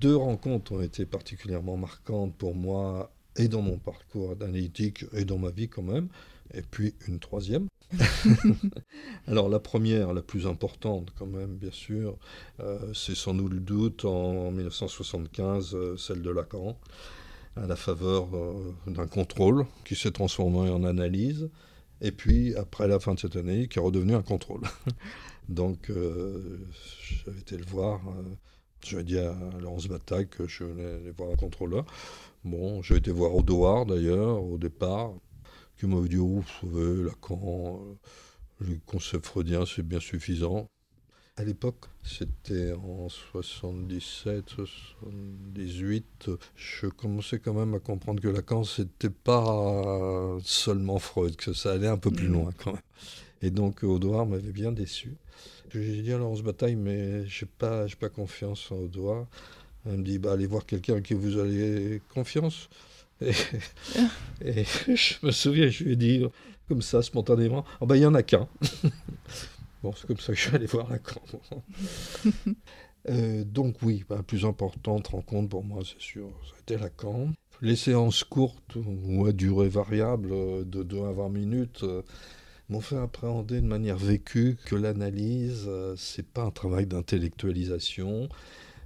Deux 0.00 0.16
rencontres 0.16 0.72
ont 0.72 0.80
été 0.80 1.06
particulièrement 1.06 1.76
marquantes 1.76 2.34
pour 2.36 2.54
moi 2.54 3.12
et 3.36 3.48
dans 3.48 3.62
mon 3.62 3.78
parcours 3.78 4.32
analytique 4.32 5.04
et 5.12 5.24
dans 5.24 5.38
ma 5.38 5.50
vie 5.50 5.68
quand 5.68 5.82
même. 5.82 6.08
Et 6.54 6.62
puis 6.62 6.94
une 7.06 7.18
troisième. 7.18 7.66
Alors 9.26 9.48
la 9.48 9.60
première, 9.60 10.12
la 10.12 10.22
plus 10.22 10.46
importante 10.46 11.12
quand 11.18 11.26
même, 11.26 11.56
bien 11.56 11.70
sûr, 11.70 12.16
euh, 12.60 12.92
c'est 12.94 13.14
sans 13.14 13.34
nul 13.34 13.62
doute 13.62 14.04
en 14.04 14.50
1975, 14.50 15.74
euh, 15.74 15.96
celle 15.96 16.22
de 16.22 16.30
Lacan, 16.30 16.76
à 17.56 17.66
la 17.66 17.76
faveur 17.76 18.28
d'un 18.86 19.06
contrôle 19.06 19.66
qui 19.84 19.96
s'est 19.96 20.12
transformé 20.12 20.70
en 20.70 20.84
analyse 20.84 21.50
et 22.00 22.12
puis, 22.12 22.54
après 22.56 22.88
la 22.88 22.98
fin 22.98 23.14
de 23.14 23.18
cette 23.20 23.36
année, 23.36 23.68
qui 23.68 23.78
est 23.78 23.82
redevenu 23.82 24.14
un 24.14 24.22
contrôle. 24.22 24.62
Donc, 25.48 25.90
euh, 25.90 26.58
j'avais 27.24 27.40
été 27.40 27.56
le 27.56 27.64
voir. 27.64 28.00
Euh, 28.08 28.22
j'avais 28.82 29.04
dit 29.04 29.18
à 29.18 29.34
Laurence 29.60 29.88
Bataille 29.88 30.28
que 30.28 30.46
je 30.46 30.64
venais 30.64 30.84
aller 30.84 31.10
voir 31.10 31.30
un 31.30 31.36
contrôleur. 31.36 31.84
Bon, 32.44 32.80
j'ai 32.82 32.96
été 32.96 33.10
voir 33.10 33.34
Odoard 33.34 33.90
d'ailleurs, 33.90 34.42
au 34.42 34.56
départ, 34.56 35.12
qui 35.78 35.86
m'avait 35.86 36.08
dit 36.08 36.16
Oh, 36.16 36.42
vous 36.62 36.70
savez, 36.72 37.04
Lacan, 37.04 37.82
euh, 37.82 38.64
le 38.66 38.78
concept 38.86 39.26
freudien, 39.26 39.64
c'est 39.66 39.82
bien 39.82 40.00
suffisant. 40.00 40.68
À 41.40 41.42
l'époque, 41.42 41.86
c'était 42.02 42.72
en 42.72 43.08
77, 43.08 44.44
78, 44.46 46.30
je 46.54 46.86
commençais 46.86 47.38
quand 47.38 47.54
même 47.54 47.72
à 47.72 47.78
comprendre 47.78 48.20
que 48.20 48.28
Lacan, 48.28 48.62
c'était 48.62 49.08
pas 49.08 50.36
seulement 50.44 50.98
Freud, 50.98 51.36
que 51.36 51.54
ça 51.54 51.72
allait 51.72 51.88
un 51.88 51.96
peu 51.96 52.10
plus 52.10 52.28
mm. 52.28 52.32
loin 52.32 52.50
quand 52.62 52.72
même. 52.72 52.82
Et 53.40 53.50
donc, 53.50 53.84
Audouard 53.84 54.26
m'avait 54.26 54.52
bien 54.52 54.70
déçu. 54.70 55.14
J'ai 55.72 56.02
dit 56.02 56.12
à 56.12 56.18
Laurence 56.18 56.42
Bataille, 56.42 56.76
mais 56.76 57.26
j'ai 57.26 57.46
pas, 57.46 57.86
pas 57.98 58.10
confiance 58.10 58.70
en 58.70 58.76
Audouard. 58.76 59.26
Elle 59.86 59.96
me 59.96 60.04
dit, 60.04 60.18
bah, 60.18 60.32
allez 60.32 60.46
voir 60.46 60.66
quelqu'un 60.66 61.00
qui 61.00 61.14
vous 61.14 61.38
avez 61.38 62.02
confiance. 62.12 62.68
Et, 63.22 63.32
et, 64.44 64.64
je 64.94 65.14
me 65.22 65.30
souviens, 65.30 65.70
je 65.70 65.84
lui 65.84 65.92
ai 65.92 65.96
dit, 65.96 66.22
comme 66.68 66.82
ça, 66.82 67.00
spontanément, 67.00 67.64
oh, 67.80 67.86
bah, 67.86 67.96
il 67.96 68.02
y 68.02 68.06
en 68.06 68.14
a 68.14 68.22
qu'un. 68.22 68.46
Bon, 69.82 69.92
c'est 69.94 70.06
comme 70.06 70.18
ça 70.18 70.32
que 70.32 70.38
je 70.38 70.46
suis 70.46 70.54
allé 70.54 70.66
voir 70.66 70.90
Lacan. 70.90 71.22
euh, 73.08 73.44
donc 73.44 73.76
oui, 73.82 74.04
la 74.10 74.22
plus 74.22 74.44
importante 74.44 75.08
rencontre 75.08 75.48
pour 75.48 75.64
moi, 75.64 75.82
c'est 75.84 76.00
sûr, 76.00 76.28
ça 76.48 76.56
a 76.56 76.60
été 76.60 76.76
Lacan. 76.76 77.30
Les 77.62 77.76
séances 77.76 78.24
courtes 78.24 78.76
ou 78.76 79.26
à 79.26 79.32
durée 79.32 79.68
variable 79.68 80.30
de 80.68 80.82
2 80.82 81.04
à 81.04 81.12
20 81.12 81.28
minutes 81.28 81.82
euh, 81.82 82.02
m'ont 82.70 82.80
fait 82.80 82.96
appréhender 82.96 83.60
de 83.60 83.66
manière 83.66 83.98
vécue 83.98 84.56
que 84.64 84.76
l'analyse, 84.76 85.64
euh, 85.66 85.94
c'est 85.96 86.26
pas 86.26 86.42
un 86.42 86.50
travail 86.50 86.86
d'intellectualisation 86.86 88.28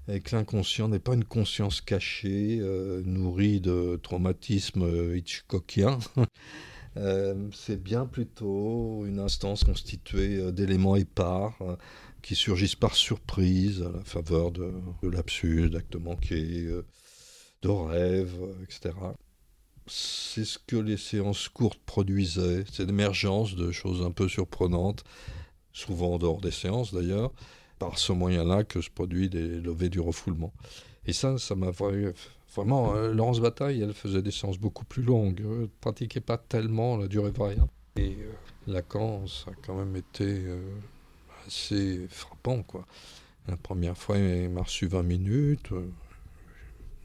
et 0.09 0.21
que 0.21 0.35
l'inconscient 0.35 0.89
n'est 0.89 0.99
pas 0.99 1.15
une 1.15 1.25
conscience 1.25 1.81
cachée, 1.81 2.59
euh, 2.61 3.03
nourrie 3.05 3.61
de 3.61 3.99
traumatismes 4.03 5.15
hitchcockiens. 5.15 5.99
Euh, 6.97 7.49
c'est 7.53 7.83
bien 7.83 8.07
plutôt 8.07 9.05
une 9.05 9.19
instance 9.19 9.65
constituée 9.65 10.39
euh, 10.39 10.53
d'éléments 10.53 10.95
épars 10.95 11.57
euh, 11.61 11.77
qui 12.23 12.37
surgissent 12.37 12.77
par 12.77 12.95
surprise 12.95 13.83
à 13.83 13.91
la 13.91 14.05
faveur 14.05 14.53
de, 14.53 14.73
de 15.03 15.09
l'absurde, 15.09 15.73
d'actes 15.73 15.97
manqués, 15.97 16.69
de 17.63 17.69
rêves, 17.69 18.41
etc. 18.63 18.95
C'est 19.87 20.45
ce 20.45 20.59
que 20.59 20.77
les 20.77 20.97
séances 20.97 21.49
courtes 21.49 21.81
produisaient, 21.85 22.65
c'est 22.73 22.87
l'émergence 22.87 23.55
de 23.57 23.71
choses 23.73 24.03
un 24.03 24.11
peu 24.11 24.29
surprenantes, 24.29 25.05
souvent 25.73 26.15
en 26.15 26.19
dehors 26.19 26.41
des 26.41 26.51
séances 26.51 26.95
d'ailleurs, 26.95 27.33
par 27.79 27.99
ce 27.99 28.13
moyen-là 28.13 28.65
que 28.65 28.81
se 28.81 28.89
produit 28.89 29.29
des 29.29 29.61
levées 29.61 29.91
du 29.91 30.01
refoulement. 30.01 30.55
Et 31.05 31.13
ça, 31.13 31.37
ça 31.37 31.55
m'a 31.55 31.73
Vraiment, 32.55 32.95
euh, 32.95 33.13
Laurence 33.13 33.41
Bataille, 33.41 33.83
elle 33.83 33.95
faisait 33.95 34.23
des 34.23 34.31
séances 34.31 34.59
beaucoup 34.59 34.85
plus 34.85 35.03
longues, 35.03 35.41
elle 35.41 35.61
ne 35.63 35.67
pratiquait 35.81 36.21
pas 36.21 36.39
tellement 36.39 36.97
la 36.97 37.09
durée 37.09 37.33
variable. 37.33 37.69
Et 37.97 38.17
euh, 38.21 38.73
Lacan, 38.73 39.27
ça 39.27 39.51
a 39.51 39.55
quand 39.67 39.75
même 39.75 39.97
été 39.97 40.25
euh, 40.25 40.61
assez 41.47 42.07
frappant. 42.09 42.63
Quoi. 42.63 42.87
La 43.49 43.57
première 43.57 43.97
fois, 43.97 44.19
il 44.19 44.51
m'a 44.51 44.63
reçu 44.63 44.87
20 44.87 45.03
minutes, 45.03 45.71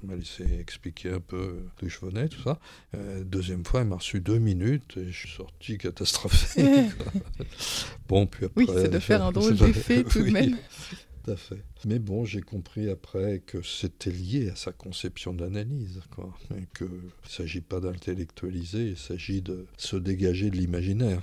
il 0.03 0.09
m'a 0.09 0.15
laissé 0.15 0.45
expliquer 0.59 1.13
un 1.13 1.19
peu 1.19 1.63
d'où 1.79 1.89
je 1.89 1.99
venais, 1.99 2.29
tout 2.29 2.41
ça. 2.43 2.59
deuxième 3.23 3.65
fois, 3.65 3.81
il 3.81 3.87
m'a 3.87 3.97
reçu 3.97 4.21
deux 4.21 4.37
minutes 4.37 4.97
et 4.97 5.11
je 5.11 5.27
suis 5.27 5.35
sorti 5.35 5.77
catastrophé. 5.77 6.89
bon, 8.07 8.27
puis 8.27 8.45
après. 8.45 8.65
Oui, 8.65 8.69
c'est 8.73 8.89
de 8.89 8.99
faire 8.99 9.25
un 9.25 9.31
drôle 9.31 9.55
d'effet 9.57 10.03
tout 10.09 10.23
de 10.23 10.29
même 10.29 10.57
fait. 11.35 11.63
Mais 11.85 11.99
bon, 11.99 12.25
j'ai 12.25 12.41
compris 12.41 12.89
après 12.89 13.39
que 13.45 13.61
c'était 13.61 14.11
lié 14.11 14.49
à 14.49 14.55
sa 14.55 14.71
conception 14.71 15.33
d'analyse, 15.33 16.01
quoi. 16.15 16.33
Et 16.57 16.65
qu'il 16.75 16.87
ne 16.87 17.29
s'agit 17.29 17.61
pas 17.61 17.79
d'intellectualiser, 17.79 18.89
il 18.89 18.97
s'agit 18.97 19.41
de 19.41 19.65
se 19.77 19.95
dégager 19.95 20.49
de 20.49 20.57
l'imaginaire. 20.57 21.21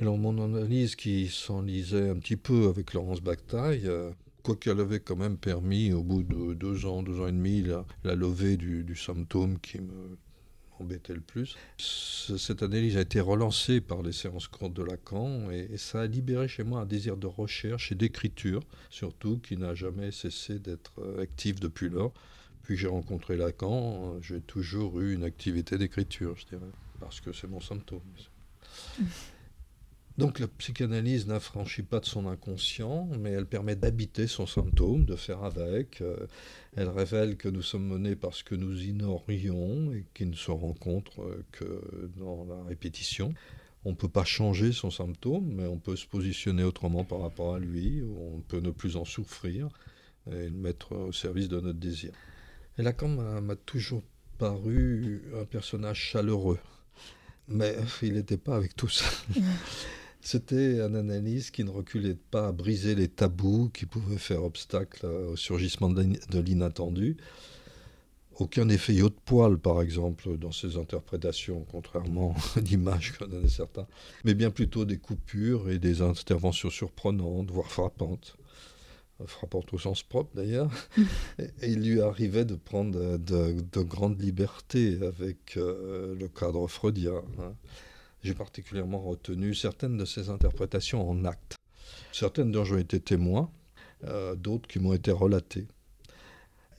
Alors 0.00 0.18
mon 0.18 0.42
analyse 0.42 0.96
qui 0.96 1.28
s'enlisait 1.28 2.08
un 2.08 2.16
petit 2.16 2.36
peu 2.36 2.68
avec 2.68 2.94
Laurence 2.94 3.20
Bactaille, 3.20 3.86
euh, 3.86 4.10
quoiqu'elle 4.42 4.80
avait 4.80 5.00
quand 5.00 5.16
même 5.16 5.36
permis 5.36 5.92
au 5.92 6.02
bout 6.02 6.24
de 6.24 6.54
deux 6.54 6.84
ans, 6.86 7.02
deux 7.02 7.20
ans 7.20 7.28
et 7.28 7.32
demi, 7.32 7.62
la, 7.62 7.86
la 8.02 8.14
levée 8.16 8.56
du 8.56 8.96
symptôme 8.96 9.58
qui 9.60 9.80
me 9.80 10.18
embêtait 10.80 11.14
le 11.14 11.20
plus. 11.20 11.56
cette 11.78 12.62
analyse 12.62 12.96
a 12.96 13.00
été 13.00 13.20
relancée 13.20 13.80
par 13.80 14.02
les 14.02 14.12
séances 14.12 14.48
de 14.50 14.82
Lacan 14.82 15.50
et, 15.50 15.76
ça 15.76 16.02
a 16.02 16.06
libéré 16.06 16.48
chez 16.48 16.64
moi 16.64 16.80
un 16.80 16.86
désir 16.86 17.16
de 17.16 17.26
recherche 17.26 17.92
et 17.92 17.94
d'écriture, 17.94 18.60
surtout 18.90 19.38
qui 19.38 19.56
n'a 19.56 19.74
jamais 19.74 20.10
cessé 20.10 20.58
d'être 20.58 21.00
euh, 21.00 21.22
actif 21.22 21.60
depuis 21.60 21.88
lors. 21.88 22.12
Puis 22.62 22.76
j'ai 22.76 22.88
rencontré 22.88 23.36
Lacan, 23.36 24.20
j'ai 24.22 24.40
toujours 24.40 25.00
eu 25.00 25.14
une 25.14 25.24
activité 25.24 25.76
d'écriture, 25.76 26.34
je 26.36 26.46
dirais, 26.46 26.72
parce 26.98 27.20
que 27.20 27.32
c'est 27.32 27.46
mon 27.46 27.60
symptôme. 27.60 28.00
Donc 30.16 30.38
la 30.38 30.46
psychanalyse 30.46 31.26
n'affranchit 31.26 31.82
pas 31.82 31.98
de 31.98 32.04
son 32.04 32.28
inconscient, 32.28 33.08
mais 33.18 33.30
elle 33.30 33.46
permet 33.46 33.74
d'habiter 33.74 34.28
son 34.28 34.46
symptôme, 34.46 35.04
de 35.04 35.16
faire 35.16 35.42
avec. 35.42 36.00
Euh, 36.02 36.28
elle 36.76 36.88
révèle 36.88 37.36
que 37.36 37.48
nous 37.48 37.62
sommes 37.62 37.88
menés 37.88 38.14
parce 38.14 38.44
que 38.44 38.54
nous 38.54 38.80
ignorions 38.84 39.92
et 39.92 40.04
qui 40.14 40.26
ne 40.26 40.36
se 40.36 40.52
rencontrent 40.52 41.22
euh, 41.22 41.44
que 41.50 42.10
dans 42.16 42.44
la 42.44 42.62
répétition. 42.62 43.34
On 43.84 43.90
ne 43.90 43.96
peut 43.96 44.08
pas 44.08 44.24
changer 44.24 44.70
son 44.70 44.90
symptôme, 44.90 45.52
mais 45.56 45.66
on 45.66 45.78
peut 45.78 45.96
se 45.96 46.06
positionner 46.06 46.62
autrement 46.62 47.04
par 47.04 47.20
rapport 47.20 47.56
à 47.56 47.58
lui, 47.58 48.02
on 48.16 48.40
peut 48.40 48.60
ne 48.60 48.70
plus 48.70 48.96
en 48.96 49.04
souffrir 49.04 49.68
et 50.30 50.48
le 50.48 50.56
mettre 50.56 50.92
au 50.92 51.12
service 51.12 51.48
de 51.48 51.60
notre 51.60 51.78
désir. 51.78 52.12
Et 52.78 52.82
Lacan 52.82 53.08
m'a 53.08 53.56
toujours 53.56 54.02
paru 54.38 55.22
un 55.38 55.44
personnage 55.44 55.98
chaleureux, 55.98 56.58
Mais 57.46 57.76
il 58.00 58.14
n'était 58.14 58.38
pas 58.38 58.56
avec 58.56 58.74
tous. 58.74 59.04
C'était 60.26 60.80
un 60.80 60.94
analyse 60.94 61.50
qui 61.50 61.64
ne 61.64 61.70
reculait 61.70 62.16
pas 62.30 62.48
à 62.48 62.52
briser 62.52 62.94
les 62.94 63.08
tabous 63.08 63.68
qui 63.68 63.84
pouvaient 63.84 64.16
faire 64.16 64.42
obstacle 64.42 65.04
au 65.04 65.36
surgissement 65.36 65.90
de 65.90 66.38
l'inattendu. 66.40 67.18
Aucun 68.36 68.70
effet 68.70 68.94
de 68.94 69.08
poil, 69.26 69.58
par 69.58 69.82
exemple, 69.82 70.38
dans 70.38 70.50
ses 70.50 70.78
interprétations, 70.78 71.66
contrairement 71.70 72.34
à 72.56 72.60
l'image 72.60 73.12
qu'en 73.12 73.26
donnaient 73.26 73.48
certains, 73.48 73.86
mais 74.24 74.32
bien 74.32 74.50
plutôt 74.50 74.86
des 74.86 74.96
coupures 74.96 75.68
et 75.68 75.78
des 75.78 76.00
interventions 76.00 76.70
surprenantes, 76.70 77.50
voire 77.50 77.70
frappantes 77.70 78.36
frappantes 79.26 79.72
au 79.72 79.78
sens 79.78 80.02
propre 80.02 80.30
d'ailleurs, 80.34 80.70
et, 81.38 81.68
il 81.68 81.88
lui 81.88 82.00
arrivait 82.00 82.46
de 82.46 82.56
prendre 82.56 83.18
de, 83.18 83.82
grandes 83.82 84.20
libertés 84.20 84.98
avec 85.02 85.56
euh, 85.56 86.16
le 86.18 86.28
cadre 86.28 86.66
freudien. 86.66 87.22
Hein. 87.38 87.54
J'ai 88.24 88.32
particulièrement 88.32 89.00
retenu 89.00 89.54
certaines 89.54 89.98
de 89.98 90.06
ses 90.06 90.30
interprétations 90.30 91.06
en 91.08 91.26
actes, 91.26 91.58
certaines 92.10 92.50
dont 92.50 92.64
j'ai 92.64 92.80
été 92.80 92.98
témoin, 92.98 93.50
euh, 94.04 94.34
d'autres 94.34 94.66
qui 94.66 94.78
m'ont 94.78 94.94
été 94.94 95.10
relatées. 95.10 95.66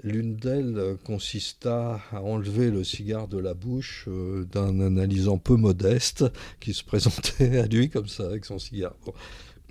L'une 0.03 0.37
d'elles 0.37 0.97
consista 1.03 2.01
à 2.11 2.21
enlever 2.21 2.71
le 2.71 2.83
cigare 2.83 3.27
de 3.27 3.37
la 3.37 3.53
bouche 3.53 4.05
euh, 4.07 4.45
d'un 4.45 4.79
analysant 4.79 5.37
peu 5.37 5.55
modeste 5.55 6.25
qui 6.59 6.73
se 6.73 6.83
présentait 6.83 7.59
à 7.59 7.67
lui 7.67 7.91
comme 7.91 8.07
ça 8.07 8.25
avec 8.25 8.43
son 8.43 8.57
cigare. 8.57 8.95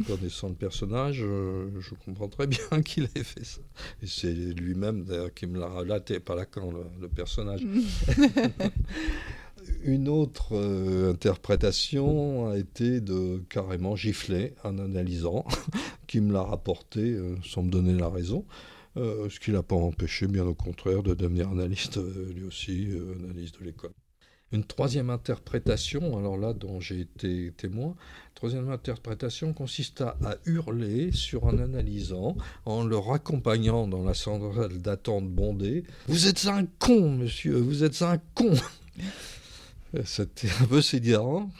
connaissant 0.06 0.50
le 0.50 0.54
personnage, 0.54 1.22
euh, 1.22 1.68
je 1.80 1.94
comprends 2.04 2.28
très 2.28 2.46
bien 2.46 2.82
qu'il 2.84 3.08
ait 3.16 3.24
fait 3.24 3.44
ça. 3.44 3.60
C'est 4.06 4.32
lui-même 4.32 5.04
d'ailleurs 5.04 5.34
qui 5.34 5.46
me 5.46 5.58
l'a 5.58 5.68
relaté, 5.68 6.20
pas 6.20 6.36
Lacan, 6.36 6.72
le 7.00 7.08
personnage. 7.08 7.66
Une 9.82 10.08
autre 10.08 10.52
euh, 10.52 11.12
interprétation 11.12 12.48
a 12.48 12.56
été 12.56 13.00
de 13.00 13.42
carrément 13.48 13.96
gifler 13.96 14.54
un 14.64 14.78
analysant 14.78 15.44
qui 16.06 16.20
me 16.20 16.32
l'a 16.32 16.42
rapporté 16.42 17.16
sans 17.44 17.62
me 17.62 17.70
donner 17.70 17.94
la 17.94 18.08
raison. 18.08 18.44
Euh, 18.96 19.28
ce 19.28 19.40
qui 19.40 19.50
l'a 19.50 19.62
pas 19.62 19.74
empêché, 19.74 20.28
bien 20.28 20.44
au 20.44 20.54
contraire, 20.54 21.02
de 21.02 21.14
devenir 21.14 21.48
analyste, 21.48 21.96
euh, 21.96 22.32
lui 22.32 22.44
aussi, 22.44 22.90
euh, 22.90 23.16
analyste 23.24 23.58
de 23.58 23.64
l'école. 23.64 23.90
Une 24.52 24.62
troisième 24.62 25.10
interprétation, 25.10 26.16
alors 26.16 26.36
là 26.36 26.52
dont 26.52 26.78
j'ai 26.78 27.00
été 27.00 27.52
témoin, 27.56 27.96
troisième 28.36 28.70
interprétation 28.70 29.52
consiste 29.52 30.02
à, 30.02 30.36
hurler 30.46 31.10
sur 31.10 31.48
un 31.48 31.58
analysant 31.58 32.36
en 32.64 32.84
le 32.84 32.96
raccompagnant 32.96 33.88
dans 33.88 34.04
la 34.04 34.14
centrale 34.14 34.78
d'attente 34.78 35.28
bondée. 35.28 35.82
Vous 36.06 36.28
êtes 36.28 36.46
un 36.46 36.66
con, 36.78 37.10
monsieur, 37.10 37.56
vous 37.56 37.82
êtes 37.82 38.02
un 38.02 38.18
con 38.34 38.52
c'était 40.04 40.48
un 40.60 40.66
peu 40.66 40.82
sédirant, 40.82 41.50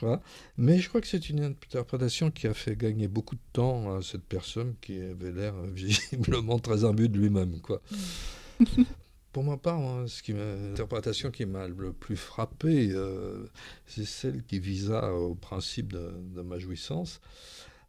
mais 0.57 0.79
je 0.79 0.89
crois 0.89 1.01
que 1.01 1.07
c'est 1.07 1.29
une 1.29 1.43
interprétation 1.43 2.31
qui 2.31 2.47
a 2.47 2.53
fait 2.53 2.75
gagner 2.75 3.07
beaucoup 3.07 3.35
de 3.35 3.41
temps 3.53 3.95
à 3.95 4.01
cette 4.01 4.23
personne 4.23 4.75
qui 4.81 4.99
avait 4.99 5.31
l'air 5.31 5.53
visiblement 5.73 6.59
très 6.59 6.83
imbu 6.83 7.09
de 7.09 7.17
lui-même. 7.17 7.59
Quoi. 7.61 7.81
Pour 9.31 9.43
ma 9.43 9.57
part, 9.57 9.81
l'interprétation 10.29 11.29
qui 11.29 11.45
m'a 11.45 11.67
le 11.67 11.91
plus 11.91 12.15
frappé, 12.15 12.91
euh, 12.91 13.45
c'est 13.85 14.05
celle 14.05 14.43
qui 14.43 14.59
visa 14.59 15.13
au 15.13 15.35
principe 15.35 15.91
de, 15.91 16.41
ma 16.41 16.57
jouissance. 16.57 17.19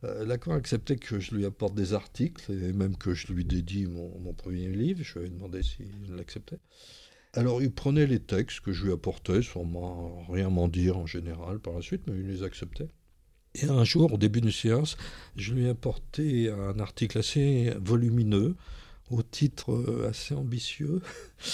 Euh, 0.03 0.27
Lacan 0.27 0.53
acceptait 0.53 0.97
que 0.97 1.21
je 1.21 1.37
lui 1.37 1.47
apporte 1.47 1.75
des 1.75 1.95
articles 1.95 2.51
et 2.51 2.73
même 2.73 2.97
que 2.97 3.15
je 3.15 3.33
lui 3.33 3.45
dédie 3.45 3.87
mon, 3.87 4.19
mon 4.19 4.35
premier 4.35 4.69
livre. 4.69 5.05
Je 5.05 5.13
lui 5.13 5.21
avais 5.21 5.29
demandé 5.31 5.63
s'il 5.63 6.17
l'acceptait. 6.17 6.59
Alors 7.37 7.63
il 7.63 7.71
prenait 7.71 8.07
les 8.07 8.21
textes 8.21 8.61
que 8.61 8.73
je 8.73 8.87
lui 8.87 8.93
apportais 8.93 9.43
sans 9.43 10.25
rien 10.31 10.49
m'en 10.49 10.69
dire 10.69 10.97
en 10.97 11.07
général 11.07 11.59
par 11.59 11.75
la 11.75 11.83
suite, 11.83 12.03
mais 12.07 12.19
il 12.19 12.27
les 12.27 12.43
acceptait. 12.43 12.89
Et 13.55 13.67
un 13.67 13.85
jour, 13.85 14.15
au 14.15 14.17
début 14.19 14.41
d'une 14.41 14.51
séance, 14.51 14.97
je 15.37 15.53
lui 15.53 15.67
ai 15.67 15.71
apporté 15.71 16.51
un 16.51 16.79
article 16.79 17.19
assez 17.19 17.73
volumineux, 17.79 18.55
au 19.11 19.23
titre 19.23 19.73
euh, 19.73 20.09
assez 20.09 20.35
ambitieux. 20.35 21.01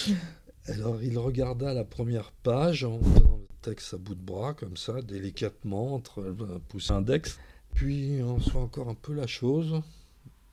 Alors 0.67 1.03
il 1.03 1.17
regarda 1.17 1.73
la 1.73 1.83
première 1.83 2.31
page 2.31 2.85
en 2.85 2.99
tenant 2.99 3.37
le 3.37 3.47
texte 3.61 3.93
à 3.93 3.97
bout 3.97 4.15
de 4.15 4.21
bras, 4.21 4.53
comme 4.53 4.77
ça, 4.77 5.01
délicatement, 5.01 5.93
entre 5.93 6.23
un 6.23 6.59
pouce 6.69 6.91
index. 6.91 7.37
Puis, 7.73 8.21
en 8.21 8.39
soit 8.39 8.61
encore 8.61 8.87
un 8.87 8.95
peu 8.95 9.13
la 9.13 9.27
chose, 9.27 9.81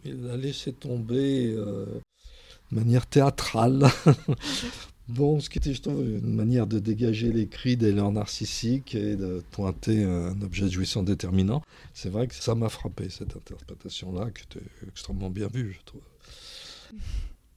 il 0.04 0.28
a 0.28 0.36
laissé 0.36 0.72
tomber 0.72 1.52
euh, 1.52 2.00
de 2.70 2.76
manière 2.76 3.06
théâtrale 3.06 3.88
Bon, 5.10 5.40
ce 5.40 5.50
qui 5.50 5.58
était, 5.58 5.74
je 5.74 5.82
trouve, 5.82 6.02
une 6.02 6.34
manière 6.36 6.68
de 6.68 6.78
dégager 6.78 7.32
les 7.32 7.48
cris 7.48 7.76
d'élan 7.76 8.12
narcissique 8.12 8.94
et 8.94 9.16
de 9.16 9.42
pointer 9.50 10.04
un 10.04 10.40
objet 10.40 10.66
de 10.66 10.70
jouissance 10.70 11.04
déterminant. 11.04 11.62
C'est 11.94 12.10
vrai 12.10 12.28
que 12.28 12.34
ça 12.36 12.54
m'a 12.54 12.68
frappé, 12.68 13.08
cette 13.10 13.34
interprétation-là, 13.34 14.30
qui 14.30 14.44
était 14.44 14.64
extrêmement 14.86 15.28
bien 15.28 15.48
vue, 15.48 15.76
je 15.80 15.84
trouve. 15.84 16.02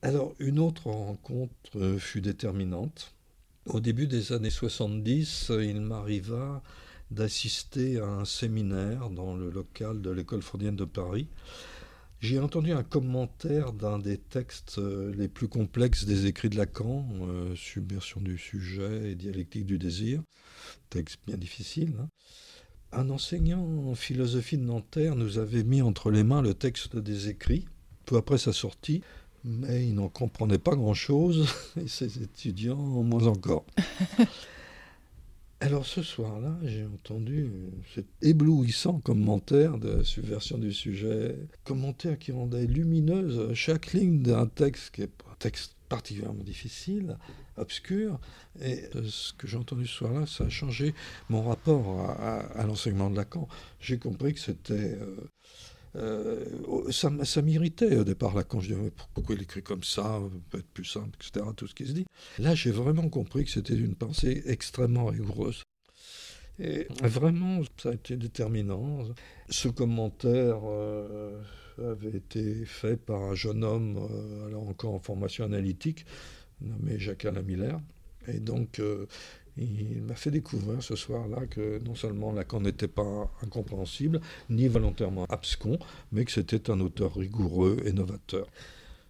Alors, 0.01 0.33
une 0.39 0.57
autre 0.57 0.87
rencontre 0.87 1.97
fut 1.99 2.21
déterminante. 2.21 3.13
Au 3.67 3.79
début 3.79 4.07
des 4.07 4.33
années 4.33 4.49
70, 4.49 5.51
il 5.61 5.79
m'arriva 5.79 6.63
d'assister 7.11 7.99
à 7.99 8.07
un 8.07 8.25
séminaire 8.25 9.11
dans 9.11 9.35
le 9.35 9.51
local 9.51 10.01
de 10.01 10.09
l'école 10.09 10.41
freudienne 10.41 10.75
de 10.75 10.85
Paris 10.85 11.27
j'ai 12.23 12.39
entendu 12.39 12.71
un 12.71 12.83
commentaire 12.83 13.73
d'un 13.73 13.99
des 13.99 14.17
textes 14.17 14.77
euh, 14.77 15.13
les 15.17 15.27
plus 15.27 15.49
complexes 15.49 16.05
des 16.05 16.25
écrits 16.25 16.47
de 16.47 16.55
Lacan, 16.55 17.05
euh, 17.23 17.53
Subversion 17.53 18.21
du 18.21 18.37
sujet 18.37 19.11
et 19.11 19.15
dialectique 19.15 19.65
du 19.65 19.77
désir, 19.77 20.21
texte 20.89 21.19
bien 21.27 21.35
difficile. 21.35 21.93
Hein. 21.99 22.07
Un 22.93 23.09
enseignant 23.09 23.65
en 23.89 23.93
philosophie 23.93 24.57
de 24.57 24.63
Nanterre 24.63 25.17
nous 25.17 25.37
avait 25.37 25.65
mis 25.65 25.81
entre 25.81 26.11
les 26.11 26.23
mains 26.23 26.41
le 26.41 26.53
texte 26.53 26.95
des 26.95 27.27
écrits, 27.27 27.65
peu 28.05 28.15
après 28.15 28.37
sa 28.37 28.53
sortie, 28.53 29.01
mais 29.43 29.85
il 29.85 29.95
n'en 29.95 30.07
comprenait 30.07 30.59
pas 30.59 30.77
grand-chose, 30.77 31.45
et 31.75 31.89
ses 31.89 32.23
étudiants 32.23 32.77
moins 32.77 33.27
encore. 33.27 33.65
Alors 35.63 35.85
ce 35.85 36.03
soir-là, 36.03 36.57
j'ai 36.63 36.83
entendu 36.83 37.49
cet 37.95 38.05
éblouissant 38.21 38.99
commentaire 38.99 39.77
de 39.77 40.03
subversion 40.03 40.57
du 40.57 40.73
sujet, 40.73 41.37
commentaire 41.63 42.19
qui 42.19 42.33
rendait 42.33 42.65
lumineuse 42.65 43.53
chaque 43.53 43.93
ligne 43.93 44.21
d'un 44.21 44.45
texte 44.45 44.93
qui 44.93 45.03
est 45.03 45.11
un 45.31 45.35
texte 45.39 45.77
particulièrement 45.87 46.43
difficile, 46.43 47.17
obscur, 47.55 48.19
et 48.59 48.81
euh, 48.97 49.03
ce 49.05 49.31
que 49.31 49.47
j'ai 49.47 49.55
entendu 49.55 49.87
ce 49.87 49.93
soir-là, 49.99 50.25
ça 50.25 50.43
a 50.43 50.49
changé 50.49 50.93
mon 51.29 51.43
rapport 51.43 52.09
à, 52.09 52.65
l'enseignement 52.65 53.09
de 53.09 53.15
Lacan. 53.15 53.47
J'ai 53.79 53.97
compris 53.97 54.33
que 54.33 54.41
c'était... 54.41 54.73
Euh, 54.73 55.15
euh, 55.95 56.91
ça, 56.91 57.11
ça 57.23 57.41
m'irritait 57.41 57.97
au 57.97 58.03
départ, 58.03 58.35
Lacan. 58.35 58.59
Je 58.59 58.73
disais, 58.73 58.91
pourquoi 59.13 59.35
il 59.35 59.43
écrit 59.43 59.61
comme 59.61 59.83
ça 59.83 60.19
peut 60.49 60.59
être 60.59 60.69
plus 60.69 60.85
simple, 60.85 61.17
etc. 61.21 61.45
Tout 61.55 61.67
ce 61.67 61.75
qui 61.75 61.85
se 61.85 61.91
dit. 61.91 62.05
Là, 62.39 62.55
j'ai 62.55 62.71
vraiment 62.71 63.09
compris 63.09 63.45
que 63.45 63.51
c'était 63.51 63.75
une 63.75 63.95
pensée 63.95 64.43
extrêmement 64.45 65.05
rigoureuse. 65.05 65.63
Et 66.59 66.87
vraiment, 67.01 67.61
ça 67.77 67.89
a 67.89 67.93
été 67.93 68.15
déterminant. 68.15 69.05
Ce 69.49 69.67
commentaire 69.67 70.59
euh, 70.65 71.41
avait 71.79 72.17
été 72.17 72.65
fait 72.65 72.97
par 72.97 73.21
un 73.21 73.35
jeune 73.35 73.63
homme, 73.63 73.97
euh, 73.97 74.47
alors 74.47 74.67
encore 74.67 74.93
en 74.93 74.99
formation 74.99 75.45
analytique, 75.45 76.05
nommé 76.61 76.99
Jacques 76.99 77.25
Alain 77.25 77.41
Miller. 77.41 77.79
Et 78.27 78.39
donc, 78.39 78.79
il 79.57 80.01
m'a 80.01 80.15
fait 80.15 80.31
découvrir 80.31 80.81
ce 80.81 80.95
soir-là 80.95 81.45
que 81.45 81.79
non 81.79 81.95
seulement 81.95 82.31
Lacan 82.31 82.61
n'était 82.61 82.87
pas 82.87 83.31
incompréhensible, 83.43 84.19
ni 84.49 84.67
volontairement 84.67 85.25
abscon, 85.25 85.77
mais 86.11 86.25
que 86.25 86.31
c'était 86.31 86.71
un 86.71 86.79
auteur 86.79 87.15
rigoureux 87.15 87.77
et 87.85 87.93
novateur. 87.93 88.47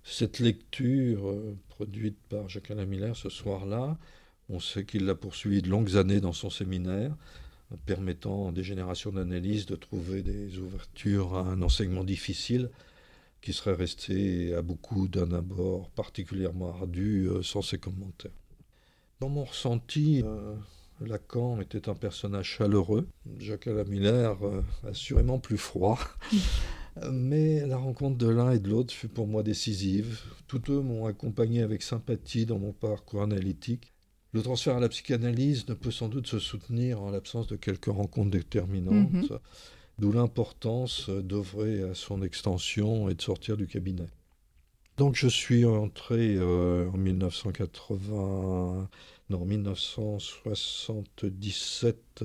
Cette 0.04 0.40
lecture 0.40 1.30
euh, 1.30 1.56
produite 1.70 2.18
par 2.30 2.50
Jacques-Alain 2.50 2.86
Miller 2.86 3.16
ce 3.16 3.30
soir-là, 3.30 3.98
on 4.50 4.60
sait 4.60 4.84
qu'il 4.84 5.06
l'a 5.06 5.16
poursuivie 5.16 5.62
de 5.62 5.70
longues 5.70 5.96
années 5.96 6.20
dans 6.20 6.34
son 6.34 6.50
séminaire, 6.50 7.16
permettant 7.86 8.50
à 8.50 8.52
des 8.52 8.64
générations 8.64 9.12
d'analystes 9.12 9.70
de 9.70 9.76
trouver 9.76 10.22
des 10.22 10.60
ouvertures 10.60 11.36
à 11.36 11.42
un 11.42 11.62
enseignement 11.62 12.04
difficile 12.04 12.70
qui 13.42 13.54
serait 13.54 13.74
resté 13.74 14.54
à 14.54 14.62
beaucoup 14.62 15.08
d'un 15.08 15.32
abord 15.32 15.90
particulièrement 15.92 16.70
ardu 16.70 17.28
euh, 17.30 17.42
sans 17.42 17.62
ses 17.62 17.78
commentaires. 17.78 18.32
Dans 19.24 19.30
mon 19.30 19.46
ressenti, 19.46 20.22
euh, 20.26 20.54
Lacan 21.00 21.62
était 21.62 21.88
un 21.88 21.96
personnage 21.96 22.46
chaleureux, 22.58 23.08
Jacques 23.40 23.68
Miller 23.68 24.36
euh, 24.44 24.62
assurément 24.86 25.40
plus 25.40 25.58
froid. 25.58 25.98
Mais 27.10 27.66
la 27.66 27.78
rencontre 27.78 28.18
de 28.18 28.28
l'un 28.28 28.52
et 28.52 28.60
de 28.60 28.70
l'autre 28.70 28.94
fut 28.94 29.08
pour 29.08 29.26
moi 29.28 29.42
décisive. 29.42 30.20
Tous 30.48 30.60
deux 30.60 30.82
m'ont 30.82 31.06
accompagné 31.06 31.62
avec 31.62 31.84
sympathie 31.84 32.46
dans 32.46 32.60
mon 32.60 32.74
parcours 32.74 33.24
analytique. 33.24 33.94
Le 34.34 34.42
transfert 34.42 34.76
à 34.76 34.82
la 34.82 34.90
psychanalyse 34.90 35.70
ne 35.70 35.74
peut 35.74 35.92
sans 35.92 36.10
doute 36.10 36.28
se 36.28 36.40
soutenir 36.40 37.02
en 37.02 37.10
l'absence 37.10 37.48
de 37.48 37.56
quelques 37.56 37.86
rencontres 37.86 38.32
déterminantes, 38.32 39.14
mhm. 39.14 39.40
d'où 40.00 40.12
l'importance 40.12 41.10
d'œuvrer 41.10 41.82
à 41.84 41.96
son 41.96 42.24
extension 42.24 43.08
et 43.08 43.14
de 43.14 43.22
sortir 43.22 43.56
du 43.56 43.68
cabinet. 43.68 44.10
Donc 44.98 45.16
je 45.16 45.28
suis 45.28 45.66
entré 45.66 46.36
euh, 46.36 46.88
en 46.94 46.98
1980, 46.98 48.90
non 49.30 49.46
1977. 49.46 52.24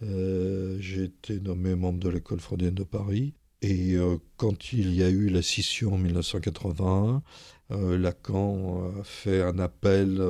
j'ai 0.00 1.04
été 1.04 1.38
nommé 1.40 1.74
membre 1.74 1.98
de 2.00 2.08
l'école 2.08 2.40
freudienne 2.40 2.74
de 2.74 2.84
Paris. 2.84 3.34
Et 3.62 3.96
quand 4.36 4.72
il 4.72 4.94
y 4.94 5.02
a 5.04 5.10
eu 5.10 5.28
la 5.28 5.42
scission 5.42 5.94
en 5.94 5.98
1981, 5.98 7.22
Lacan 7.70 8.92
a 9.00 9.04
fait 9.04 9.42
un 9.42 9.58
appel 9.58 10.20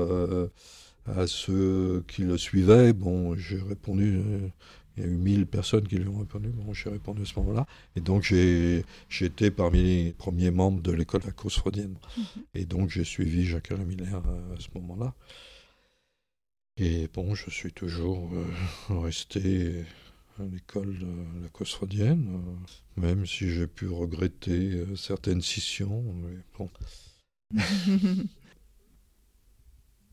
à 1.07 1.26
ceux 1.26 2.05
qui 2.09 2.22
le 2.22 2.39
suivaient. 2.39 2.93
Bon, 2.93 3.37
j'ai 3.37 3.61
répondu, 3.61 4.20
euh, 4.24 4.49
il 4.97 5.03
y 5.03 5.07
a 5.07 5.09
eu 5.09 5.16
1000 5.16 5.47
personnes 5.47 5.87
qui 5.87 5.97
lui 5.97 6.09
ont 6.09 6.18
répondu. 6.18 6.51
Bon, 6.51 6.72
j'ai 6.72 6.91
répondu 6.91 7.22
à 7.22 7.24
ce 7.24 7.39
moment-là. 7.41 7.66
Et 7.97 8.01
donc, 8.01 8.22
j'ai 8.22 8.85
été 9.20 9.51
parmi 9.51 9.83
les 9.83 10.12
premiers 10.12 10.51
membres 10.51 10.80
de 10.80 10.93
l'école 10.93 11.22
la 11.24 11.33
cause 11.33 11.55
freudienne. 11.55 11.97
Mhm. 12.16 12.24
Et 12.55 12.64
donc, 12.64 12.91
j'ai 12.91 13.05
suivi 13.05 13.45
Jacques-Alain 13.45 13.85
Miller 13.85 14.16
à, 14.16 14.61
ce 14.61 14.68
moment-là. 14.78 15.14
Et 16.85 17.07
bon, 17.14 17.37
je 17.37 17.49
suis 17.49 17.72
toujours 17.72 18.28
euh, 18.35 18.45
resté 19.03 19.85
à 20.41 20.43
l'école 20.43 20.99
de 20.99 21.07
la 21.07 21.49
euh, 22.01 22.57
même 22.97 23.24
si 23.24 23.49
j'ai 23.49 23.68
pu 23.68 23.87
regretter 23.87 24.85
certaines 24.97 25.43
scissions. 25.43 26.03
Mais 26.12 26.39
bon. 26.59 26.68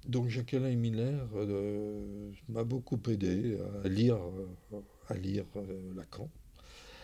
Donc 0.08 0.30
Jacques-Alain 0.30 0.76
Miller 0.76 1.28
euh, 1.34 2.32
m'a 2.50 2.64
beaucoup 2.64 3.02
aidé 3.10 3.58
à 3.84 3.88
lire, 3.88 4.20
à 5.08 5.16
lire 5.16 5.46
euh, 5.56 5.94
Lacan. 5.96 6.30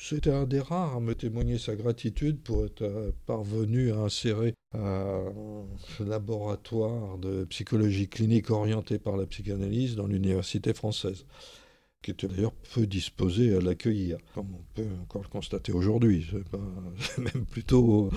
C'était 0.07 0.29
un 0.29 0.45
des 0.45 0.59
rares 0.59 0.97
à 0.97 0.99
me 0.99 1.15
témoigner 1.15 1.57
sa 1.57 1.75
gratitude 1.75 2.39
pour 2.43 2.63
être 2.63 2.83
euh, 2.83 3.11
parvenu 3.25 3.91
à 3.91 4.01
insérer 4.01 4.53
un 4.75 5.65
laboratoire 5.99 7.17
de 7.17 7.43
psychologie 7.45 8.07
clinique 8.07 8.51
orienté 8.51 8.99
par 8.99 9.17
la 9.17 9.25
psychanalyse 9.25 9.95
dans 9.95 10.05
l'université 10.05 10.75
française 10.75 11.25
qui 12.05 12.11
était 12.11 12.27
d'ailleurs 12.27 12.53
peu 12.75 12.85
disposé 12.85 13.57
à 13.57 13.59
l'accueillir, 13.59 14.19
comme 14.35 14.45
on 14.53 14.61
peut 14.75 14.87
encore 15.01 15.23
le 15.23 15.27
constater 15.27 15.71
aujourd'hui. 15.71 16.27
C'est 16.99 17.17
même 17.35 17.45
plutôt 17.45 18.11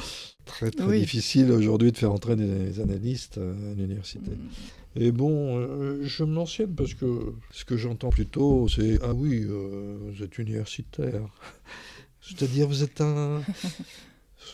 très, 0.44 0.70
très 0.70 1.00
difficile 1.00 1.50
aujourd'hui 1.50 1.90
de 1.90 1.96
faire 1.96 2.12
entrer 2.12 2.36
des 2.36 2.80
analystes 2.80 3.38
à 3.38 3.74
l'université. 3.74 4.30
Mm. 4.30 5.00
Et 5.00 5.10
bon, 5.10 5.56
euh, 5.56 6.00
je 6.02 6.22
me 6.22 6.34
l'ancienne 6.34 6.74
parce 6.74 6.92
que 6.92 7.32
ce 7.50 7.64
que 7.64 7.78
j'entends 7.78 8.10
plutôt, 8.10 8.68
c'est 8.68 8.98
Ah 9.02 9.14
oui, 9.14 9.46
euh, 9.48 9.96
vous 10.12 10.22
êtes 10.22 10.36
universitaire. 10.36 11.22
C'est-à-dire, 12.20 12.68
vous 12.68 12.82
êtes 12.82 13.00
un. 13.00 13.40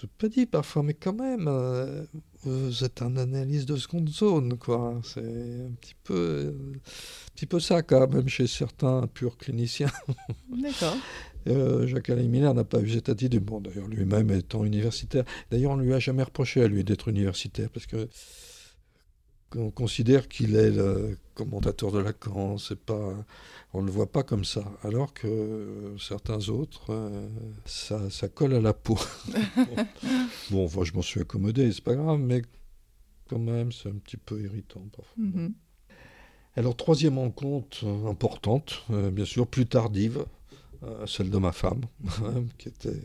Je 0.00 0.06
pas 0.06 0.28
dit 0.28 0.46
parfois, 0.46 0.82
mais 0.82 0.94
quand 0.94 1.14
même, 1.14 1.46
euh, 1.48 2.04
vous 2.42 2.84
êtes 2.84 3.02
un 3.02 3.16
analyste 3.16 3.68
de 3.68 3.76
seconde 3.76 4.08
zone, 4.08 4.58
quoi. 4.58 5.00
C'est 5.04 5.20
un 5.20 5.72
petit 5.80 5.94
peu, 6.02 6.54
un 6.74 7.30
petit 7.34 7.46
peu 7.46 7.60
ça, 7.60 7.82
quand 7.82 8.12
même, 8.12 8.28
chez 8.28 8.46
certains 8.46 9.06
purs 9.06 9.36
cliniciens. 9.36 9.90
D'accord. 10.62 10.96
Euh, 11.48 11.86
Jacques-Alain 11.86 12.28
Miller 12.28 12.54
n'a 12.54 12.64
pas 12.64 12.80
eu 12.80 12.90
cette 12.90 13.08
attitude. 13.08 13.44
Bon, 13.44 13.60
d'ailleurs, 13.60 13.88
lui-même 13.88 14.30
étant 14.30 14.64
universitaire. 14.64 15.24
D'ailleurs, 15.50 15.72
on 15.72 15.76
ne 15.76 15.82
lui 15.82 15.94
a 15.94 15.98
jamais 15.98 16.22
reproché 16.22 16.62
à 16.62 16.68
lui 16.68 16.84
d'être 16.84 17.08
universitaire, 17.08 17.70
parce 17.70 17.86
que 17.86 18.08
on 19.56 19.70
considère 19.70 20.28
qu'il 20.28 20.56
est 20.56 20.70
le 20.70 21.16
commentateur 21.34 21.92
de 21.92 22.00
Lacan. 22.00 22.58
C'est 22.58 22.78
pas, 22.78 23.14
on 23.74 23.82
ne 23.82 23.86
le 23.86 23.92
voit 23.92 24.10
pas 24.10 24.22
comme 24.22 24.44
ça. 24.44 24.64
Alors 24.84 25.12
que 25.12 25.94
certains 25.98 26.48
autres, 26.48 26.90
euh, 26.90 27.28
ça, 27.66 28.08
ça, 28.08 28.28
colle 28.28 28.54
à 28.54 28.60
la 28.60 28.72
peau. 28.72 28.96
bon, 30.50 30.68
je 30.84 30.94
m'en 30.94 31.02
suis 31.02 31.20
accommodé, 31.20 31.70
c'est 31.72 31.82
pas 31.82 31.96
grave, 31.96 32.20
mais 32.20 32.42
quand 33.28 33.40
même, 33.40 33.72
c'est 33.72 33.88
un 33.88 33.96
petit 33.96 34.16
peu 34.16 34.40
irritant 34.40 34.86
parfois. 34.96 35.24
Mm-hmm. 35.24 35.52
Alors, 36.56 36.76
troisième 36.76 37.18
rencontre 37.18 37.84
importante, 38.08 38.84
euh, 38.90 39.10
bien 39.10 39.24
sûr, 39.24 39.48
plus 39.48 39.66
tardive, 39.66 40.24
euh, 40.84 41.04
celle 41.06 41.30
de 41.30 41.38
ma 41.38 41.50
femme, 41.50 41.82
qui 42.58 42.68
était 42.68 43.02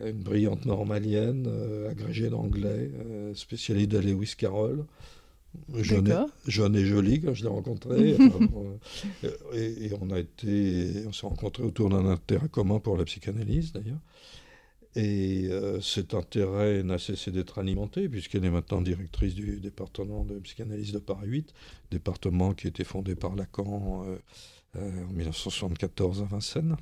une 0.00 0.22
brillante 0.22 0.64
normalienne, 0.64 1.46
agrégée 1.88 2.30
d'anglais, 2.30 2.90
spécialiste 3.34 3.90
de 3.90 3.98
Lewis 3.98 4.34
Carroll 4.36 4.86
jeune, 5.74 6.76
et 6.76 6.84
jolie 6.84 7.20
quand 7.20 7.34
je 7.34 7.42
l'ai 7.42 7.48
rencontré. 7.48 8.16
Euh, 9.24 9.30
et, 9.54 9.90
on 10.00 10.10
a 10.10 10.18
été, 10.18 11.04
on 11.06 11.12
s'est 11.12 11.26
rencontrés 11.26 11.62
autour 11.62 11.90
d'un 11.90 12.06
intérêt 12.06 12.48
commun 12.48 12.80
pour 12.80 12.96
la 12.96 13.04
psychanalyse 13.04 13.72
d'ailleurs. 13.72 14.00
Et 14.94 15.46
euh, 15.50 15.80
cet 15.80 16.14
intérêt 16.14 16.82
n'a 16.82 16.98
cessé 16.98 17.30
d'être 17.30 17.58
alimenté, 17.58 18.08
puisqu'elle 18.08 18.44
est 18.44 18.50
maintenant 18.50 18.80
directrice 18.80 19.34
du 19.34 19.60
département 19.60 20.24
de 20.24 20.38
psychanalyse 20.40 20.92
de 20.92 20.98
Paris 20.98 21.28
8, 21.28 21.54
département 21.90 22.52
qui 22.52 22.66
a 22.66 22.70
été 22.70 22.84
fondé 22.84 23.14
par 23.14 23.34
Lacan 23.34 24.04
euh, 24.76 25.04
en 25.04 25.12
1974 25.12 26.22
à 26.22 26.24
Vincennes. 26.24 26.76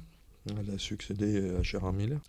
Elle 0.49 0.75
a 0.75 0.79
succédé 0.79 1.51
à 1.59 1.63
Gérard 1.63 1.93
Miller. 1.93 2.21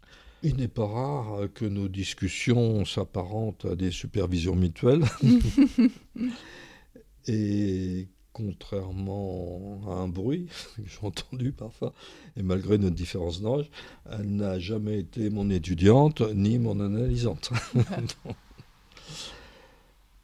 Il 0.44 0.56
n'est 0.56 0.68
pas 0.68 0.88
rare 0.88 1.48
que 1.54 1.66
nos 1.66 1.88
discussions 1.88 2.84
s'apparentent 2.86 3.66
à 3.66 3.76
des 3.76 3.92
supervisions 3.92 4.56
mutuelles. 4.56 5.06
et 7.28 8.08
contrairement 8.34 9.82
à 9.88 9.92
un 9.92 10.08
bruit 10.08 10.48
que 10.76 10.82
j'ai 10.86 11.06
entendu 11.06 11.52
parfois, 11.52 11.94
et 12.38 12.44
malgré 12.44 12.78
notre 12.78 12.96
différence 12.96 13.42
d'âge, 13.42 13.70
elle 14.10 14.36
n'a 14.36 14.58
jamais 14.58 15.00
été 15.00 15.30
mon 15.30 15.50
étudiante 15.50 16.22
ni 16.22 16.58
mon 16.58 16.80
analysante. 16.80 17.52
en 17.76 17.84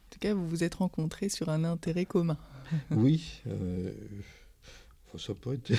tout 0.09 0.19
cas, 0.19 0.33
vous 0.33 0.47
vous 0.47 0.63
êtes 0.63 0.75
rencontrés 0.75 1.29
sur 1.29 1.49
un 1.49 1.63
intérêt 1.63 2.05
commun. 2.05 2.37
oui, 2.91 3.41
euh, 3.47 3.91
ça 5.17 5.33
pas 5.33 5.53
été 5.53 5.75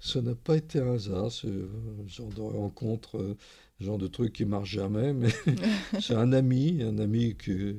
ça 0.00 0.22
n'a 0.22 0.34
pas 0.34 0.56
été 0.56 0.78
un 0.80 0.94
hasard, 0.94 1.30
ce 1.30 1.46
genre 2.06 2.28
de 2.28 2.40
rencontre, 2.40 3.18
euh, 3.18 3.36
genre 3.80 3.98
de 3.98 4.06
truc 4.06 4.32
qui 4.32 4.44
marche 4.44 4.70
jamais, 4.70 5.12
mais 5.12 5.30
c'est 6.00 6.14
un 6.14 6.32
ami, 6.32 6.82
un 6.82 6.98
ami 6.98 7.36
qui, 7.36 7.74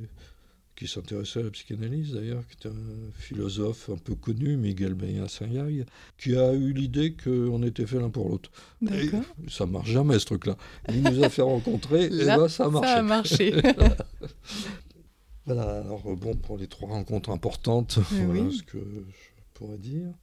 qui 0.76 0.88
s'intéressait 0.88 1.40
à 1.40 1.44
la 1.44 1.52
psychanalyse 1.52 2.14
d'ailleurs, 2.14 2.46
qui 2.48 2.56
était 2.56 2.70
un 2.70 3.12
philosophe 3.18 3.90
un 3.90 3.98
peu 3.98 4.16
connu, 4.16 4.58
Miguel 4.58 4.94
Beya 4.94 5.28
Sayag, 5.28 5.86
qui 6.18 6.36
a 6.36 6.54
eu 6.54 6.74
l'idée 6.74 7.16
qu'on 7.22 7.64
était 7.64 7.86
fait 7.86 8.00
l'un 8.00 8.10
pour 8.10 8.30
l'autre. 8.30 8.52
D'accord. 8.82 9.24
Ça 9.48 9.66
marche 9.66 9.90
jamais 9.90 10.20
ce 10.20 10.26
truc-là. 10.26 10.58
Il 10.90 11.02
nous 11.04 11.24
a 11.24 11.30
fait 11.30 11.42
rencontrer, 11.42 12.06
et 12.06 12.24
là, 12.26 12.50
ça 12.50 12.66
a 12.66 12.70
marché. 12.70 12.88
Ça 12.88 12.98
a 12.98 13.02
marché. 13.02 13.54
voilà, 15.46 15.82
alors 15.82 16.16
bon, 16.16 16.36
pour 16.36 16.58
les 16.58 16.68
trois 16.68 16.90
rencontres 16.90 17.30
importantes, 17.30 18.00
voilà 18.12 18.52
ce 18.52 18.64
que 18.64 18.78
je 18.78 19.30
pourrais 19.54 19.78
dire. 19.78 20.14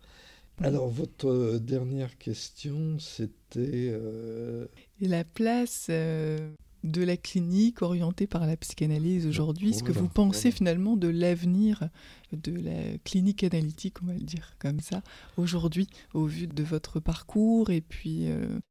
Alors, 0.62 0.88
votre 0.88 1.28
euh, 1.28 1.58
dernière 1.58 2.16
question, 2.18 2.98
c'était... 2.98 3.90
Euh, 3.92 4.66
la 5.00 5.24
place 5.24 5.88
euh, 5.90 6.50
de 6.82 7.02
la 7.02 7.16
clinique 7.16 7.82
orientée 7.82 8.26
par 8.26 8.46
la 8.46 8.56
psychanalyse 8.56 9.26
aujourd'hui, 9.26 9.74
ce 9.74 9.82
que 9.82 9.92
vous 9.92 10.08
pensez 10.08 10.50
finalement 10.50 10.96
de 10.96 11.08
l'avenir 11.08 11.88
de 12.32 12.52
la 12.52 12.98
clinique 13.04 13.44
analytique, 13.44 14.02
on 14.02 14.06
va 14.06 14.14
le 14.14 14.20
dire 14.20 14.56
comme 14.58 14.80
ça, 14.80 15.02
aujourd'hui, 15.36 15.88
au 16.14 16.24
vu 16.24 16.46
de 16.46 16.62
votre 16.62 17.00
parcours 17.00 17.70
et 17.70 17.80
puis 17.80 18.28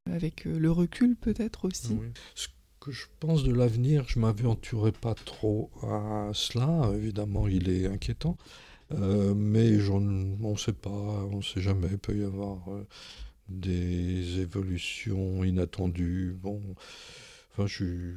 avec 0.09 0.45
le 0.45 0.71
recul 0.71 1.15
peut-être 1.15 1.65
aussi? 1.65 1.97
Ce 2.35 2.47
que 2.79 2.91
je 2.91 3.05
pense 3.19 3.43
de 3.43 3.53
l'avenir, 3.53 4.05
je 4.07 4.19
ne 4.19 4.25
m'aventurerai 4.25 4.91
pas 4.91 5.13
trop 5.13 5.69
à 5.83 6.29
cela, 6.33 6.91
évidemment 6.95 7.47
il 7.47 7.69
est 7.69 7.87
inquiétant. 7.87 8.37
Euh, 8.95 9.33
mais 9.35 9.77
on 9.89 9.99
ne 9.99 10.57
sait 10.57 10.73
pas, 10.73 10.89
on 10.89 11.37
ne 11.37 11.41
sait 11.41 11.61
jamais. 11.61 11.87
Il 11.91 11.97
peut 11.97 12.17
y 12.17 12.23
avoir 12.23 12.59
euh, 12.69 12.85
des 13.49 14.39
évolutions 14.39 15.43
inattendues. 15.43 16.35
Bon, 16.41 16.61
enfin, 17.51 17.67
je 17.67 18.13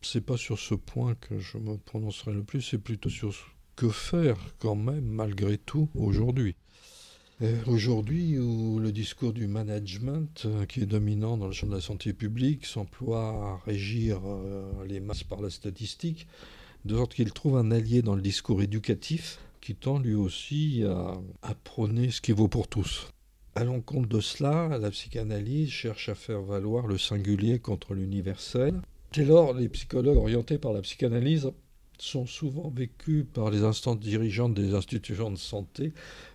c'est 0.00 0.20
pas 0.20 0.36
sur 0.36 0.58
ce 0.58 0.74
point 0.74 1.16
que 1.16 1.40
je 1.40 1.58
me 1.58 1.76
prononcerai 1.76 2.32
le 2.32 2.44
plus, 2.44 2.62
c'est 2.62 2.78
plutôt 2.78 3.10
sur 3.10 3.34
ce 3.34 3.40
que 3.74 3.88
faire 3.88 4.38
quand 4.60 4.76
même 4.76 5.04
malgré 5.04 5.58
tout 5.58 5.88
aujourd'hui. 5.94 6.54
Aujourd'hui, 7.66 8.36
où 8.36 8.80
le 8.80 8.90
discours 8.90 9.32
du 9.32 9.46
management, 9.46 10.42
euh, 10.44 10.66
qui 10.66 10.80
est 10.80 10.86
dominant 10.86 11.36
dans 11.36 11.46
le 11.46 11.52
champ 11.52 11.68
de 11.68 11.74
la 11.74 11.80
santé 11.80 12.12
publique, 12.12 12.66
s'emploie 12.66 13.28
à 13.28 13.60
régir 13.64 14.20
les 14.88 14.98
masses 14.98 15.22
par 15.22 15.40
la 15.40 15.48
statistique, 15.48 16.26
de 16.84 16.96
sorte 16.96 17.14
qu'il 17.14 17.32
trouve 17.32 17.56
un 17.56 17.70
allié 17.70 18.02
dans 18.02 18.16
le 18.16 18.22
discours 18.22 18.60
éducatif, 18.60 19.38
qui 19.60 19.74
tend 19.74 19.98
lui 19.98 20.14
aussi 20.14 20.84
à, 21.42 21.54
prôner 21.64 22.10
ce 22.10 22.20
qui 22.20 22.32
vaut 22.32 22.48
pour 22.48 22.68
tous. 22.68 23.08
À 23.54 23.64
l'encontre 23.64 24.08
de 24.08 24.20
cela, 24.20 24.78
la 24.78 24.90
psychanalyse 24.90 25.70
cherche 25.70 26.08
à 26.08 26.14
faire 26.14 26.42
valoir 26.42 26.86
le 26.86 26.98
singulier 26.98 27.58
contre 27.58 27.94
l'universel. 27.94 28.80
Dès 29.12 29.24
lors, 29.24 29.54
les 29.54 29.68
psychologues 29.68 30.18
orientés 30.18 30.58
par 30.58 30.72
la 30.72 30.82
psychanalyse 30.82 31.50
sont 31.98 32.26
souvent 32.26 32.70
vécus 32.70 33.24
par 33.32 33.50
les 33.50 33.64
instances 33.64 33.98
dirigeantes 33.98 34.54
des 34.54 34.74
institutions 34.74 35.30
de 35.30 35.36
santé 35.36 35.92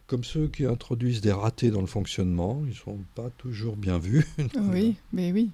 comme 0.08 0.24
ceux 0.24 0.48
qui 0.48 0.66
introduisent 0.66 1.22
des 1.22 1.32
ratés 1.32 1.72
dans 1.72 1.82
le 1.82 1.88
fonctionnement. 1.88 2.62
Ils 2.66 2.70
ne 2.70 2.76
sont 2.76 3.00
pas 3.16 3.30
toujours 3.38 3.78
bien 3.78 3.98
vus. 3.98 4.26
Oui, 4.56 4.96
mais 5.12 5.32
oui. 5.32 5.50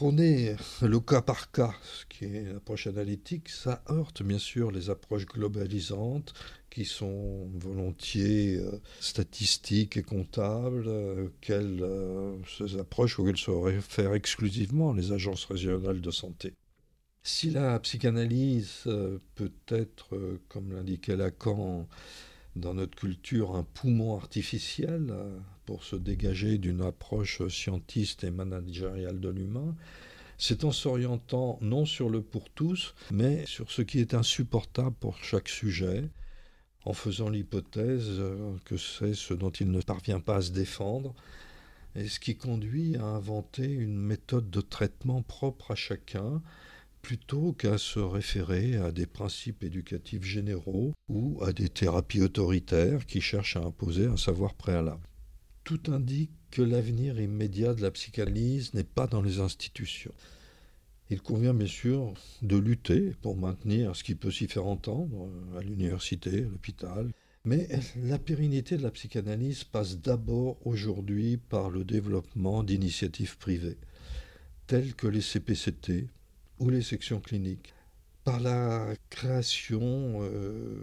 Prôner 0.00 0.56
le 0.80 0.98
cas 0.98 1.20
par 1.20 1.50
cas, 1.50 1.74
ce 1.82 2.06
qui 2.06 2.24
est 2.24 2.50
l'approche 2.50 2.86
analytique, 2.86 3.50
ça 3.50 3.82
heurte 3.90 4.22
bien 4.22 4.38
sûr 4.38 4.70
les 4.70 4.88
approches 4.88 5.26
globalisantes 5.26 6.32
qui 6.70 6.86
sont 6.86 7.50
volontiers 7.52 8.56
euh, 8.56 8.80
statistiques 8.98 9.98
et 9.98 10.02
comptables, 10.02 10.86
euh, 10.88 11.28
euh, 11.50 12.34
ces 12.48 12.78
approches 12.78 13.18
auxquelles 13.18 13.36
se 13.36 13.50
réfèrent 13.50 14.14
exclusivement 14.14 14.94
les 14.94 15.12
agences 15.12 15.44
régionales 15.44 16.00
de 16.00 16.10
santé. 16.10 16.54
Si 17.22 17.50
la 17.50 17.78
psychanalyse 17.80 18.84
peut 19.34 19.52
être, 19.68 20.18
comme 20.48 20.72
l'indiquait 20.72 21.16
Lacan, 21.16 21.86
dans 22.56 22.72
notre 22.72 22.96
culture 22.96 23.54
un 23.54 23.64
poumon 23.64 24.16
artificiel 24.16 25.12
pour 25.70 25.84
se 25.84 25.94
dégager 25.94 26.58
d'une 26.58 26.80
approche 26.80 27.46
scientiste 27.46 28.24
et 28.24 28.32
managériale 28.32 29.20
de 29.20 29.28
l'humain, 29.28 29.76
c'est 30.36 30.64
en 30.64 30.72
s'orientant 30.72 31.60
non 31.60 31.86
sur 31.86 32.08
le 32.08 32.22
pour 32.22 32.50
tous, 32.50 32.92
mais 33.12 33.46
sur 33.46 33.70
ce 33.70 33.82
qui 33.82 34.00
est 34.00 34.14
insupportable 34.14 34.96
pour 34.98 35.22
chaque 35.22 35.48
sujet, 35.48 36.08
en 36.84 36.92
faisant 36.92 37.28
l'hypothèse 37.28 38.20
que 38.64 38.76
c'est 38.76 39.14
ce 39.14 39.32
dont 39.32 39.50
il 39.50 39.70
ne 39.70 39.80
parvient 39.80 40.18
pas 40.18 40.38
à 40.38 40.42
se 40.42 40.50
défendre, 40.50 41.14
et 41.94 42.08
ce 42.08 42.18
qui 42.18 42.34
conduit 42.36 42.96
à 42.96 43.04
inventer 43.04 43.70
une 43.70 43.96
méthode 43.96 44.50
de 44.50 44.60
traitement 44.60 45.22
propre 45.22 45.70
à 45.70 45.76
chacun, 45.76 46.42
plutôt 47.00 47.52
qu'à 47.52 47.78
se 47.78 48.00
référer 48.00 48.74
à 48.74 48.90
des 48.90 49.06
principes 49.06 49.62
éducatifs 49.62 50.24
généraux 50.24 50.94
ou 51.08 51.40
à 51.44 51.52
des 51.52 51.68
thérapies 51.68 52.22
autoritaires 52.22 53.06
qui 53.06 53.20
cherchent 53.20 53.56
à 53.56 53.60
imposer 53.60 54.06
un 54.06 54.16
savoir 54.16 54.54
préalable. 54.54 55.06
Tout 55.70 55.92
indique 55.92 56.32
que 56.50 56.62
l'avenir 56.62 57.20
immédiat 57.20 57.74
de 57.74 57.82
la 57.82 57.92
psychanalyse 57.92 58.74
n'est 58.74 58.82
pas 58.82 59.06
dans 59.06 59.22
les 59.22 59.38
institutions. 59.38 60.12
Il 61.10 61.22
convient 61.22 61.54
bien 61.54 61.68
sûr 61.68 62.12
de 62.42 62.56
lutter 62.56 63.12
pour 63.22 63.36
maintenir 63.36 63.94
ce 63.94 64.02
qui 64.02 64.16
peut 64.16 64.32
s'y 64.32 64.48
faire 64.48 64.66
entendre 64.66 65.28
à 65.56 65.60
l'université, 65.60 66.38
à 66.38 66.48
l'hôpital. 66.48 67.12
Mais 67.44 67.68
la 68.02 68.18
pérennité 68.18 68.78
de 68.78 68.82
la 68.82 68.90
psychanalyse 68.90 69.62
passe 69.62 70.00
d'abord 70.00 70.58
aujourd'hui 70.66 71.36
par 71.36 71.70
le 71.70 71.84
développement 71.84 72.64
d'initiatives 72.64 73.38
privées, 73.38 73.78
telles 74.66 74.96
que 74.96 75.06
les 75.06 75.22
CPCT 75.22 76.08
ou 76.58 76.68
les 76.68 76.82
sections 76.82 77.20
cliniques, 77.20 77.74
par 78.24 78.40
la 78.40 78.86
création, 79.08 80.20
euh, 80.22 80.82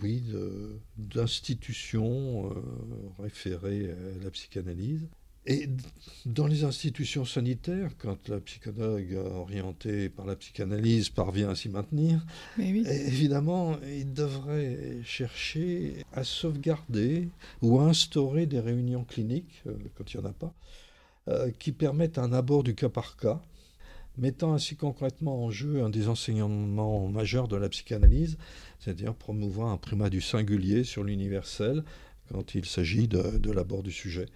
oui, 0.00 0.24
d'institutions 0.98 2.50
euh, 2.50 3.22
référées 3.22 3.90
à 3.90 4.24
la 4.24 4.30
psychanalyse, 4.30 5.06
et 5.48 5.68
dans 6.24 6.48
les 6.48 6.64
institutions 6.64 7.24
sanitaires, 7.24 7.92
quand 7.98 8.28
la 8.28 8.40
psychologue 8.40 9.14
orientée 9.14 10.08
par 10.08 10.26
la 10.26 10.34
psychanalyse 10.34 11.08
parvient 11.08 11.50
à 11.50 11.54
s'y 11.54 11.68
maintenir, 11.68 12.26
évidemment, 12.58 13.78
il 13.82 14.12
devrait 14.12 14.98
chercher 15.04 16.04
à 16.12 16.24
sauvegarder 16.24 17.28
ou 17.62 17.78
à 17.78 17.84
instaurer 17.84 18.46
des 18.46 18.58
réunions 18.58 19.04
cliniques, 19.04 19.62
euh, 19.68 19.74
quand 19.94 20.12
il 20.12 20.18
n'y 20.18 20.26
en 20.26 20.30
a 20.30 20.32
pas, 20.32 20.52
qui 21.58 21.72
permettent 21.72 22.18
un 22.18 22.32
abord 22.32 22.62
du 22.62 22.76
cas 22.76 22.88
par 22.88 23.16
cas, 23.16 23.42
mettant 24.18 24.54
ainsi 24.54 24.76
concrètement 24.76 25.44
en 25.44 25.50
jeu 25.50 25.82
un 25.82 25.90
des 25.90 26.08
enseignements 26.08 27.08
majeurs 27.08 27.48
de 27.48 27.56
la 27.56 27.68
psychanalyse, 27.68 28.38
c'est-à-dire 28.78 29.14
promouvoir 29.14 29.68
un 29.68 29.76
primat 29.76 30.10
du 30.10 30.20
singulier 30.20 30.84
sur 30.84 31.04
l'universel, 31.04 31.84
quand 32.32 32.54
il 32.54 32.64
s'agit 32.64 33.08
de, 33.08 33.50
l'abord 33.50 33.82
du 33.82 33.92
sujet. 33.92 34.26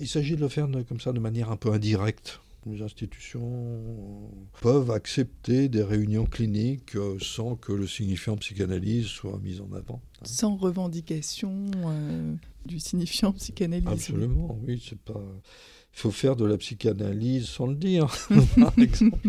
Il 0.00 0.08
s'agit 0.08 0.36
de 0.36 0.40
le 0.40 0.48
faire 0.48 0.68
comme 0.88 1.00
ça 1.00 1.12
de 1.12 1.20
manière 1.20 1.50
un 1.50 1.56
peu 1.56 1.72
indirecte. 1.72 2.40
Les 2.66 2.80
institutions 2.80 4.30
peuvent 4.62 4.90
accepter 4.90 5.68
des 5.68 5.82
réunions 5.82 6.24
cliniques 6.24 6.96
euh, 6.96 7.18
sans 7.20 7.56
que 7.56 7.72
le 7.72 7.86
signifiant 7.86 8.38
psychanalyse 8.38 9.04
soit 9.04 9.38
mis 9.42 9.60
en 9.60 9.70
avant. 9.74 10.00
Sans 10.22 10.56
revendication 10.56 11.70
euh, 11.86 12.34
du 12.64 12.80
signifiant 12.80 13.32
psychanalyse. 13.32 13.86
Absolument, 13.86 14.58
oui, 14.66 14.82
c'est 14.82 14.98
pas. 14.98 15.20
Il 15.96 16.00
faut 16.00 16.10
faire 16.10 16.36
de 16.36 16.44
la 16.44 16.56
psychanalyse 16.56 17.46
sans 17.46 17.66
le 17.66 17.76
dire, 17.76 18.06
par 18.58 18.72
exemple. 18.78 19.28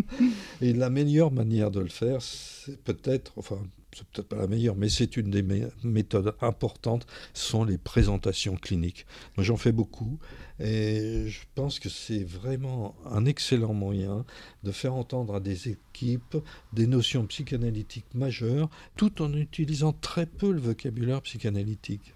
Et 0.61 0.73
la 0.73 0.89
meilleure 0.89 1.31
manière 1.31 1.71
de 1.71 1.79
le 1.79 1.89
faire, 1.89 2.21
c'est 2.21 2.81
peut-être, 2.83 3.33
enfin, 3.37 3.59
c'est 3.95 4.05
peut-être 4.07 4.27
pas 4.27 4.35
la 4.35 4.47
meilleure, 4.47 4.75
mais 4.75 4.89
c'est 4.89 5.15
une 5.15 5.31
des 5.31 5.45
méthodes 5.83 6.35
importantes, 6.41 7.07
sont 7.33 7.63
les 7.63 7.77
présentations 7.77 8.57
cliniques. 8.57 9.05
Moi, 9.37 9.45
j'en 9.45 9.55
fais 9.55 9.71
beaucoup 9.71 10.19
et 10.59 11.27
je 11.27 11.41
pense 11.53 11.79
que 11.79 11.89
c'est 11.89 12.23
vraiment 12.23 12.95
un 13.05 13.25
excellent 13.25 13.73
moyen 13.73 14.25
de 14.63 14.71
faire 14.71 14.95
entendre 14.95 15.35
à 15.35 15.39
des 15.39 15.69
équipes 15.69 16.37
des 16.73 16.87
notions 16.87 17.25
psychanalytiques 17.25 18.13
majeures, 18.13 18.69
tout 18.97 19.21
en 19.21 19.33
utilisant 19.33 19.93
très 19.93 20.25
peu 20.25 20.51
le 20.51 20.59
vocabulaire 20.59 21.21
psychanalytique. 21.21 22.13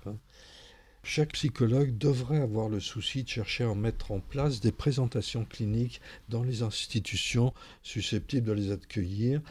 Chaque 1.04 1.34
psychologue 1.34 1.98
devrait 1.98 2.42
avoir 2.42 2.70
le 2.70 2.80
souci 2.80 3.24
de 3.24 3.30
chercher 3.30 3.64
à 3.64 3.74
mettre 3.74 4.12
en 4.12 4.20
place 4.20 4.60
des 4.60 4.72
présentations 4.72 5.46
cliniques 5.46 6.02
dans 6.28 6.44
les 6.44 6.62
institutions 6.62 7.54
susceptibles 7.84 8.48
de 8.48 8.54
les 8.54 8.72
accueillir 8.72 9.42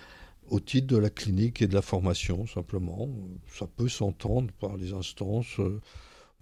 au 0.50 0.60
titre 0.60 0.86
de 0.86 0.96
la 0.96 1.10
clinique 1.10 1.60
et 1.62 1.66
de 1.66 1.74
la 1.74 1.82
formation, 1.82 2.46
simplement. 2.46 3.08
Ça 3.52 3.66
peut 3.66 3.88
s'entendre 3.88 4.50
par 4.60 4.76
les 4.76 4.92
instances. 4.92 5.58
Euh, 5.58 5.80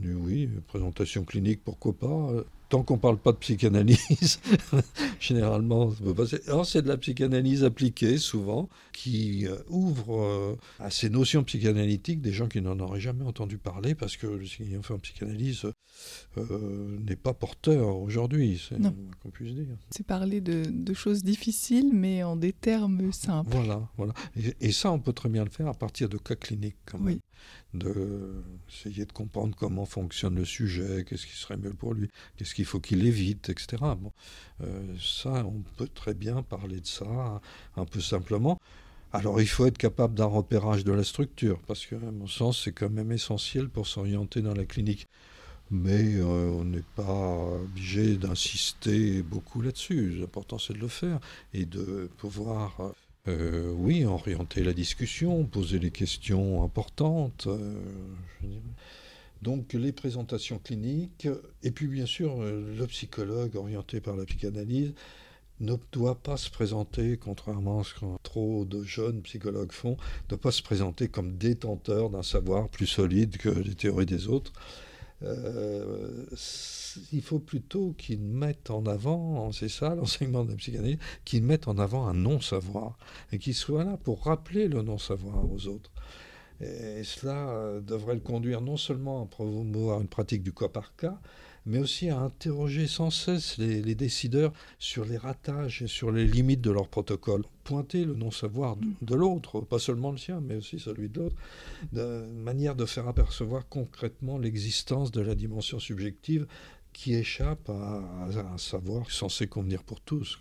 oui, 0.01 0.49
présentation 0.67 1.25
clinique, 1.25 1.63
pourquoi 1.65 1.93
pas 1.97 2.31
tant 2.69 2.83
qu'on 2.83 2.95
ne 2.95 3.01
parle 3.01 3.19
pas 3.19 3.33
de 3.33 3.37
psychanalyse, 3.39 4.41
généralement, 5.21 5.91
ça 5.91 6.03
peut 6.03 6.15
passer. 6.15 6.41
Alors, 6.47 6.67
c'est 6.67 6.83
de 6.83 6.89
la 6.89 6.97
psychanalyse 6.97 7.65
appliquée, 7.65 8.19
souvent, 8.19 8.69
qui 8.93 9.47
euh, 9.47 9.57
ouvre 9.69 10.23
euh, 10.23 10.57
à 10.79 10.91
ces 10.91 11.11
notions 11.11 11.45
psychanalytiques 11.45 12.21
des 12.21 12.33
gens 12.33 12.49
qui 12.49 12.61
n'en 12.61 12.79
auraient 12.81 13.01
jamais 13.01 13.25
entendu 13.25 13.59
parler, 13.59 13.95
parce 13.95 14.17
que 14.17 14.27
le 14.27 14.45
fait 14.45 14.95
en 14.95 14.99
psychanalyse 14.99 15.67
euh, 16.39 16.99
n'est 17.07 17.17
pas 17.17 17.35
porteur 17.35 17.99
aujourd'hui, 17.99 18.63
c'est 18.69 18.77
qu'on 19.23 19.31
puisse 19.31 19.55
dire. 19.55 19.77
C'est 19.91 20.07
parler 20.07 20.41
de, 20.41 20.95
choses 20.95 21.23
difficiles, 21.23 21.91
mais 21.93 22.23
en 22.23 22.37
des 22.37 22.53
termes 22.53 23.13
simples. 23.13 23.51
Voilà, 23.53 23.89
voilà. 23.97 24.15
Et, 24.61 24.73
ça, 24.73 24.91
on 24.91 24.99
peut 24.99 25.13
très 25.13 25.29
bien 25.29 25.45
le 25.45 25.51
faire 25.51 25.69
à 25.69 25.75
partir 25.75 26.09
de 26.09 26.17
cas 26.17 26.35
cliniques, 26.35 26.77
quand 26.87 26.99
même. 26.99 27.19
D'essayer 27.75 29.05
de 29.05 29.13
comprendre 29.13 29.55
comment 29.55 29.85
fonctionne 29.85 30.37
le 30.37 30.45
sujet, 30.45 31.05
qu'est-ce 31.07 31.27
qui 31.27 31.37
serait 31.37 31.59
mieux 31.59 31.75
pour 31.75 31.93
lui, 31.93 32.09
qu'est-ce 32.37 32.55
qu'il 32.67 32.71
faut 32.71 32.81
qu'il 32.81 33.07
évite, 33.07 33.49
etc. 33.49 33.77
Bon, 33.81 34.13
euh, 34.63 34.83
ça, 35.01 35.45
on 35.47 35.63
peut 35.77 35.89
très 35.89 36.15
bien 36.15 36.43
parler 36.43 36.81
de 36.81 36.87
ça 36.87 37.41
un 37.77 37.85
peu 37.85 38.01
simplement. 38.01 38.59
Alors 39.13 39.41
il 39.41 39.47
faut 39.47 39.67
être 39.67 39.79
capable 39.79 40.15
d'un 40.15 40.27
repérage 40.27 40.85
de 40.85 40.93
la 40.93 41.05
structure, 41.05 41.61
parce 41.67 41.87
que 41.87 41.95
à 41.95 42.11
mon 42.11 42.27
sens, 42.27 42.63
c'est 42.65 42.73
quand 42.73 42.91
même 42.91 43.13
essentiel 43.13 43.69
pour 43.69 43.87
s'orienter 43.87 44.43
dans 44.43 44.55
la 44.55 44.65
clinique. 44.65 45.07
Mais 45.71 46.17
euh, 46.17 46.51
on 46.51 46.65
n'est 46.65 46.85
pas 46.97 47.37
obligé 47.63 48.17
d'insister 48.17 49.23
beaucoup 49.23 49.61
là-dessus. 49.63 50.11
L'important, 50.11 50.59
c'est 50.59 50.75
de 50.75 50.79
le 50.79 50.89
faire 50.89 51.19
et 51.55 51.67
de 51.67 52.11
pouvoir, 52.19 52.93
euh, 53.29 53.73
oui, 53.77 54.05
orienter 54.05 54.63
la 54.63 54.73
discussion, 54.73 55.45
poser 55.45 55.79
les 55.79 55.91
questions 55.91 56.63
importantes. 56.65 57.49
je 57.49 58.47
dirais. 58.47 58.63
Donc 59.47 59.75
les 59.75 59.93
présentations 59.93 60.59
cliniques, 60.59 61.29
et 61.63 61.71
puis 61.71 61.87
bien 61.87 62.05
sûr 62.05 62.43
euh, 62.43 62.75
le 62.77 62.87
psychologue 62.89 63.55
orienté 63.55 64.01
par 64.01 64.17
la 64.17 64.25
psychanalyse 64.25 64.93
ne 65.61 65.77
doit 65.93 66.17
pas 66.17 66.37
se 66.37 66.51
présenter, 66.51 67.17
contrairement 67.17 67.79
à 67.79 67.85
ce 67.85 67.95
que 67.95 68.07
trop 68.25 68.65
de 68.65 68.83
jeunes 68.83 69.23
psychologues 69.23 69.71
font, 69.71 69.93
ne 69.93 70.31
doit 70.31 70.41
pas 70.41 70.51
se 70.51 70.65
présenter 70.65 71.07
comme 71.07 71.37
détenteur 71.37 72.11
d'un 72.11 72.25
savoir 72.25 72.69
plus 72.69 72.89
solide 72.89 73.37
que 73.37 73.49
les 73.49 73.77
théories 73.77 74.05
des 74.05 74.27
autres. 74.27 74.53
Euh, 75.23 76.27
il 77.13 77.23
faut 77.23 77.39
plutôt 77.39 77.95
qu'ils 77.97 78.19
mettent 78.19 78.71
en 78.71 78.85
avant, 78.85 79.53
c'est 79.53 79.69
ça 79.69 79.95
l'enseignement 79.95 80.45
de 80.45 80.51
la 80.51 80.57
psychanalyse, 80.57 80.99
qu'ils 81.25 81.45
mettent 81.45 81.69
en 81.69 81.79
avant 81.79 82.09
un 82.09 82.15
non-savoir 82.15 82.99
et 83.31 83.39
qu'ils 83.39 83.55
soient 83.55 83.85
là 83.85 83.97
pour 84.03 84.25
rappeler 84.25 84.67
le 84.67 84.83
non-savoir 84.83 85.49
aux 85.49 85.69
autres. 85.69 85.93
Et 86.61 87.05
cela 87.05 87.51
euh, 87.51 87.81
devrait 87.81 88.15
le 88.15 88.21
conduire 88.21 88.61
non 88.61 88.77
seulement 88.77 89.23
à 89.23 89.27
promouvoir 89.27 90.01
une 90.01 90.09
pratique 90.09 90.43
du 90.43 90.53
cas 90.53 90.69
par 90.69 90.97
cas, 90.97 91.19
mais 91.67 91.79
aussi 91.79 92.09
à 92.09 92.19
interroger 92.19 92.87
sans 92.87 93.11
cesse 93.11 93.59
les, 93.59 93.95
décideurs 93.95 94.53
sur 94.79 95.05
les 95.05 95.17
ratages 95.17 95.83
et 95.83 95.89
sur 95.89 96.13
les 96.13 96.27
limites 96.27 96.61
de 96.61 96.71
leur 96.71 96.89
protocole. 96.89 97.43
Pointer 97.65 98.05
le 98.05 98.15
non-savoir 98.15 98.77
de, 99.03 99.15
l'autre, 99.15 99.61
pas 99.61 99.81
seulement 99.81 100.13
le 100.13 100.17
sien, 100.17 100.41
mais 100.41 100.57
aussi 100.57 100.79
celui 100.79 101.09
de 101.09 101.21
l'autre, 101.21 101.37
de 101.93 102.25
manière 102.33 102.77
de 102.77 102.87
faire 102.87 103.09
apercevoir 103.09 103.69
concrètement 103.69 104.39
l'existence 104.39 105.11
de 105.11 105.21
la 105.21 105.35
dimension 105.35 105.81
subjective 105.81 106.47
qui 106.93 107.15
échappe 107.15 107.69
à, 107.69 108.01
à 108.23 108.55
un 108.55 108.59
savoir 108.59 109.11
censé 109.11 109.49
convenir 109.49 109.83
pour 109.83 110.01
tous. 110.01 110.39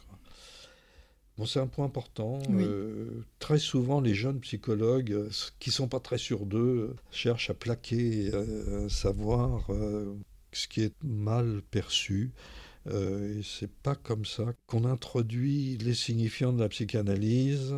Bon, 1.38 1.46
c'est 1.46 1.60
un 1.60 1.68
point 1.68 1.86
important. 1.86 2.40
Euh, 2.50 3.26
très 3.40 3.60
souvent, 3.60 4.00
les 4.00 4.14
jeunes 4.14 4.40
psychologues, 4.40 5.12
euh, 5.12 5.30
qui 5.60 5.70
sont 5.72 5.88
pas 5.90 6.00
très 6.00 6.18
sûrs 6.18 6.46
d'eux, 6.46 6.96
cherchent 7.12 7.50
à 7.50 7.54
plaquer 7.54 8.32
euh, 8.34 8.88
savoir, 8.90 9.68
ce 10.54 10.68
qui 10.68 10.82
est 10.84 10.94
mal 11.04 11.62
perçu, 11.72 12.32
Euh, 12.88 13.40
et 13.40 13.44
c'est 13.44 13.72
pas 13.72 13.96
comme 13.96 14.26
ça 14.26 14.54
qu'on 14.68 14.86
introduit 14.86 15.78
les 15.80 15.96
signifiants 15.96 16.54
de 16.54 16.60
la 16.62 16.70
psychanalyse. 16.70 17.76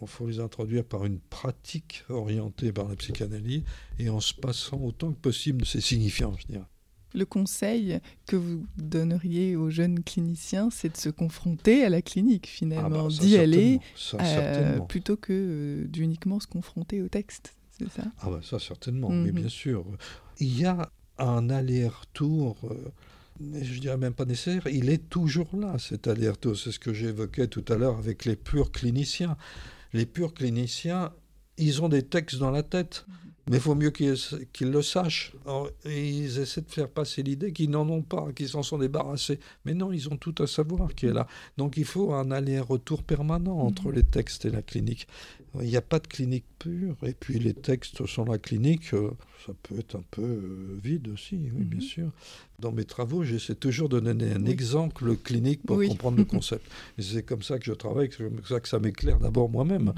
Il 0.00 0.08
faut 0.08 0.26
les 0.26 0.40
introduire 0.40 0.84
par 0.84 1.04
une 1.04 1.20
pratique 1.20 2.04
orientée 2.08 2.72
par 2.72 2.88
la 2.88 2.96
psychanalyse 2.96 3.62
et 3.98 4.08
en 4.08 4.20
se 4.20 4.34
passant 4.34 4.80
autant 4.80 5.12
que 5.12 5.20
possible 5.20 5.60
de 5.62 5.66
ces 5.66 5.80
signifiants, 5.80 6.34
je 6.38 6.46
dirais. 6.46 6.71
Le 7.14 7.24
conseil 7.24 8.00
que 8.26 8.36
vous 8.36 8.64
donneriez 8.76 9.56
aux 9.56 9.70
jeunes 9.70 10.02
cliniciens, 10.02 10.70
c'est 10.70 10.90
de 10.90 10.96
se 10.96 11.08
confronter 11.08 11.84
à 11.84 11.88
la 11.88 12.02
clinique 12.02 12.46
finalement, 12.46 13.06
ah 13.06 13.08
bah, 13.08 13.14
d'y 13.20 13.36
aller, 13.36 13.80
euh, 14.14 14.78
plutôt 14.80 15.16
que 15.16 15.32
euh, 15.32 15.86
d'uniquement 15.88 16.40
se 16.40 16.46
confronter 16.46 17.02
au 17.02 17.08
texte. 17.08 17.54
C'est 17.78 17.90
ça? 17.90 18.04
Ah 18.20 18.30
bah 18.30 18.40
ça 18.42 18.58
certainement, 18.58 19.08
mais 19.08 19.32
mhm. 19.32 19.40
bien 19.40 19.48
sûr. 19.48 19.84
Il 20.40 20.58
y 20.58 20.64
a 20.64 20.90
un 21.18 21.50
aller-retour. 21.50 22.56
Euh, 22.64 22.92
je 23.60 23.80
dirais 23.80 23.96
même 23.96 24.14
pas 24.14 24.24
nécessaire, 24.24 24.66
il 24.66 24.88
est 24.90 25.08
toujours 25.08 25.48
là, 25.56 25.78
cet 25.78 26.06
aller-retour. 26.06 26.56
C'est 26.56 26.70
ce 26.70 26.78
que 26.78 26.92
j'évoquais 26.92 27.48
tout 27.48 27.64
à 27.68 27.76
l'heure 27.76 27.98
avec 27.98 28.24
les 28.24 28.36
purs 28.36 28.70
cliniciens. 28.70 29.36
Les 29.92 30.06
purs 30.06 30.32
cliniciens, 30.32 31.12
ils 31.58 31.82
ont 31.82 31.88
des 31.88 32.02
textes 32.02 32.38
dans 32.38 32.50
la 32.50 32.62
tête. 32.62 33.04
Mais 33.50 33.56
il 33.56 33.60
faut 33.60 33.74
mieux 33.74 33.90
qu'ils 33.90 34.70
le 34.70 34.82
sachent. 34.82 35.32
ils 35.84 36.38
essaient 36.38 36.60
de 36.60 36.70
faire 36.70 36.88
passer 36.88 37.22
l'idée 37.24 37.52
qu'ils 37.52 37.70
n'en 37.70 37.88
ont 37.88 38.02
pas, 38.02 38.32
qu'ils 38.32 38.48
s'en 38.48 38.62
sont 38.62 38.78
débarrassés. 38.78 39.40
Mais 39.64 39.74
non, 39.74 39.92
ils 39.92 40.08
ont 40.08 40.16
tout 40.16 40.34
à 40.38 40.46
savoir 40.46 40.94
qui 40.94 41.06
est 41.06 41.12
là. 41.12 41.26
Donc 41.58 41.76
il 41.76 41.84
faut 41.84 42.12
un 42.14 42.30
aller-retour 42.30 43.02
permanent 43.02 43.58
entre 43.58 43.88
mhm. 43.88 43.94
les 43.94 44.02
textes 44.04 44.44
et 44.44 44.50
la 44.50 44.62
clinique. 44.62 45.08
Il 45.60 45.68
n'y 45.68 45.76
a 45.76 45.82
pas 45.82 45.98
de 45.98 46.06
clinique 46.06 46.44
pure. 46.58 46.96
Et 47.02 47.14
puis 47.14 47.38
les 47.40 47.52
textes 47.52 48.06
sur 48.06 48.24
la 48.24 48.38
clinique, 48.38 48.94
euh, 48.94 49.10
ça 49.44 49.52
peut 49.64 49.78
être 49.78 49.96
un 49.96 50.04
peu 50.10 50.22
euh, 50.22 50.78
vide 50.82 51.08
aussi, 51.08 51.36
oui, 51.54 51.64
bien 51.64 51.80
mhm. 51.80 51.84
sûr. 51.84 52.10
Dans 52.60 52.70
mes 52.70 52.84
travaux, 52.84 53.24
j'essaie 53.24 53.56
toujours 53.56 53.88
de 53.88 53.98
donner 53.98 54.32
un 54.32 54.44
exemple 54.44 55.16
clinique 55.16 55.62
pour 55.66 55.82
comprendre 55.82 56.18
le 56.18 56.24
concept. 56.36 56.64
c'est 56.96 57.24
comme 57.24 57.42
ça 57.42 57.58
que 57.58 57.64
je 57.64 57.72
travaille, 57.72 58.08
c'est 58.16 58.22
comme 58.22 58.44
ça 58.44 58.60
que 58.60 58.68
ça 58.68 58.78
m'éclaire 58.78 59.18
d'abord 59.18 59.50
moi-même. 59.50 59.86
Mhm 59.86 59.94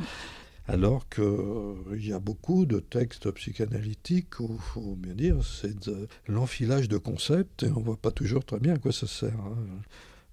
alors 0.66 1.08
qu'il 1.08 1.24
euh, 1.24 1.98
y 1.98 2.12
a 2.12 2.18
beaucoup 2.18 2.64
de 2.64 2.80
textes 2.80 3.30
psychanalytiques 3.32 4.40
où, 4.40 4.56
faut 4.56 4.96
bien 4.96 5.14
dire, 5.14 5.36
c'est 5.44 5.88
de 5.88 6.08
l'enfilage 6.26 6.88
de 6.88 6.96
concepts 6.96 7.64
et 7.64 7.70
on 7.70 7.80
ne 7.80 7.84
voit 7.84 7.98
pas 7.98 8.10
toujours 8.10 8.44
très 8.44 8.58
bien 8.58 8.74
à 8.74 8.78
quoi 8.78 8.92
ça 8.92 9.06
sert. 9.06 9.34
Hein. 9.34 9.56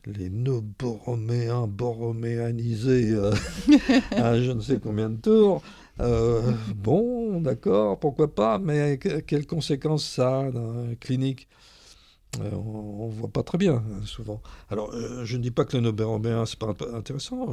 Les 0.05 0.29
nœuds 0.29 0.63
borroméens, 0.79 1.67
borroméanisés 1.67 3.11
euh, 3.11 3.33
à 4.11 4.39
je 4.41 4.51
ne 4.51 4.61
sais 4.61 4.79
combien 4.79 5.09
de 5.09 5.17
tours. 5.17 5.61
Euh, 5.99 6.53
bon, 6.75 7.41
d'accord, 7.41 7.99
pourquoi 7.99 8.33
pas, 8.33 8.57
mais 8.57 8.97
quelles 8.97 9.45
conséquences 9.45 10.05
ça 10.05 10.39
a 10.39 10.51
dans 10.51 10.73
la 10.73 10.95
clinique? 10.95 11.49
On 12.39 13.09
ne 13.09 13.11
voit 13.11 13.29
pas 13.29 13.43
très 13.43 13.57
bien, 13.57 13.75
hein, 13.75 14.05
souvent. 14.05 14.41
Alors, 14.69 14.95
je 15.25 15.35
ne 15.35 15.41
dis 15.41 15.51
pas 15.51 15.65
que 15.65 15.75
le 15.75 15.83
nœud 15.83 15.91
borroméen, 15.91 16.45
c'est 16.45 16.57
pas 16.57 16.73
intéressant 16.93 17.49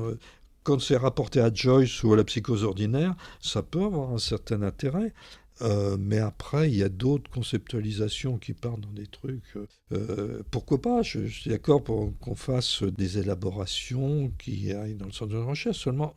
quand 0.69 0.83
c'est 0.83 0.99
rapporté 0.99 1.41
à 1.41 1.51
Joyce 1.51 2.03
ou 2.03 2.13
à 2.13 2.17
la 2.19 2.25
psychose 2.25 2.63
ordinaire, 2.63 3.15
ça 3.41 3.63
peut 3.63 3.83
avoir 3.83 4.13
un 4.13 4.19
certain 4.19 4.61
intérêt. 4.61 5.15
Euh, 5.63 5.97
mais 5.99 6.19
après, 6.19 6.71
il 6.71 6.77
y 6.77 6.83
a 6.83 6.91
d'autres 6.91 7.31
conceptualisations 7.31 8.37
qui 8.37 8.53
partent 8.53 8.83
dans 8.83 8.93
des 8.93 9.07
trucs. 9.07 9.57
Euh, 9.93 10.43
pourquoi 10.51 10.83
pas 10.83 11.01
Je, 11.01 11.27
suis 11.27 11.49
d'accord 11.49 11.83
pour 11.83 12.13
qu'on 12.19 12.35
fasse 12.35 12.83
des 12.83 13.17
élaborations 13.17 14.31
qui 14.39 14.71
aillent 14.75 14.95
dans 14.95 15.07
le 15.07 15.13
sens 15.13 15.29
de 15.29 15.39
la 15.39 15.45
recherche. 15.45 15.79
Seulement, 15.79 16.15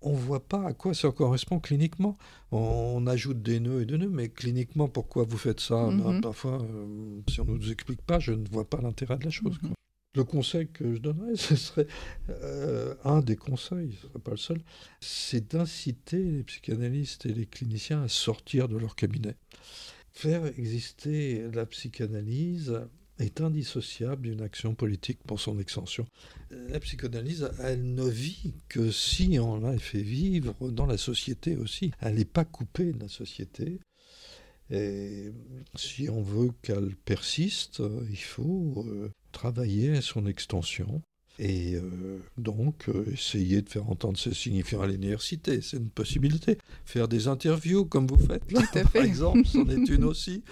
on 0.00 0.12
ne 0.12 0.16
voit 0.16 0.48
pas 0.48 0.66
à 0.66 0.72
quoi 0.72 0.94
ça 0.94 1.10
correspond 1.10 1.60
cliniquement. 1.60 2.16
On, 2.52 3.06
ajoute 3.06 3.42
des 3.42 3.60
nœuds 3.60 3.82
et 3.82 3.84
des 3.84 3.98
nœuds, 3.98 4.08
mais 4.08 4.30
cliniquement, 4.30 4.88
pourquoi 4.88 5.24
vous 5.24 5.36
faites 5.36 5.60
ça? 5.60 5.90
Ben, 5.90 5.98
mm-hmm. 5.98 6.20
Parfois, 6.22 6.62
euh, 6.62 7.20
si 7.28 7.42
on 7.42 7.44
ne 7.44 7.58
nous 7.58 7.70
explique 7.70 8.00
pas, 8.00 8.20
je 8.20 8.32
ne 8.32 8.48
vois 8.48 8.64
pas 8.64 8.80
l'intérêt 8.80 9.18
de 9.18 9.24
la 9.24 9.30
chose. 9.30 9.58
Mm-hmm. 9.62 9.72
Le 10.16 10.24
conseil 10.24 10.66
que 10.68 10.94
je 10.94 10.98
donnerais, 10.98 11.36
ce 11.36 11.56
serait 11.56 11.86
euh, 12.30 12.94
un 13.04 13.20
des 13.20 13.36
conseils, 13.36 13.92
ce 14.00 14.06
ne 14.06 14.10
serait 14.10 14.22
pas 14.22 14.30
le 14.30 14.36
seul, 14.38 14.60
c'est 15.00 15.52
d'inciter 15.52 16.22
les 16.22 16.42
psychanalystes 16.42 17.26
et 17.26 17.34
les 17.34 17.46
cliniciens 17.46 18.02
à 18.02 18.08
sortir 18.08 18.68
de 18.68 18.78
leur 18.78 18.96
cabinet. 18.96 19.36
Faire 20.12 20.46
exister 20.58 21.46
la 21.52 21.66
psychanalyse 21.66 22.80
est 23.18 23.40
indissociable 23.40 24.22
d'une 24.22 24.42
action 24.42 24.74
politique 24.74 25.18
pour 25.26 25.40
son 25.40 25.58
extension. 25.58 26.06
La 26.50 26.80
psychanalyse, 26.80 27.50
elle 27.62 27.94
ne 27.94 28.08
vit 28.08 28.54
que 28.68 28.90
si 28.90 29.38
on 29.38 29.58
la 29.58 29.78
fait 29.78 30.02
vivre 30.02 30.70
dans 30.70 30.86
la 30.86 30.98
société 30.98 31.56
aussi. 31.56 31.92
Elle 32.00 32.16
n'est 32.16 32.24
pas 32.24 32.44
coupée 32.44 32.92
de 32.92 33.00
la 33.00 33.08
société. 33.08 33.80
Et 34.70 35.32
si 35.76 36.08
on 36.08 36.22
veut 36.22 36.50
qu'elle 36.62 36.96
persiste, 36.96 37.82
il 38.10 38.16
faut 38.16 38.84
euh, 38.88 39.12
travailler 39.36 39.98
à 39.98 40.00
son 40.00 40.26
extension 40.26 41.02
et 41.38 41.74
euh, 41.74 42.18
donc 42.38 42.88
euh, 42.88 43.04
essayer 43.12 43.60
de 43.60 43.68
faire 43.68 43.90
entendre 43.90 44.18
ses 44.18 44.32
signifiants 44.32 44.80
à 44.80 44.86
l'université. 44.86 45.60
C'est 45.60 45.76
une 45.76 45.90
possibilité. 45.90 46.56
Faire 46.86 47.08
des 47.08 47.28
interviews 47.28 47.84
comme 47.84 48.06
vous 48.06 48.18
faites 48.18 48.50
là, 48.50 48.62
par 48.90 49.04
exemple, 49.04 49.44
c'en 49.44 49.68
est 49.68 49.90
une 49.90 50.04
aussi. 50.12 50.42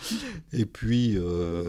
Et 0.52 0.66
puis 0.66 1.16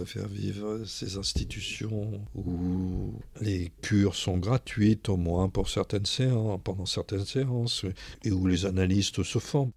faire 0.05 0.27
vivre 0.27 0.83
ces 0.85 1.15
institutions 1.15 2.25
où 2.35 3.13
les 3.39 3.71
cures 3.81 4.15
sont 4.15 4.37
gratuites, 4.37 5.07
au 5.07 5.15
moins 5.15 5.47
pour 5.47 5.69
certaines 5.69 6.05
séances, 6.05 6.59
pendant 6.61 6.85
certaines 6.85 7.25
séances, 7.25 7.85
et 8.25 8.31
où 8.31 8.45
les 8.47 8.65
analystes 8.65 9.23
se 9.23 9.39
forment. 9.39 9.71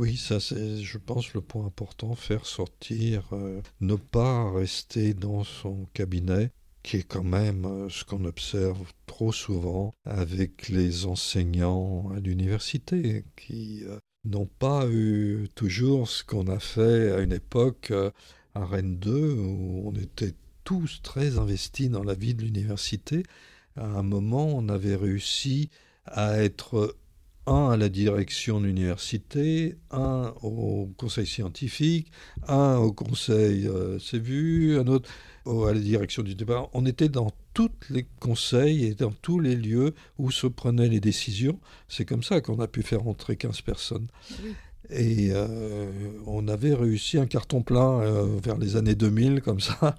Oui, 0.00 0.16
ça 0.16 0.40
c'est, 0.40 0.78
je 0.78 0.96
pense, 0.96 1.34
le 1.34 1.42
point 1.42 1.66
important, 1.66 2.14
faire 2.14 2.46
sortir, 2.46 3.28
euh, 3.32 3.60
ne 3.82 3.96
pas 3.96 4.50
rester 4.50 5.12
dans 5.12 5.44
son 5.44 5.86
cabinet, 5.92 6.52
qui 6.82 6.98
est 6.98 7.02
quand 7.02 7.24
même 7.24 7.64
euh, 7.66 7.88
ce 7.88 8.04
qu'on 8.04 8.24
observe 8.24 8.92
trop 9.06 9.32
souvent 9.32 9.94
avec 10.04 10.68
les 10.68 11.06
enseignants 11.06 12.10
à 12.16 12.20
l'université, 12.20 13.24
qui 13.36 13.84
euh, 13.84 13.98
n'ont 14.24 14.46
pas 14.58 14.86
eu 14.88 15.48
toujours 15.54 16.08
ce 16.08 16.24
qu'on 16.24 16.48
a 16.48 16.58
fait 16.58 17.12
à 17.12 17.20
une 17.20 17.32
époque 17.32 17.92
à 18.54 18.64
Rennes 18.64 18.98
2, 18.98 19.32
où 19.32 19.88
on 19.88 19.94
était 19.94 20.34
tous 20.64 21.00
très 21.02 21.38
investis 21.38 21.90
dans 21.90 22.04
la 22.04 22.14
vie 22.14 22.34
de 22.34 22.42
l'université. 22.42 23.22
À 23.76 23.86
un 23.86 24.02
moment, 24.02 24.46
on 24.46 24.68
avait 24.68 24.96
réussi 24.96 25.70
à 26.06 26.42
être 26.42 26.96
un 27.46 27.70
à 27.70 27.76
la 27.76 27.88
direction 27.88 28.60
de 28.60 28.66
l'université, 28.66 29.76
un 29.90 30.34
au 30.42 30.90
conseil 30.96 31.26
scientifique, 31.26 32.10
un 32.46 32.76
au 32.76 32.92
conseil 32.92 33.66
euh, 33.66 33.98
un 34.80 34.86
autre 34.86 35.08
à 35.46 35.72
la 35.72 35.80
direction 35.80 36.22
du 36.22 36.34
débat. 36.34 36.68
On 36.72 36.86
était 36.86 37.08
dans 37.08 37.32
tous 37.54 37.70
les 37.90 38.06
conseils 38.20 38.84
et 38.84 38.94
dans 38.94 39.10
tous 39.10 39.40
les 39.40 39.56
lieux 39.56 39.94
où 40.18 40.30
se 40.30 40.46
prenaient 40.46 40.88
les 40.88 41.00
décisions. 41.00 41.58
C'est 41.88 42.04
comme 42.04 42.22
ça 42.22 42.40
qu'on 42.40 42.60
a 42.60 42.68
pu 42.68 42.82
faire 42.82 43.06
entrer 43.06 43.36
15 43.36 43.62
personnes. 43.62 44.06
Et 44.90 45.30
euh, 45.30 45.90
on 46.26 46.48
avait 46.48 46.74
réussi 46.74 47.18
un 47.18 47.26
carton 47.26 47.62
plein 47.62 48.00
euh, 48.00 48.38
vers 48.42 48.58
les 48.58 48.76
années 48.76 48.94
2000, 48.94 49.40
comme 49.40 49.60
ça. 49.60 49.96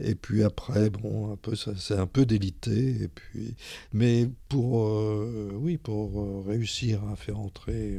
Et 0.00 0.14
puis 0.14 0.44
après, 0.44 0.90
bon, 0.90 1.32
un 1.32 1.36
peu, 1.36 1.56
ça 1.56 1.72
c'est 1.76 1.96
un 1.96 2.06
peu 2.06 2.24
délité. 2.24 3.02
Et 3.02 3.08
puis, 3.08 3.54
mais 3.92 4.28
pour, 4.48 4.86
euh, 4.86 5.50
oui, 5.54 5.76
pour 5.76 6.46
réussir 6.46 7.02
à 7.10 7.16
faire 7.16 7.38
entrer 7.38 7.98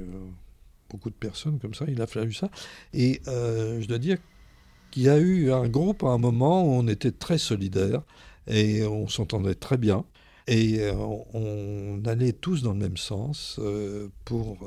beaucoup 0.90 1.10
de 1.10 1.16
personnes 1.16 1.60
comme 1.60 1.74
ça, 1.74 1.86
il 1.88 2.02
a 2.02 2.08
fallu 2.08 2.32
ça. 2.32 2.50
Et 2.94 3.22
je 3.26 3.86
dois 3.86 3.98
dire 3.98 4.18
qu'il 4.92 5.04
y 5.04 5.10
a 5.10 5.18
eu 5.18 5.52
un 5.52 5.68
groupe 5.68 6.04
à 6.04 6.08
un 6.08 6.18
moment 6.18 6.64
où 6.64 6.72
on 6.72 6.88
était 6.88 7.12
très 7.12 7.38
solidaires 7.38 8.02
et 8.48 8.84
on 8.86 9.08
s'entendait 9.08 9.56
très 9.56 9.78
bien. 9.78 10.06
Et 10.48 10.90
on, 11.34 12.02
allait 12.06 12.34
tous 12.34 12.64
dans 12.64 12.74
le 12.74 12.80
même 12.80 12.98
sens 12.98 13.60
pour 14.26 14.58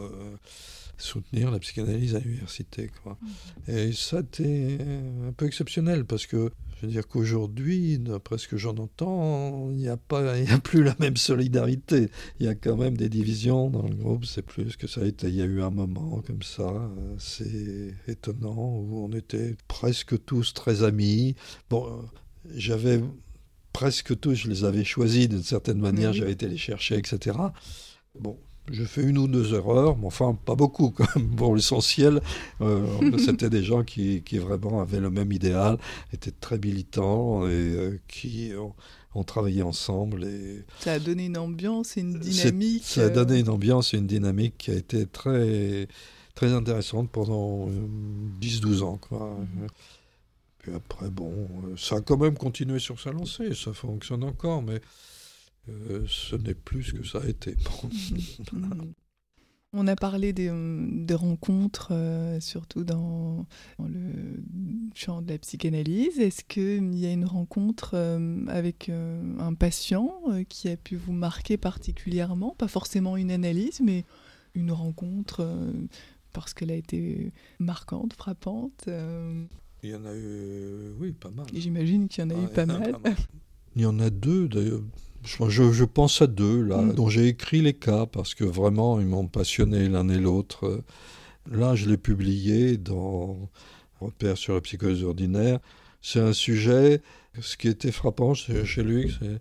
soutenir 1.02 1.50
la 1.50 1.58
psychanalyse 1.58 2.14
à 2.14 2.20
l'université. 2.20 2.90
Quoi. 3.02 3.18
Mmh. 3.20 3.70
Et 3.70 3.92
ça, 3.92 4.22
c'était 4.22 4.78
un 5.26 5.32
peu 5.32 5.46
exceptionnel 5.46 6.04
parce 6.04 6.26
que 6.26 6.50
je 6.82 6.86
veux 6.86 6.92
dire 6.92 7.06
qu'aujourd'hui, 7.06 8.00
d'après 8.00 8.38
ce 8.38 8.48
que 8.48 8.56
j'en 8.56 8.76
entends, 8.76 9.70
il 9.70 9.76
n'y 9.76 9.88
a, 9.88 9.96
pas, 9.96 10.34
a 10.34 10.58
plus 10.58 10.82
la 10.82 10.96
même 10.98 11.16
solidarité. 11.16 12.08
Il 12.40 12.46
y 12.46 12.48
a 12.48 12.56
quand 12.56 12.76
même 12.76 12.96
des 12.96 13.08
divisions 13.08 13.70
dans 13.70 13.86
le 13.86 13.94
groupe, 13.94 14.24
c'est 14.24 14.42
plus 14.42 14.76
que 14.76 14.88
ça 14.88 15.02
a 15.02 15.04
été. 15.04 15.28
Il 15.28 15.36
y 15.36 15.42
a 15.42 15.44
eu 15.44 15.62
un 15.62 15.70
moment 15.70 16.20
comme 16.26 16.42
ça, 16.42 16.90
c'est 17.18 17.94
étonnant, 18.08 18.80
où 18.80 19.04
on 19.04 19.12
était 19.12 19.54
presque 19.68 20.24
tous 20.24 20.54
très 20.54 20.82
amis. 20.82 21.36
Bon, 21.70 22.04
j'avais 22.52 23.00
presque 23.72 24.18
tous, 24.18 24.34
je 24.34 24.48
les 24.48 24.64
avais 24.64 24.82
choisis 24.82 25.28
d'une 25.28 25.44
certaine 25.44 25.78
manière, 25.78 26.12
j'avais 26.12 26.32
été 26.32 26.48
les 26.48 26.58
chercher, 26.58 26.96
etc. 26.96 27.36
Bon, 28.18 28.36
je 28.70 28.84
fais 28.84 29.02
une 29.02 29.18
ou 29.18 29.26
deux 29.26 29.54
erreurs, 29.54 29.96
mais 29.96 30.06
enfin 30.06 30.38
pas 30.44 30.54
beaucoup 30.54 30.90
quand 30.90 31.16
même. 31.16 31.34
Pour 31.34 31.54
l'essentiel, 31.54 32.20
euh, 32.60 32.86
c'était 33.18 33.50
des 33.50 33.62
gens 33.62 33.82
qui, 33.82 34.22
vraiment 34.38 34.80
avaient 34.80 35.00
le 35.00 35.10
même 35.10 35.32
idéal, 35.32 35.78
étaient 36.12 36.32
très 36.32 36.58
militants 36.58 37.46
et 37.46 37.50
euh, 37.50 37.98
qui 38.08 38.52
ont, 39.14 39.24
travaillé 39.24 39.62
ensemble. 39.62 40.24
Et 40.24 40.64
ça 40.78 40.92
a 40.92 40.98
donné 40.98 41.26
une 41.26 41.38
ambiance 41.38 41.96
et 41.96 42.00
une 42.00 42.18
dynamique. 42.18 42.84
Ça 42.84 43.04
a 43.04 43.08
donné 43.08 43.40
une 43.40 43.50
ambiance 43.50 43.94
et 43.94 43.98
une 43.98 44.06
dynamique 44.06 44.54
qui 44.58 44.70
a 44.70 44.74
été 44.74 45.06
très, 45.06 45.88
très 46.34 46.52
intéressante 46.52 47.10
pendant 47.10 47.68
10-12 48.40 48.80
euh, 48.80 48.82
ans. 48.82 48.98
Quoi. 48.98 49.36
Puis 50.58 50.72
après, 50.72 51.10
bon, 51.10 51.48
ça 51.76 51.96
a 51.96 52.00
quand 52.00 52.16
même 52.16 52.38
continué 52.38 52.78
sur 52.78 53.00
sa 53.00 53.10
lancée, 53.10 53.54
ça 53.54 53.72
fonctionne 53.72 54.22
encore, 54.22 54.62
mais 54.62 54.80
ce 55.66 56.36
n'est 56.36 56.54
plus 56.54 56.84
ce 56.84 56.92
que 56.92 57.04
ça 57.04 57.18
a 57.18 57.26
été. 57.26 57.56
On 59.74 59.86
a 59.86 59.96
parlé 59.96 60.34
des, 60.34 60.50
rencontres, 61.14 61.94
surtout 62.40 62.84
dans, 62.84 63.46
le 63.78 64.42
champ 64.94 65.22
de 65.22 65.30
la 65.30 65.38
psychanalyse. 65.38 66.18
Est-ce 66.18 66.44
qu'il 66.44 66.94
y 66.94 67.06
a 67.06 67.10
une 67.10 67.24
rencontre 67.24 67.96
avec 68.48 68.90
un 68.90 69.54
patient 69.54 70.20
qui 70.50 70.68
a 70.68 70.76
pu 70.76 70.96
vous 70.96 71.14
marquer 71.14 71.56
particulièrement? 71.56 72.54
Pas 72.58 72.68
forcément 72.68 73.16
une 73.16 73.30
analyse, 73.30 73.80
mais 73.80 74.04
une 74.54 74.72
rencontre 74.72 75.42
parce 76.34 76.52
qu'elle 76.52 76.70
a 76.70 76.76
été 76.76 77.32
marquante, 77.58 78.12
frappante 78.12 78.88
Il 79.82 79.90
y 79.90 79.94
en 79.94 80.04
a 80.04 80.14
eu, 80.14 80.92
oui, 80.98 81.12
pas 81.12 81.30
mal. 81.30 81.46
J'imagine 81.54 82.08
qu'il 82.08 82.24
y 82.24 82.26
en 82.26 82.30
a 82.30 82.42
eu 82.42 82.48
pas, 82.48 82.66
mal. 82.66 82.94
Il 83.76 83.82
y 83.82 83.86
en 83.86 83.98
a 84.00 84.10
deux, 84.10 84.48
d'ailleurs. 84.48 84.82
Je, 85.24 85.84
pense 85.84 86.20
à 86.22 86.26
deux, 86.26 86.62
là, 86.62 86.78
mm. 86.78 86.94
dont 86.94 87.08
j'ai 87.08 87.28
écrit 87.28 87.62
les 87.62 87.74
cas, 87.74 88.06
parce 88.06 88.34
que 88.34 88.44
vraiment, 88.44 89.00
ils 89.00 89.06
m'ont 89.06 89.26
passionné 89.26 89.88
l'un 89.88 90.08
et 90.08 90.18
l'autre. 90.18 90.82
Là, 91.50 91.74
je 91.74 91.88
l'ai 91.88 91.96
publié 91.96 92.76
dans 92.76 93.48
Repère 94.00 94.36
sur 94.36 94.54
la 94.54 94.60
psychose 94.60 95.04
ordinaire. 95.04 95.60
C'est 96.00 96.20
un 96.20 96.32
sujet, 96.32 97.02
ce 97.40 97.56
qui 97.56 97.68
était 97.68 97.92
frappant 97.92 98.34
chez 98.34 98.82
lui, 98.82 99.14
c'est 99.18 99.34
un 99.34 99.38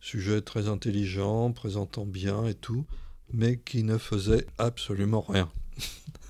sujet 0.00 0.40
très 0.40 0.68
intelligent, 0.68 1.52
présentant 1.52 2.06
bien 2.06 2.46
et 2.46 2.54
tout, 2.54 2.86
mais 3.32 3.58
qui 3.58 3.82
ne 3.82 3.98
faisait 3.98 4.46
absolument 4.56 5.20
rien. 5.20 5.50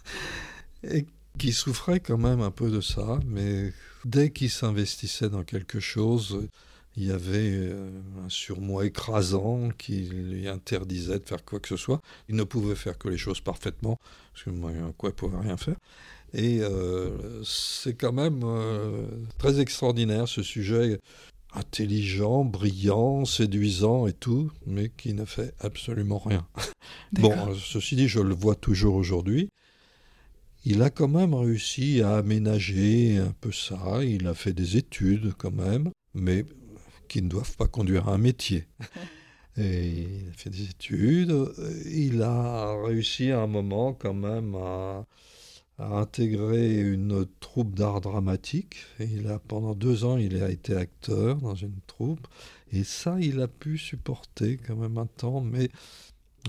et 0.83 1.07
qui 1.39 1.53
souffrait 1.53 2.01
quand 2.01 2.19
même 2.19 2.41
un 2.41 2.51
peu 2.51 2.71
de 2.71 2.81
ça, 2.81 3.21
mais 3.25 3.73
dès 4.05 4.31
qu'il 4.31 4.51
s'investissait 4.51 5.29
dans 5.29 5.45
quelque 5.45 5.79
chose, 5.79 6.49
il 6.97 7.07
y 7.07 7.13
avait 7.13 7.53
euh, 7.53 7.91
un 8.25 8.29
surmoi 8.29 8.87
écrasant 8.87 9.69
qui 9.77 10.09
lui 10.09 10.49
interdisait 10.49 11.19
de 11.19 11.25
faire 11.25 11.45
quoi 11.45 11.61
que 11.61 11.69
ce 11.69 11.77
soit. 11.77 12.01
Il 12.29 12.35
ne 12.35 12.45
pouvait 12.45 12.75
faire 12.75 12.99
que 12.99 13.09
les 13.09 13.19
choses 13.19 13.41
parfaitement, 13.41 13.99
parce 14.33 14.45
que 14.45 14.51
moi, 14.51 14.73
quoi, 14.97 15.11
il 15.11 15.15
pouvait 15.15 15.39
rien 15.39 15.57
faire. 15.57 15.77
Et 16.35 16.61
euh, 16.61 17.43
c'est 17.45 17.95
quand 17.95 18.13
même 18.13 18.41
euh, 18.45 19.07
très 19.39 19.61
extraordinaire 19.61 20.29
ce 20.29 20.43
sujet 20.43 21.01
intelligent, 21.55 22.45
brillant, 22.45 23.25
séduisant 23.25 24.07
et 24.07 24.13
tout, 24.13 24.51
mais 24.67 24.91
qui 24.91 25.15
ne 25.15 25.25
fait 25.25 25.55
absolument 25.61 26.19
rien. 26.19 26.47
bon, 27.13 27.55
ceci 27.55 27.97
dit, 27.97 28.09
je 28.09 28.21
le 28.21 28.35
vois 28.35 28.55
toujours 28.55 28.97
aujourd'hui. 28.97 29.49
Il 30.65 30.83
a 30.83 30.91
quand 30.91 31.09
même 31.09 31.35
réussi 31.35 32.03
à 32.03 32.17
aménager 32.17 33.17
un 33.17 33.33
peu 33.41 33.53
ça, 33.53 34.05
il 34.05 34.27
a 34.27 34.35
fait 34.35 34.53
des 34.53 34.77
études 34.77 35.33
quand 35.39 35.53
même, 35.53 35.91
mais 36.13 36.45
qui 37.09 37.23
ne 37.23 37.29
doivent 37.29 37.57
pas 37.57 37.67
conduire 37.67 38.09
à 38.09 38.15
un 38.15 38.19
métier. 38.19 38.67
Et 39.57 39.89
il 39.89 40.29
a 40.29 40.33
fait 40.35 40.51
des 40.51 40.71
études. 40.71 41.35
Il 41.87 42.23
a 42.23 42.81
réussi 42.81 43.33
à 43.33 43.41
un 43.41 43.49
moment 43.49 43.93
quand 43.93 44.15
même 44.15 44.55
à, 44.55 45.05
intégrer 45.81 46.81
une 46.81 47.27
troupe 47.41 47.75
d'art 47.75 48.01
dramatique. 48.01 48.77
il 49.01 49.29
a, 49.29 49.39
pendant 49.39 49.75
deux 49.75 50.05
ans, 50.05 50.17
il 50.17 50.43
a 50.43 50.51
été 50.51 50.75
acteur 50.77 51.37
dans 51.37 51.55
une 51.55 51.81
troupe. 51.87 52.27
Et 52.73 52.85
ça, 52.85 53.17
il 53.21 53.41
a 53.41 53.49
pu 53.49 53.79
supporter 53.79 54.59
quand 54.59 54.77
même 54.77 54.99
un 54.99 55.07
temps, 55.07 55.41
mais 55.41 55.71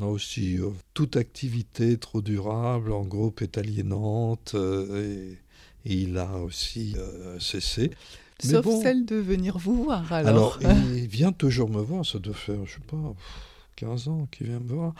aussi 0.01 0.57
euh, 0.57 0.69
toute 0.93 1.15
activité 1.17 1.97
trop 1.97 2.21
durable 2.21 2.91
en 2.91 3.03
groupe 3.03 3.41
est 3.41 3.57
aliénante. 3.57 4.53
Euh, 4.55 5.33
et, 5.33 5.37
il 5.85 6.17
a 6.17 6.37
aussi 6.37 6.93
euh, 6.97 7.39
cessé. 7.39 7.91
Sauf 8.41 8.65
celle 8.81 9.05
de 9.05 9.15
venir 9.15 9.57
vous 9.57 9.83
voir 9.83 10.11
alors. 10.13 10.59
Alors, 10.61 10.75
il 10.95 11.07
vient 11.07 11.31
toujours 11.31 11.69
me 11.69 11.81
voir, 11.81 12.05
ça 12.05 12.19
doit 12.19 12.33
faire, 12.33 12.65
je 12.65 12.73
sais 12.73 12.79
pas, 12.87 13.13
15 13.75 14.07
ans 14.09 14.27
qu'il 14.31 14.47
vient 14.47 14.59
me 14.59 14.67
voir. 14.67 14.93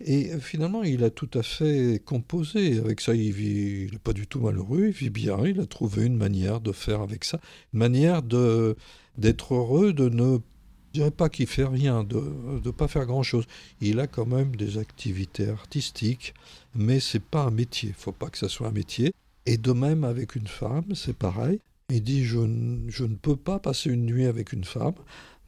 Et 0.00 0.30
finalement, 0.40 0.82
il 0.82 1.04
a 1.04 1.10
tout 1.10 1.30
à 1.34 1.42
fait 1.42 2.02
composé 2.04 2.78
avec 2.78 3.00
ça. 3.00 3.14
Il 3.14 3.32
vit, 3.32 3.90
n'est 3.92 3.98
pas 3.98 4.12
du 4.12 4.26
tout 4.26 4.40
malheureux, 4.40 4.86
il 4.86 4.92
vit 4.92 5.10
bien. 5.10 5.38
Il 5.46 5.60
a 5.60 5.66
trouvé 5.66 6.04
une 6.04 6.16
manière 6.16 6.60
de 6.60 6.72
faire 6.72 7.00
avec 7.00 7.24
ça, 7.24 7.40
une 7.72 7.80
manière 7.80 8.22
de 8.22 8.76
d'être 9.16 9.54
heureux, 9.54 9.92
de 9.92 10.08
ne 10.08 10.38
je 10.94 11.00
dirais 11.00 11.10
pas 11.10 11.28
qu'il 11.28 11.48
fait 11.48 11.64
rien, 11.64 12.04
de 12.04 12.22
ne 12.64 12.70
pas 12.70 12.86
faire 12.86 13.04
grand-chose. 13.04 13.46
Il 13.80 13.98
a 13.98 14.06
quand 14.06 14.26
même 14.26 14.54
des 14.54 14.78
activités 14.78 15.48
artistiques, 15.48 16.34
mais 16.76 17.00
c'est 17.00 17.22
pas 17.22 17.42
un 17.42 17.50
métier. 17.50 17.88
Il 17.88 17.94
faut 17.96 18.12
pas 18.12 18.28
que 18.28 18.38
ça 18.38 18.48
soit 18.48 18.68
un 18.68 18.72
métier. 18.72 19.12
Et 19.44 19.56
de 19.56 19.72
même 19.72 20.04
avec 20.04 20.36
une 20.36 20.46
femme, 20.46 20.94
c'est 20.94 21.16
pareil. 21.16 21.58
Il 21.90 22.02
dit 22.02 22.24
je, 22.24 22.38
je, 22.88 23.04
ne 23.04 23.14
peux 23.14 23.36
pas 23.36 23.58
passer 23.58 23.90
une 23.90 24.06
nuit 24.06 24.26
avec 24.26 24.52
une 24.52 24.64
femme. 24.64 24.94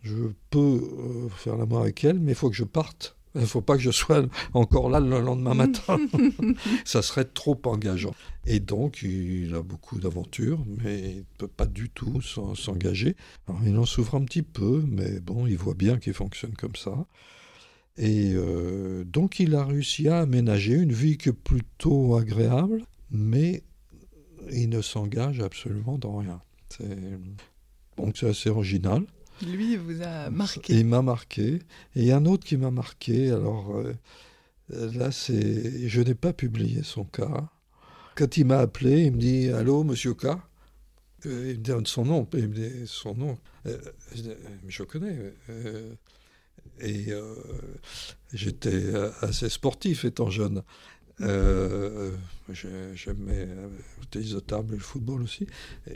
Je 0.02 0.32
peux 0.50 0.58
euh, 0.58 1.28
faire 1.30 1.56
l'amour 1.56 1.80
avec 1.80 2.04
elle, 2.04 2.20
mais 2.20 2.32
il 2.32 2.34
faut 2.34 2.50
que 2.50 2.56
je 2.56 2.64
parte. 2.64 3.16
Il 3.34 3.42
ne 3.42 3.46
faut 3.46 3.60
pas 3.60 3.76
que 3.76 3.82
je 3.82 3.90
sois 3.90 4.24
encore 4.54 4.88
là 4.88 4.98
le 4.98 5.20
lendemain 5.20 5.54
matin. 5.66 5.98
ça 6.84 7.02
serait 7.02 7.24
trop 7.24 7.60
engageant. 7.64 8.14
Et 8.46 8.60
donc, 8.60 9.02
il 9.02 9.54
a 9.54 9.62
beaucoup 9.62 9.98
d'aventures, 9.98 10.64
mais 10.82 11.00
il 11.00 11.16
ne 11.16 11.22
peut 11.38 11.48
pas 11.48 11.66
du 11.66 11.90
tout 11.90 12.20
s'engager. 12.22 13.16
il 13.64 13.76
en 13.76 13.84
souffre 13.84 14.14
un 14.14 14.24
petit 14.24 14.42
peu, 14.42 14.84
mais 14.86 15.20
bon, 15.20 15.46
il 15.46 15.56
voit 15.56 15.74
bien 15.74 15.98
qu'il 15.98 16.14
fonctionne 16.14 16.54
comme 16.54 16.76
ça. 16.76 17.06
Et 17.98 18.32
euh, 18.34 19.04
donc, 19.04 19.40
il 19.40 19.54
a 19.54 19.64
réussi 19.64 20.08
à 20.08 20.20
aménager 20.20 20.74
une 20.74 20.92
vie 20.92 21.16
qui 21.16 21.30
est 21.30 21.32
plutôt 21.32 22.16
agréable, 22.16 22.82
mais 23.10 23.62
il 24.52 24.68
ne 24.68 24.80
s'engage 24.82 25.40
absolument 25.40 25.98
dans 25.98 26.16
rien. 26.16 26.40
Donc 27.96 28.16
c'est 28.16 28.28
assez 28.28 28.50
original. 28.50 29.04
Lui, 29.42 29.72
il 29.72 29.78
vous 29.78 30.02
a 30.02 30.30
marqué. 30.30 30.74
Il 30.74 30.86
m'a 30.86 31.02
marqué. 31.02 31.54
Et 31.54 32.00
il 32.00 32.04
y 32.04 32.12
a 32.12 32.16
un 32.16 32.26
autre 32.26 32.44
qui 32.44 32.56
m'a 32.56 32.70
marqué. 32.70 33.30
Alors 33.30 33.76
euh, 33.76 33.92
là, 34.70 35.10
c'est, 35.10 35.88
je 35.88 36.00
n'ai 36.00 36.14
pas 36.14 36.32
publié 36.32 36.82
son 36.82 37.04
cas. 37.04 37.48
Quand 38.14 38.36
il 38.36 38.46
m'a 38.46 38.58
appelé, 38.58 39.04
il 39.04 39.12
me 39.12 39.18
dit 39.18 39.50
Allô, 39.50 39.84
monsieur 39.84 40.14
K? 40.14 40.26
Euh, 41.26 41.50
il 41.52 41.58
me 41.58 41.64
donne 41.64 41.86
son 41.86 42.04
nom. 42.04 42.26
Il 42.32 42.48
me 42.48 42.54
dit 42.54 42.86
son 42.86 43.14
nom. 43.14 43.38
Euh, 43.66 43.78
je 44.66 44.82
connais. 44.84 45.34
et 46.80 47.08
j'étais 48.32 48.94
assez 49.20 49.48
sportif 49.48 50.04
étant 50.04 50.30
jeune. 50.30 50.62
Euh, 51.22 52.12
J'aimais 52.52 53.46
le 53.46 54.06
tennis 54.10 54.32
de 54.32 54.40
table 54.40 54.74
et 54.74 54.76
le 54.76 54.82
football 54.82 55.22
aussi. 55.22 55.46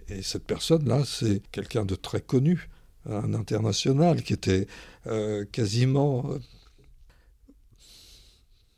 Et, 0.08 0.22
cette 0.22 0.44
personne-là, 0.44 1.04
c'est 1.04 1.42
quelqu'un 1.52 1.84
de 1.84 1.94
très 1.94 2.20
connu, 2.20 2.68
un 3.08 3.34
international 3.34 4.22
qui 4.22 4.32
était 4.32 4.66
euh, 5.06 5.44
quasiment, 5.52 6.30
euh, 6.30 6.38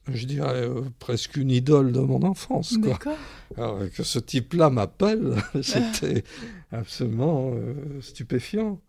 je 0.09 0.27
dirais, 0.27 0.67
euh, 0.67 0.83
presque 0.99 1.37
une 1.37 1.51
idole 1.51 1.93
de 1.93 2.01
mon 2.01 2.23
enfance. 2.23 2.77
Quoi. 2.77 2.99
Alors, 3.57 3.81
que 3.91 4.03
ce 4.03 4.19
type-là 4.19 4.69
m'appelle, 4.69 5.37
c'était 5.63 6.25
absolument 6.71 7.55
stupéfiant. 8.01 8.81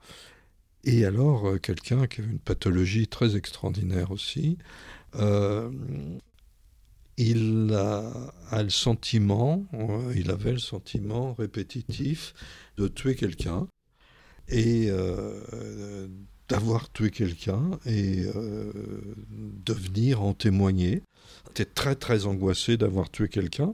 Et 0.83 1.05
alors, 1.05 1.61
quelqu'un 1.61 2.07
qui 2.07 2.19
avait 2.19 2.31
une 2.31 2.39
pathologie 2.39 3.07
très 3.07 3.37
extraordinaire 3.37 4.11
aussi. 4.11 4.57
Euh, 5.15 5.69
il 7.17 7.73
a, 7.73 8.63
le 8.63 8.69
sentiment, 8.69 9.65
euh, 9.73 10.13
il 10.15 10.31
avait 10.31 10.53
le 10.53 10.59
sentiment 10.59 11.33
répétitif 11.33 12.33
de 12.77 12.87
tuer 12.87 13.15
quelqu'un 13.15 13.67
et 14.47 14.87
euh, 14.89 16.07
d'avoir 16.49 16.91
tué 16.91 17.11
quelqu'un 17.11 17.79
et 17.85 18.25
euh, 18.35 18.71
de 19.29 19.73
venir 19.73 20.21
en 20.21 20.33
témoigner. 20.33 21.03
Il 21.45 21.49
était 21.51 21.65
très 21.65 21.95
très 21.95 22.25
angoissé 22.25 22.77
d'avoir 22.77 23.09
tué 23.09 23.29
quelqu'un, 23.29 23.71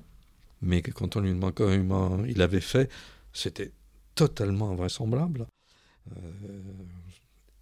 mais 0.62 0.82
quand 0.82 1.16
on 1.16 1.22
lui 1.22 1.30
demande 1.30 1.54
comment 1.54 2.24
il 2.26 2.42
avait 2.42 2.62
fait, 2.62 2.90
c'était 3.32 3.72
totalement 4.16 4.72
invraisemblable. 4.72 5.48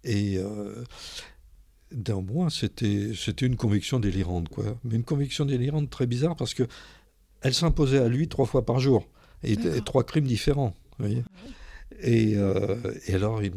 et 0.02 0.38
moi, 1.92 2.50
c'était, 2.50 3.12
c'était 3.14 3.46
une 3.46 3.56
conviction 3.56 4.00
délirante, 4.00 4.48
quoi. 4.48 4.64
Mais 4.84 4.96
une 4.96 5.04
conviction 5.04 5.44
délirante 5.44 5.90
très 5.90 6.06
bizarre 6.06 6.36
parce 6.36 6.54
que 6.54 6.64
elle 7.40 7.54
s'imposait 7.54 7.98
à 7.98 8.08
lui 8.08 8.28
trois 8.28 8.46
fois 8.46 8.64
par 8.64 8.80
jour 8.80 9.08
et, 9.42 9.56
trois 9.84 10.04
crimes 10.04 10.26
différents. 10.26 10.74
voyez 10.98 11.22
et, 12.00 12.34
euh, 12.36 12.76
et, 13.06 13.14
alors, 13.14 13.42
il 13.42 13.52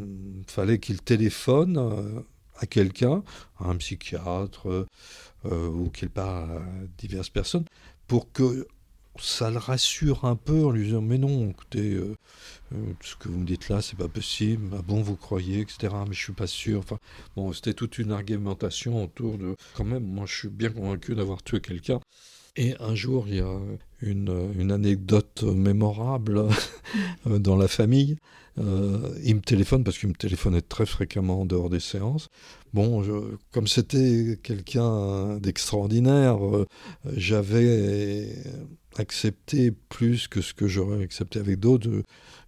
fallait 0.47 0.79
qu'il 0.79 1.01
téléphone 1.01 1.77
euh, 1.77 2.21
à 2.59 2.65
quelqu'un, 2.65 3.23
à 3.59 3.69
un 3.69 3.75
psychiatre, 3.75 4.87
euh, 5.45 5.67
ou 5.67 5.89
qu'il 5.89 6.09
parle 6.09 6.51
à 6.51 6.61
diverses 6.97 7.29
personnes, 7.29 7.65
pour 8.07 8.31
que 8.31 8.67
ça 9.21 9.49
le 9.49 9.57
rassure 9.57 10.25
un 10.25 10.35
peu 10.35 10.65
en 10.65 10.71
lui 10.71 10.85
disant 10.85 11.01
mais 11.01 11.17
non, 11.17 11.49
écoutez, 11.49 11.93
euh, 11.93 12.15
euh, 12.73 12.93
ce 13.01 13.15
que 13.15 13.29
vous 13.29 13.39
me 13.39 13.45
dites 13.45 13.69
là, 13.69 13.81
c'est 13.81 13.97
pas 13.97 14.07
possible. 14.07 14.69
Ah 14.77 14.81
bon, 14.81 15.01
vous 15.01 15.15
croyez, 15.15 15.61
etc. 15.61 15.93
Mais 16.07 16.13
je 16.13 16.21
suis 16.21 16.33
pas 16.33 16.47
sûr. 16.47 16.79
Enfin, 16.79 16.97
bon, 17.35 17.53
c'était 17.53 17.73
toute 17.73 17.97
une 17.99 18.11
argumentation 18.11 19.03
autour 19.03 19.37
de. 19.37 19.55
Quand 19.75 19.83
même, 19.83 20.03
moi, 20.03 20.25
je 20.27 20.35
suis 20.35 20.49
bien 20.49 20.69
convaincu 20.69 21.15
d'avoir 21.15 21.43
tué 21.43 21.61
quelqu'un. 21.61 21.99
Et 22.55 22.75
un 22.79 22.95
jour, 22.95 23.27
il 23.27 23.35
y 23.35 23.39
a 23.39 23.59
une, 24.01 24.51
une 24.57 24.71
anecdote 24.71 25.43
mémorable 25.43 26.47
dans 27.25 27.55
la 27.55 27.67
famille. 27.67 28.17
Euh, 28.57 29.17
il 29.23 29.35
me 29.35 29.41
téléphone 29.41 29.83
parce 29.83 29.97
qu'il 29.97 30.09
me 30.09 30.13
téléphonait 30.13 30.61
très 30.61 30.85
fréquemment 30.85 31.41
en 31.41 31.45
dehors 31.45 31.69
des 31.69 31.79
séances. 31.79 32.29
Bon, 32.73 33.03
comme 33.51 33.67
c'était 33.67 34.39
quelqu'un 34.41 35.37
d'extraordinaire, 35.37 36.45
euh, 36.45 36.65
j'avais 37.15 38.29
accepté 38.97 39.71
plus 39.71 40.27
que 40.27 40.41
ce 40.41 40.53
que 40.53 40.67
j'aurais 40.67 41.01
accepté 41.03 41.39
avec 41.39 41.59
d'autres. 41.59 41.89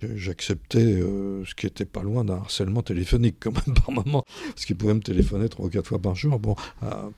J'acceptais 0.01 0.83
euh, 0.83 1.45
ce 1.45 1.55
qui 1.55 1.65
était 1.67 1.85
pas 1.85 2.03
loin 2.03 2.25
d'un 2.25 2.35
harcèlement 2.35 2.81
téléphonique 2.81 3.37
quand 3.39 3.51
même 3.51 3.75
par 3.85 3.91
moment, 3.91 4.23
parce 4.47 4.65
qu'il 4.65 4.75
pouvait 4.75 4.93
me 4.93 5.01
téléphoner 5.01 5.47
trois 5.47 5.67
ou 5.67 5.69
quatre 5.69 5.87
fois 5.87 5.99
par 5.99 6.15
jour. 6.15 6.39
Bon, 6.39 6.55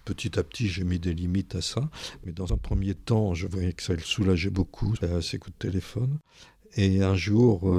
petit 0.05 0.37
à 0.39 0.43
petit, 0.43 0.67
j'ai 0.67 0.83
mis 0.83 0.99
des 0.99 1.13
limites 1.13 1.55
à 1.55 1.61
ça, 1.61 1.89
mais 2.25 2.31
dans 2.31 2.53
un 2.53 2.57
premier 2.57 2.93
temps, 2.93 3.33
je 3.33 3.47
voyais 3.47 3.73
que 3.73 3.83
ça 3.83 3.93
le 3.93 3.99
soulageait 3.99 4.51
beaucoup, 4.51 4.93
ces 5.21 5.39
coups 5.39 5.55
de 5.59 5.69
téléphone. 5.69 6.19
Et 6.77 7.01
un 7.01 7.15
jour, 7.15 7.71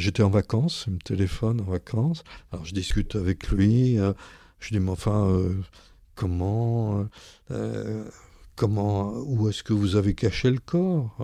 j'étais 0.00 0.22
en 0.22 0.30
vacances, 0.30 0.84
il 0.86 0.94
me 0.94 0.98
téléphone 0.98 1.60
en 1.60 1.70
vacances, 1.70 2.24
alors 2.52 2.64
je 2.64 2.74
discute 2.74 3.16
avec 3.16 3.48
lui, 3.48 3.98
euh, 3.98 4.12
je 4.60 4.70
dis, 4.70 4.80
mais 4.80 4.90
enfin, 4.90 5.28
comment, 6.14 7.06
comment, 8.56 9.12
où 9.26 9.48
est-ce 9.48 9.62
que 9.62 9.72
vous 9.72 9.96
avez 9.96 10.14
caché 10.14 10.50
le 10.50 10.58
corps 10.58 11.16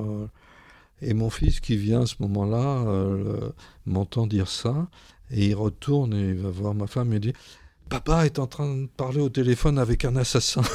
et 1.03 1.15
mon 1.15 1.31
fils 1.31 1.61
qui 1.61 1.77
vient 1.77 2.03
à 2.03 2.07
ce 2.07 2.17
moment-là 2.21 2.85
euh, 2.87 3.51
m'entend 3.87 4.27
dire 4.27 4.49
ça, 4.49 4.89
et 5.31 5.49
il 5.49 5.55
retourne 5.55 6.15
et 6.15 6.31
il 6.31 6.35
va 6.35 6.51
voir 6.51 6.75
ma 6.75 6.87
femme 6.87 7.13
et 7.13 7.21
dit 7.21 7.33
Papa 7.89 8.27
est 8.27 8.39
en 8.39 8.47
train 8.47 8.77
de 8.77 8.87
parler 8.87 9.21
au 9.21 9.29
téléphone 9.29 9.79
avec 9.79 10.05
un 10.05 10.17
assassin. 10.17 10.63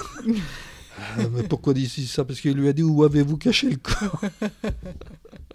Euh, 1.20 1.28
mais 1.30 1.44
pourquoi 1.44 1.74
dit 1.74 1.90
ça? 1.90 2.24
Parce 2.24 2.40
qu'il 2.40 2.54
lui 2.54 2.70
a 2.70 2.74
dit 2.74 2.82
Où 2.82 3.04
avez-vous 3.04 3.36
caché 3.36 3.70
le 3.70 3.76
corps? 3.76 4.22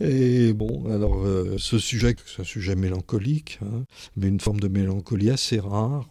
Et 0.00 0.52
bon, 0.52 0.92
alors 0.92 1.24
euh, 1.24 1.56
ce 1.58 1.78
sujet, 1.78 2.14
c'est 2.26 2.42
un 2.42 2.44
sujet 2.44 2.74
mélancolique, 2.74 3.58
hein, 3.62 3.84
mais 4.16 4.28
une 4.28 4.40
forme 4.40 4.60
de 4.60 4.68
mélancolie 4.68 5.30
assez 5.30 5.58
rare, 5.58 6.08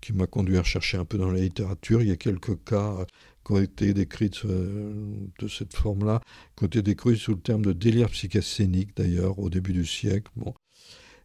qui 0.00 0.12
m'a 0.12 0.26
conduit 0.26 0.58
à 0.58 0.62
chercher 0.62 0.96
un 0.96 1.04
peu 1.04 1.18
dans 1.18 1.30
la 1.30 1.40
littérature. 1.40 2.02
Il 2.02 2.08
y 2.08 2.12
a 2.12 2.16
quelques 2.16 2.62
cas 2.64 3.06
qui 3.44 3.52
ont 3.52 3.58
été 3.58 3.94
décrits 3.94 4.30
de, 4.44 5.48
cette 5.48 5.74
forme-là, 5.74 6.20
qui 6.56 6.64
ont 6.64 6.66
été 6.66 6.82
décrits 6.82 7.16
sous 7.16 7.32
le 7.32 7.40
terme 7.40 7.64
de 7.64 7.72
délire 7.72 8.10
psychascénique 8.10 8.96
d'ailleurs 8.96 9.38
au 9.38 9.50
début 9.50 9.72
du 9.72 9.86
siècle. 9.86 10.30
Bon. 10.36 10.54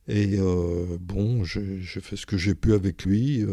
Et 0.07 0.37
euh, 0.37 0.97
bon, 0.99 1.43
j'ai 1.43 1.81
fait 2.01 2.15
ce 2.15 2.25
que 2.25 2.37
j'ai 2.37 2.55
pu 2.55 2.73
avec 2.73 3.05
lui. 3.05 3.43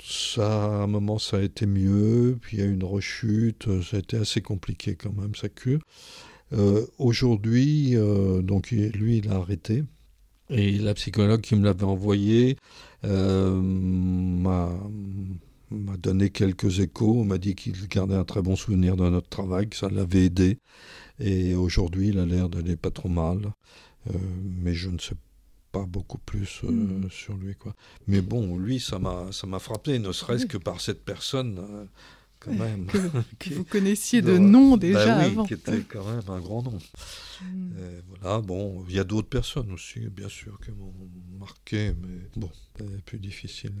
Euh, 0.00 0.04
ça, 0.04 0.64
à 0.64 0.84
un 0.84 0.86
moment, 0.86 1.18
ça 1.18 1.38
a 1.38 1.42
été 1.42 1.66
mieux, 1.66 2.38
puis 2.40 2.56
il 2.56 2.60
y 2.60 2.62
a 2.62 2.66
eu 2.66 2.74
une 2.74 2.84
rechute, 2.84 3.66
ça 3.82 3.96
a 3.96 4.00
été 4.00 4.16
assez 4.16 4.40
compliqué 4.40 4.94
quand 4.94 5.12
même, 5.12 5.34
sa 5.34 5.48
cure. 5.48 5.80
Euh, 6.52 6.86
aujourd'hui, 6.98 7.96
donc 8.42 8.70
lui, 8.70 9.18
il 9.18 9.28
a 9.28 9.36
arrêté. 9.36 9.84
Et 10.50 10.78
la 10.78 10.94
psychologue 10.94 11.40
qui 11.40 11.56
me 11.56 11.64
l'avait 11.64 11.84
envoyé 11.84 12.56
m'a 15.70 15.96
donné 15.96 16.30
quelques 16.30 16.80
échos, 16.80 17.24
m'a 17.24 17.38
dit 17.38 17.54
qu'il 17.54 17.74
gardait 17.88 18.14
un 18.14 18.24
très 18.24 18.42
bon 18.42 18.56
souvenir 18.56 18.96
de 18.96 19.08
notre 19.08 19.28
travail, 19.28 19.68
que 19.68 19.76
ça 19.76 19.88
l'avait 19.88 20.26
aidé. 20.26 20.58
Et 21.18 21.54
aujourd'hui, 21.54 22.08
il 22.08 22.18
a 22.18 22.26
l'air 22.26 22.48
d'aller 22.48 22.76
pas 22.76 22.90
trop 22.90 23.08
mal. 23.08 23.52
Euh, 24.08 24.18
mais 24.44 24.74
je 24.74 24.88
ne 24.90 24.98
sais 24.98 25.16
pas 25.76 25.86
beaucoup 25.86 26.18
plus 26.18 26.60
euh, 26.64 26.70
hmm. 26.70 27.10
sur 27.10 27.36
lui. 27.36 27.54
Quoi. 27.54 27.74
Mais 28.06 28.20
bon, 28.20 28.56
lui, 28.58 28.80
ça 28.80 28.98
m'a, 28.98 29.58
frappé, 29.58 29.98
ne 29.98 30.12
serait-ce 30.12 30.46
que 30.46 30.58
par 30.58 30.80
cette 30.80 31.04
personne. 31.04 31.58
Euh, 31.58 31.84
quand 32.38 32.52
même. 32.52 32.86
Que, 33.38 33.54
vous 33.54 33.64
connaissiez 33.70 34.20
de 34.20 34.36
nom 34.36 34.72
bah 34.72 34.76
déjà 34.76 35.18
oui, 35.18 35.24
avant. 35.24 35.46
qui 35.46 35.54
était 35.54 35.80
quand 35.80 36.04
même 36.04 36.22
un 36.28 36.38
grand 36.38 36.62
nom. 36.62 36.78
Hmm. 37.42 37.72
voilà, 38.08 38.40
bon, 38.42 38.84
il 38.88 38.94
y 38.94 38.98
a 38.98 39.04
d'autres 39.04 39.28
personnes 39.28 39.72
aussi, 39.72 40.00
bien 40.00 40.28
sûr, 40.28 40.60
qui 40.60 40.70
m'ont 40.70 40.92
marqué, 41.38 41.94
mais 42.00 42.28
bon, 42.36 42.50
c'est 42.76 43.04
plus 43.04 43.18
difficile 43.18 43.72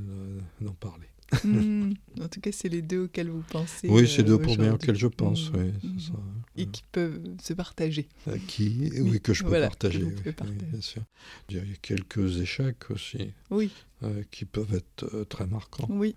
d'en 0.60 0.72
parler. 0.72 1.08
Hmm. 1.44 1.92
En 2.20 2.28
tout 2.28 2.40
cas, 2.40 2.50
c'est 2.50 2.70
les 2.70 2.82
deux 2.82 3.04
auxquels 3.04 3.28
vous 3.28 3.44
pensez. 3.50 3.88
Oui, 3.88 4.08
c'est 4.08 4.22
deux 4.22 4.38
premiers 4.38 4.70
auxquels 4.70 4.96
je 4.96 5.06
pense. 5.06 5.50
Oui, 5.50 5.72
ça. 6.00 6.12
Et 6.56 6.66
qui 6.66 6.82
peuvent 6.90 7.20
se 7.42 7.52
partager. 7.52 8.08
Euh, 8.28 8.38
qui, 8.46 8.90
oui, 9.00 9.20
que 9.20 9.34
je 9.34 9.44
peux 9.44 9.60
partager. 9.60 10.02
Oui, 10.04 10.12
bien 10.24 10.80
sûr. 10.80 11.02
Il 11.48 11.56
y 11.56 11.60
a 11.60 11.62
quelques 11.82 12.40
échecs 12.40 12.90
aussi. 12.90 13.32
Oui. 13.50 13.70
Euh, 14.02 14.22
qui 14.30 14.44
peuvent 14.44 14.74
être 14.74 15.04
euh, 15.14 15.24
très 15.24 15.46
marquants. 15.46 15.88
Oui. 15.90 16.16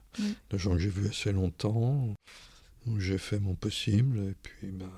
De 0.50 0.58
gens 0.58 0.72
que 0.72 0.80
j'ai 0.80 0.90
vus 0.90 1.08
assez 1.08 1.32
longtemps, 1.32 2.16
où 2.88 3.00
j'ai 3.00 3.18
fait 3.18 3.40
mon 3.40 3.56
possible, 3.56 4.20
et 4.20 4.36
puis 4.42 4.68
bah, 4.72 4.92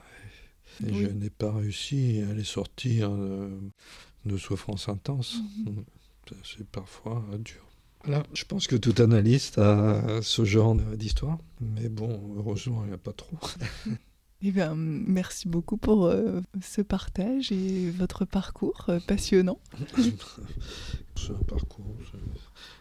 je 0.82 1.08
n'ai 1.08 1.30
pas 1.30 1.52
réussi 1.52 2.24
à 2.30 2.34
les 2.34 2.44
sortir 2.44 3.10
de 3.12 4.38
souffrance 4.38 4.90
intense. 4.90 5.38
Mm-hmm. 5.66 6.36
C'est 6.44 6.68
parfois 6.68 7.26
dur. 7.40 7.66
Voilà, 8.04 8.24
je 8.34 8.46
pense 8.46 8.68
que 8.68 8.76
tout 8.76 9.00
analyste 9.02 9.60
a 9.60 10.22
ce 10.22 10.44
genre 10.44 10.76
d'histoire, 10.76 11.38
mais 11.60 11.88
bon, 11.88 12.34
heureusement, 12.36 12.84
il 12.84 12.88
n'y 12.88 12.94
a 12.94 12.98
pas 12.98 13.14
trop. 13.14 13.38
Eh 14.44 14.52
bien, 14.52 14.74
merci 14.76 15.48
beaucoup 15.48 15.78
pour 15.78 16.06
euh, 16.06 16.42
ce 16.62 16.82
partage 16.82 17.52
et 17.52 17.92
votre 17.92 18.26
parcours 18.26 18.86
euh, 18.90 19.00
passionnant. 19.06 19.60
C'est 21.16 21.34
un 21.34 21.44
parcours, 21.48 21.86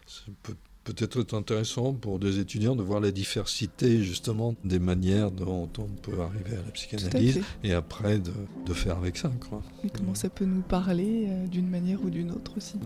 c'est 0.07 0.33
peut, 0.41 0.55
peut-être 0.83 1.35
intéressant 1.35 1.93
pour 1.93 2.17
des 2.17 2.39
étudiants 2.39 2.75
de 2.75 2.81
voir 2.81 2.99
la 2.99 3.11
diversité 3.11 4.01
justement 4.01 4.55
des 4.63 4.79
manières 4.79 5.29
dont 5.29 5.69
on 5.77 5.85
peut 5.85 6.19
arriver 6.21 6.57
à 6.57 6.65
la 6.65 6.71
psychanalyse 6.71 7.41
et 7.63 7.73
après 7.73 8.19
de, 8.19 8.73
faire 8.73 8.97
avec 8.97 9.17
ça. 9.17 9.31
Quoi. 9.47 9.61
Et 9.83 9.89
comment 9.89 10.15
ça 10.15 10.29
peut 10.29 10.45
nous 10.45 10.61
parler 10.61 11.27
euh, 11.27 11.45
d'une 11.45 11.69
manière 11.69 12.03
ou 12.03 12.09
d'une 12.09 12.31
autre 12.31 12.57
aussi. 12.57 12.79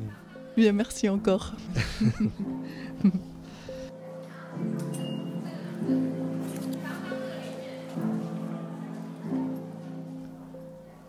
Bien, 0.57 0.73
merci 0.73 1.07
encore. 1.07 1.53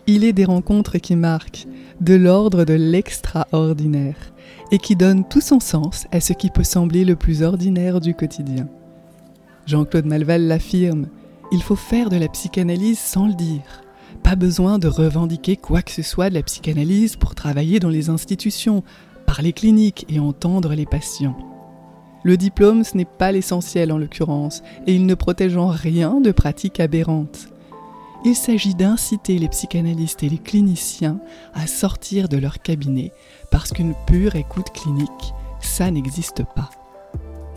Il 0.07 0.25
est 0.25 0.33
des 0.33 0.45
rencontres 0.45 0.99
qui 0.99 1.17
marquent, 1.17 1.67
de 2.01 2.15
l'ordre 2.15 2.65
de 2.65 2.75
l'extraordinaire, 2.75 4.33
et 4.71 4.79
qui 4.79 4.97
donnent 4.97 5.27
tout 5.29 5.41
son 5.41 5.61
sens 5.61 6.07
à 6.13 6.21
ce 6.21 6.33
qui 6.33 6.51
peut 6.51 6.65
sembler 6.65 7.05
le 7.05 7.17
plus 7.17 7.43
ordinaire 7.43 8.01
du 8.01 8.15
quotidien. 8.15 8.69
Jean-Claude 9.67 10.07
Malval 10.07 10.47
l'affirme, 10.47 11.09
il 11.53 11.63
faut 11.63 11.77
faire 11.77 12.11
de 12.11 12.17
la 12.17 12.29
psychanalyse 12.29 12.99
sans 12.99 13.27
le 13.29 13.35
dire. 13.35 13.83
Pas 14.23 14.37
besoin 14.37 14.79
de 14.79 14.89
revendiquer 14.89 15.57
quoi 15.57 15.83
que 15.83 15.93
ce 15.93 16.03
soit 16.03 16.31
de 16.31 16.35
la 16.35 16.43
psychanalyse 16.43 17.17
pour 17.17 17.35
travailler 17.35 17.81
dans 17.81 17.89
les 17.89 18.09
institutions, 18.09 18.83
les 19.43 19.53
cliniques 19.53 20.07
et 20.09 20.19
entendre 20.19 20.75
les 20.75 20.87
patients. 20.87 21.37
Le 22.23 22.37
diplôme, 22.37 22.85
ce 22.85 22.97
n'est 22.97 23.05
pas 23.05 23.33
l'essentiel 23.33 23.93
en 23.93 23.99
l'occurrence, 23.99 24.63
et 24.87 24.95
il 24.95 25.07
ne 25.07 25.15
protège 25.15 25.57
en 25.57 25.69
rien 25.69 26.21
de 26.21 26.33
pratiques 26.33 26.81
aberrantes. 26.81 27.49
Il 28.25 28.35
s'agit 28.35 28.75
d'inciter 28.75 29.39
les 29.39 29.49
psychanalystes 29.49 30.23
et 30.23 30.29
les 30.29 30.39
cliniciens 30.39 31.21
à 31.55 31.67
sortir 31.67 32.29
de 32.29 32.37
leur 32.37 32.61
cabinet, 32.61 33.13
parce 33.51 33.73
qu'une 33.73 33.95
pure 34.07 34.37
écoute 34.37 34.71
clinique, 34.71 35.35
ça 35.61 35.91
n'existe 35.91 36.43
pas. 36.55 36.71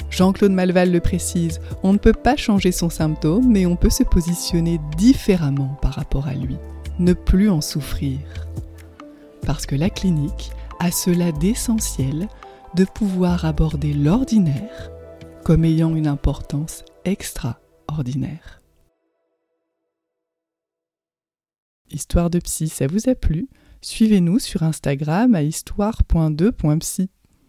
Jean-Claude 0.10 0.52
Malval 0.52 0.92
le 0.92 1.00
précise, 1.00 1.60
on 1.84 1.94
ne 1.94 1.98
peut 1.98 2.14
pas 2.14 2.36
changer 2.36 2.72
son 2.72 2.90
symptôme, 2.90 3.48
mais 3.48 3.66
on 3.66 3.76
peut 3.76 3.90
se 3.90 4.04
positionner 4.04 4.80
différemment 4.98 5.78
par 5.82 5.94
rapport 5.94 6.28
à 6.28 6.34
lui, 6.34 6.58
ne 6.98 7.14
plus 7.14 7.50
en 7.50 7.62
souffrir. 7.62 8.20
Parce 9.46 9.66
que 9.66 9.76
la 9.76 9.90
clinique, 9.90 10.52
à 10.80 10.92
cela 10.92 11.32
d'essentiel 11.32 12.28
de 12.76 12.86
pouvoir 12.86 13.46
aborder 13.46 13.94
l'ordinaire 13.94 14.92
comme 15.44 15.66
ayant 15.66 15.96
une 15.96 16.08
importance 16.08 16.84
extraordinaire. 17.06 18.59
Histoire 21.92 22.30
de 22.30 22.40
psy, 22.40 22.68
ça 22.68 22.88
vous 22.88 23.10
a 23.10 23.16
plu? 23.16 23.48
Suivez-nous 23.82 24.40
sur 24.40 24.64
Instagram 24.64 25.34
à 25.34 25.42
histoire.2.psy. 25.42 27.10